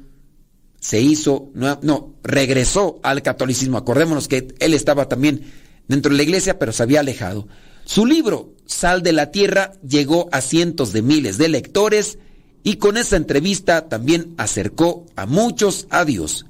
se 0.85 1.01
hizo, 1.01 1.51
no, 1.55 1.79
no, 1.81 2.13
regresó 2.23 3.01
al 3.03 3.23
catolicismo. 3.23 3.79
Acordémonos 3.79 4.29
que 4.29 4.49
él 4.59 4.75
estaba 4.75 5.09
también 5.09 5.41
dentro 5.89 6.11
de 6.13 6.19
la 6.19 6.25
iglesia, 6.25 6.59
pero 6.59 6.73
se 6.73 6.83
había 6.83 7.01
alejado. 7.01 7.49
Su 7.87 8.05
libro, 8.05 8.53
Sal 8.67 9.03
de 9.03 9.15
la 9.15 9.31
Tierra, 9.31 9.73
llegó 9.81 10.29
a 10.31 10.43
cientos 10.43 10.93
de 10.93 11.01
miles 11.01 11.39
de 11.39 11.49
lectores 11.49 12.19
y 12.63 12.77
con 12.77 12.99
esa 12.99 13.17
entrevista 13.17 13.89
también 13.89 14.35
acercó 14.37 15.07
a 15.17 15.25
muchos 15.25 15.87
a 15.89 16.05
Dios. 16.05 16.45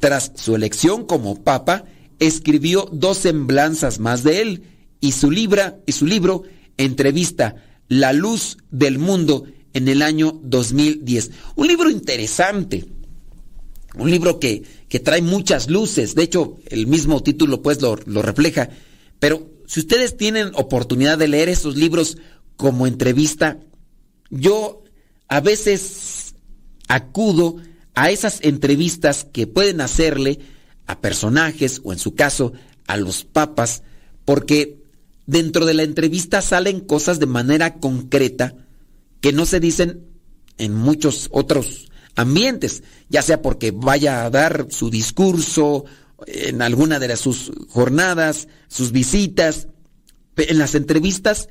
Tras 0.00 0.32
su 0.34 0.56
elección 0.56 1.04
como 1.04 1.44
papa, 1.44 1.84
escribió 2.20 2.88
dos 2.90 3.18
semblanzas 3.18 3.98
más 3.98 4.22
de 4.22 4.40
él 4.40 4.62
y 5.00 5.12
su, 5.12 5.30
libra, 5.30 5.76
y 5.84 5.92
su 5.92 6.06
libro 6.06 6.44
entrevista 6.78 7.56
La 7.88 8.14
luz 8.14 8.56
del 8.70 8.98
mundo 8.98 9.44
en 9.74 9.88
el 9.88 10.00
año 10.00 10.40
2010. 10.42 11.32
Un 11.56 11.66
libro 11.68 11.90
interesante 11.90 12.86
un 13.96 14.10
libro 14.10 14.40
que, 14.40 14.62
que 14.88 15.00
trae 15.00 15.22
muchas 15.22 15.68
luces. 15.68 16.14
De 16.14 16.24
hecho, 16.24 16.56
el 16.66 16.86
mismo 16.86 17.22
título 17.22 17.62
pues 17.62 17.80
lo, 17.80 17.96
lo 18.06 18.22
refleja. 18.22 18.70
Pero 19.18 19.50
si 19.66 19.80
ustedes 19.80 20.16
tienen 20.16 20.52
oportunidad 20.54 21.18
de 21.18 21.28
leer 21.28 21.48
esos 21.48 21.76
libros 21.76 22.18
como 22.56 22.86
entrevista, 22.86 23.58
yo 24.30 24.82
a 25.28 25.40
veces 25.40 26.34
acudo 26.88 27.56
a 27.94 28.10
esas 28.10 28.40
entrevistas 28.42 29.26
que 29.32 29.46
pueden 29.46 29.80
hacerle 29.80 30.40
a 30.86 31.00
personajes 31.00 31.80
o 31.84 31.92
en 31.92 31.98
su 31.98 32.14
caso 32.14 32.52
a 32.86 32.96
los 32.96 33.24
papas, 33.24 33.82
porque 34.24 34.82
dentro 35.26 35.64
de 35.64 35.74
la 35.74 35.84
entrevista 35.84 36.42
salen 36.42 36.80
cosas 36.80 37.18
de 37.18 37.26
manera 37.26 37.76
concreta 37.76 38.54
que 39.20 39.32
no 39.32 39.46
se 39.46 39.60
dicen 39.60 40.04
en 40.58 40.74
muchos 40.74 41.28
otros 41.30 41.90
ambientes, 42.16 42.82
ya 43.08 43.22
sea 43.22 43.42
porque 43.42 43.70
vaya 43.70 44.24
a 44.24 44.30
dar 44.30 44.66
su 44.70 44.90
discurso 44.90 45.84
en 46.26 46.62
alguna 46.62 46.98
de 46.98 47.16
sus 47.16 47.52
jornadas, 47.68 48.48
sus 48.68 48.92
visitas. 48.92 49.68
En 50.36 50.58
las 50.58 50.74
entrevistas 50.74 51.48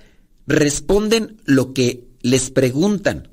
responden 0.47 1.37
lo 1.45 1.73
que 1.73 2.05
les 2.21 2.49
preguntan, 2.49 3.29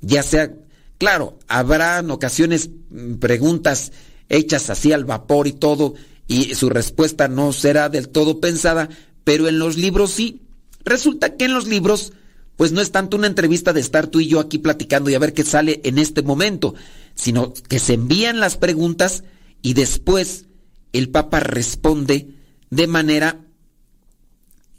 ya 0.00 0.22
sea, 0.22 0.54
claro, 0.98 1.38
habrá 1.48 1.98
en 1.98 2.10
ocasiones 2.10 2.70
mm, 2.90 3.14
preguntas 3.14 3.92
hechas 4.28 4.70
así 4.70 4.92
al 4.92 5.04
vapor 5.04 5.46
y 5.46 5.52
todo, 5.52 5.94
y 6.28 6.54
su 6.54 6.68
respuesta 6.70 7.28
no 7.28 7.52
será 7.52 7.88
del 7.88 8.08
todo 8.08 8.40
pensada, 8.40 8.88
pero 9.24 9.48
en 9.48 9.58
los 9.58 9.76
libros 9.76 10.10
sí. 10.10 10.42
Resulta 10.84 11.36
que 11.36 11.46
en 11.46 11.54
los 11.54 11.66
libros 11.66 12.12
pues 12.56 12.72
no 12.72 12.80
es 12.80 12.90
tanto 12.90 13.16
una 13.16 13.26
entrevista 13.26 13.72
de 13.72 13.80
estar 13.80 14.06
tú 14.06 14.20
y 14.20 14.28
yo 14.28 14.40
aquí 14.40 14.58
platicando 14.58 15.10
y 15.10 15.14
a 15.14 15.18
ver 15.18 15.34
qué 15.34 15.44
sale 15.44 15.80
en 15.84 15.98
este 15.98 16.22
momento, 16.22 16.74
sino 17.14 17.52
que 17.52 17.78
se 17.78 17.94
envían 17.94 18.40
las 18.40 18.56
preguntas 18.56 19.24
y 19.62 19.74
después 19.74 20.46
el 20.92 21.10
Papa 21.10 21.40
responde 21.40 22.28
de 22.70 22.86
manera 22.86 23.40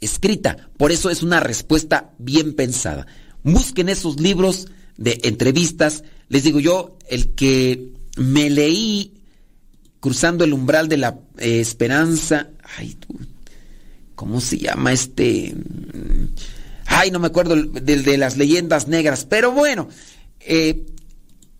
escrita. 0.00 0.70
Por 0.76 0.92
eso 0.92 1.10
es 1.10 1.22
una 1.22 1.40
respuesta 1.40 2.14
bien 2.18 2.54
pensada. 2.54 3.06
Busquen 3.42 3.88
esos 3.88 4.20
libros 4.20 4.68
de 4.96 5.20
entrevistas. 5.22 6.04
Les 6.28 6.42
digo 6.42 6.60
yo, 6.60 6.96
el 7.08 7.34
que 7.34 7.92
me 8.16 8.50
leí 8.50 9.14
cruzando 10.00 10.44
el 10.44 10.52
umbral 10.52 10.88
de 10.88 10.96
la 10.96 11.20
eh, 11.38 11.60
esperanza. 11.60 12.50
Ay, 12.76 12.96
¿cómo 14.14 14.40
se 14.40 14.58
llama 14.58 14.92
este? 14.92 15.54
Ay, 16.88 17.10
no 17.10 17.18
me 17.18 17.28
acuerdo 17.28 17.54
del 17.54 18.02
de 18.04 18.18
las 18.18 18.36
leyendas 18.36 18.88
negras, 18.88 19.24
pero 19.24 19.52
bueno, 19.52 19.88
eh, 20.40 20.84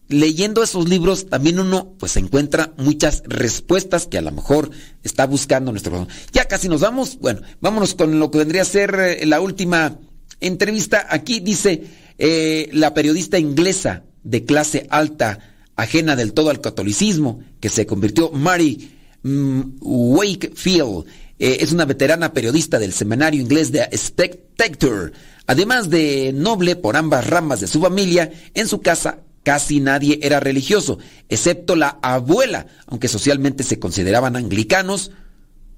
leyendo 0.09 0.63
esos 0.63 0.89
libros 0.89 1.27
también 1.27 1.61
uno 1.61 1.95
pues 1.99 2.17
encuentra 2.17 2.73
muchas 2.79 3.23
respuestas 3.27 4.07
que 4.07 4.19
a 4.19 4.23
lo 4.23 4.33
mejor 4.33 4.71
está 5.03 5.27
buscando 5.27 5.71
nuestro 5.71 6.09
Ya 6.33 6.47
casi 6.47 6.69
nos 6.69 6.81
vamos. 6.81 7.19
Bueno, 7.19 7.43
vámonos 7.61 7.95
con 7.95 8.19
lo 8.19 8.31
que 8.31 8.39
vendría 8.39 8.63
a 8.63 8.67
ser 8.67 8.95
eh, 8.99 9.27
la 9.27 9.41
última 9.41 9.99
entrevista. 10.41 11.07
Aquí 11.11 11.41
dice 11.41 11.85
eh, 12.19 12.71
la 12.73 12.95
periodista 12.95 13.39
inglesa 13.39 14.05
de 14.25 14.45
clase 14.45 14.87
alta, 14.91 15.39
ajena 15.77 16.17
del 16.17 16.33
todo 16.33 16.51
al 16.51 16.61
catolicismo, 16.61 17.43
que 17.61 17.69
se 17.69 17.87
convirtió 17.87 18.31
Mary 18.31 18.91
mm, 19.23 19.61
Wakefield 19.81 21.05
eh, 21.39 21.59
es 21.61 21.73
una 21.73 21.85
veterana 21.85 22.33
periodista 22.33 22.79
del 22.79 22.93
semanario 22.93 23.41
inglés 23.41 23.73
de 23.73 23.89
Spectator. 23.97 25.13
Además 25.47 25.89
de 25.89 26.33
noble 26.35 26.77
por 26.77 26.97
ambas 26.97 27.27
ramas 27.27 27.61
de 27.61 27.67
su 27.67 27.81
familia, 27.81 28.31
en 28.55 28.69
su 28.69 28.81
casa 28.81 29.21
casi 29.45 29.81
nadie 29.81 30.19
era 30.23 30.41
religioso, 30.41 30.99
excepto 31.31 31.75
la 31.75 31.99
abuela, 32.03 32.67
aunque 32.87 33.09
socialmente 33.09 33.65
se 33.65 33.79
consideraban 33.79 34.37
anglicanos, 34.37 35.11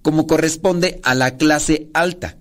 como 0.02 0.26
corresponde 0.26 1.00
a 1.04 1.14
la 1.14 1.36
clase 1.36 1.88
alta. 1.94 2.36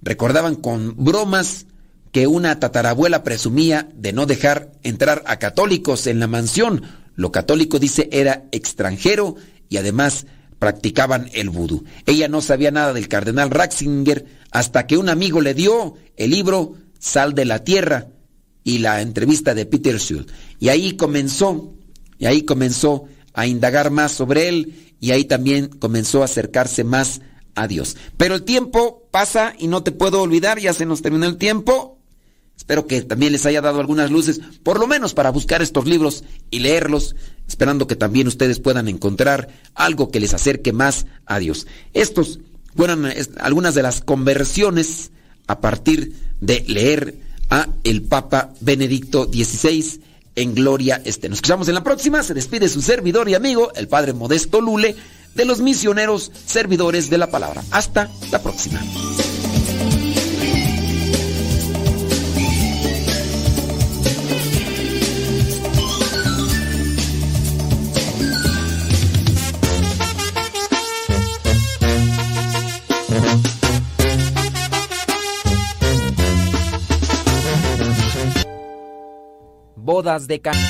Recordaban 0.00 0.54
con 0.54 0.94
bromas 0.96 1.66
que 2.12 2.26
una 2.26 2.58
tatarabuela 2.60 3.24
presumía 3.24 3.90
de 3.94 4.12
no 4.12 4.26
dejar 4.26 4.72
entrar 4.82 5.22
a 5.26 5.38
católicos 5.38 6.06
en 6.06 6.18
la 6.18 6.28
mansión. 6.28 6.82
Lo 7.14 7.30
católico, 7.30 7.78
dice, 7.78 8.08
era 8.10 8.44
extranjero 8.50 9.36
y 9.68 9.76
además 9.76 10.26
practicaban 10.60 11.28
el 11.32 11.50
vudú. 11.50 11.84
Ella 12.06 12.28
no 12.28 12.40
sabía 12.42 12.70
nada 12.70 12.92
del 12.92 13.08
cardenal 13.08 13.50
Ratzinger 13.50 14.26
hasta 14.52 14.86
que 14.86 14.96
un 14.96 15.08
amigo 15.08 15.40
le 15.40 15.54
dio 15.54 15.94
el 16.16 16.30
libro 16.30 16.74
Sal 17.00 17.34
de 17.34 17.46
la 17.46 17.64
Tierra 17.64 18.08
y 18.62 18.78
la 18.78 19.00
entrevista 19.00 19.54
de 19.54 19.66
Peter 19.66 19.98
Schultz. 19.98 20.32
Y 20.60 20.68
ahí 20.68 20.92
comenzó, 20.92 21.74
y 22.18 22.26
ahí 22.26 22.42
comenzó 22.42 23.06
a 23.32 23.46
indagar 23.46 23.90
más 23.90 24.12
sobre 24.12 24.48
él 24.48 24.94
y 25.00 25.12
ahí 25.12 25.24
también 25.24 25.68
comenzó 25.68 26.22
a 26.22 26.26
acercarse 26.26 26.84
más 26.84 27.22
a 27.54 27.66
Dios. 27.66 27.96
Pero 28.18 28.34
el 28.34 28.42
tiempo 28.42 29.08
pasa 29.10 29.54
y 29.58 29.66
no 29.66 29.82
te 29.82 29.92
puedo 29.92 30.20
olvidar, 30.20 30.60
ya 30.60 30.74
se 30.74 30.86
nos 30.86 31.00
terminó 31.00 31.26
el 31.26 31.38
tiempo. 31.38 31.89
Espero 32.60 32.86
que 32.86 33.00
también 33.00 33.32
les 33.32 33.46
haya 33.46 33.62
dado 33.62 33.80
algunas 33.80 34.10
luces, 34.10 34.38
por 34.62 34.78
lo 34.78 34.86
menos 34.86 35.14
para 35.14 35.30
buscar 35.30 35.62
estos 35.62 35.86
libros 35.86 36.24
y 36.50 36.58
leerlos, 36.58 37.16
esperando 37.48 37.86
que 37.86 37.96
también 37.96 38.28
ustedes 38.28 38.60
puedan 38.60 38.86
encontrar 38.86 39.48
algo 39.74 40.10
que 40.10 40.20
les 40.20 40.34
acerque 40.34 40.74
más 40.74 41.06
a 41.24 41.38
Dios. 41.38 41.66
Estos 41.94 42.40
fueron 42.76 43.06
algunas 43.38 43.74
de 43.74 43.82
las 43.82 44.02
conversiones 44.02 45.10
a 45.46 45.62
partir 45.62 46.12
de 46.42 46.62
leer 46.68 47.16
a 47.48 47.66
el 47.82 48.02
Papa 48.02 48.52
Benedicto 48.60 49.24
XVI 49.24 50.02
en 50.36 50.54
Gloria 50.54 51.00
Este. 51.02 51.30
Nos 51.30 51.38
escuchamos 51.38 51.66
en 51.68 51.74
la 51.74 51.82
próxima. 51.82 52.22
Se 52.22 52.34
despide 52.34 52.68
su 52.68 52.82
servidor 52.82 53.26
y 53.30 53.34
amigo, 53.34 53.72
el 53.74 53.88
Padre 53.88 54.12
Modesto 54.12 54.60
Lule, 54.60 54.94
de 55.34 55.44
los 55.46 55.60
misioneros 55.60 56.30
servidores 56.44 57.08
de 57.08 57.16
la 57.16 57.30
palabra. 57.30 57.64
Hasta 57.70 58.10
la 58.30 58.42
próxima. 58.42 58.82
Bodas 79.90 80.28
de 80.28 80.40
Cana. 80.40 80.68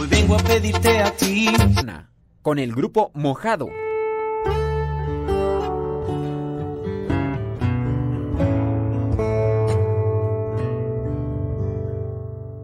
Hoy 0.00 0.06
vengo 0.06 0.34
a 0.34 0.38
pedirte 0.38 1.00
a 1.00 1.10
ti. 1.10 1.48
Con 2.40 2.58
el 2.58 2.72
grupo 2.74 3.10
Mojado. 3.12 3.68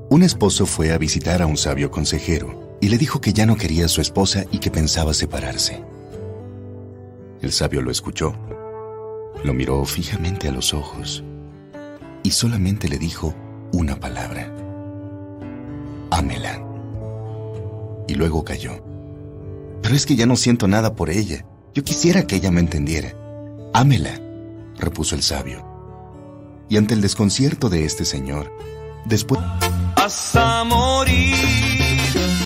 Un 0.09 0.23
esposo 0.23 0.65
fue 0.65 0.93
a 0.93 0.97
visitar 0.97 1.43
a 1.43 1.47
un 1.47 1.59
sabio 1.59 1.91
consejero 1.91 2.79
y 2.81 2.89
le 2.89 2.97
dijo 2.97 3.21
que 3.21 3.35
ya 3.35 3.45
no 3.45 3.57
quería 3.57 3.85
a 3.85 3.89
su 3.89 4.01
esposa 4.01 4.47
y 4.51 4.61
que 4.61 4.71
pensaba 4.71 5.13
separarse. 5.13 5.94
El 7.45 7.53
sabio 7.53 7.83
lo 7.83 7.91
escuchó, 7.91 8.35
lo 9.45 9.53
miró 9.53 9.85
fijamente 9.85 10.49
a 10.49 10.51
los 10.51 10.73
ojos 10.73 11.23
y 12.23 12.31
solamente 12.31 12.89
le 12.89 12.97
dijo 12.97 13.35
una 13.71 14.01
palabra. 14.01 14.51
Ámela. 16.11 16.65
Y 18.09 18.15
luego 18.15 18.45
cayó. 18.45 18.83
Pero 19.83 19.95
es 19.95 20.07
que 20.07 20.17
ya 20.17 20.25
no 20.25 20.37
siento 20.37 20.69
nada 20.69 20.95
por 20.95 21.11
ella. 21.11 21.45
Yo 21.75 21.85
quisiera 21.85 22.27
que 22.27 22.37
ella 22.37 22.51
me 22.51 22.61
entendiera. 22.61 23.15
Ámela, 23.75 24.19
repuso 24.79 25.15
el 25.15 25.21
sabio. 25.21 25.67
Y 26.71 26.79
ante 26.79 26.95
el 26.95 27.03
desconcierto 27.03 27.69
de 27.69 27.85
este 27.85 28.07
señor, 28.07 28.51
después... 29.05 29.39
Vas 29.97 30.35
a 30.35 30.65
morir 30.65 31.74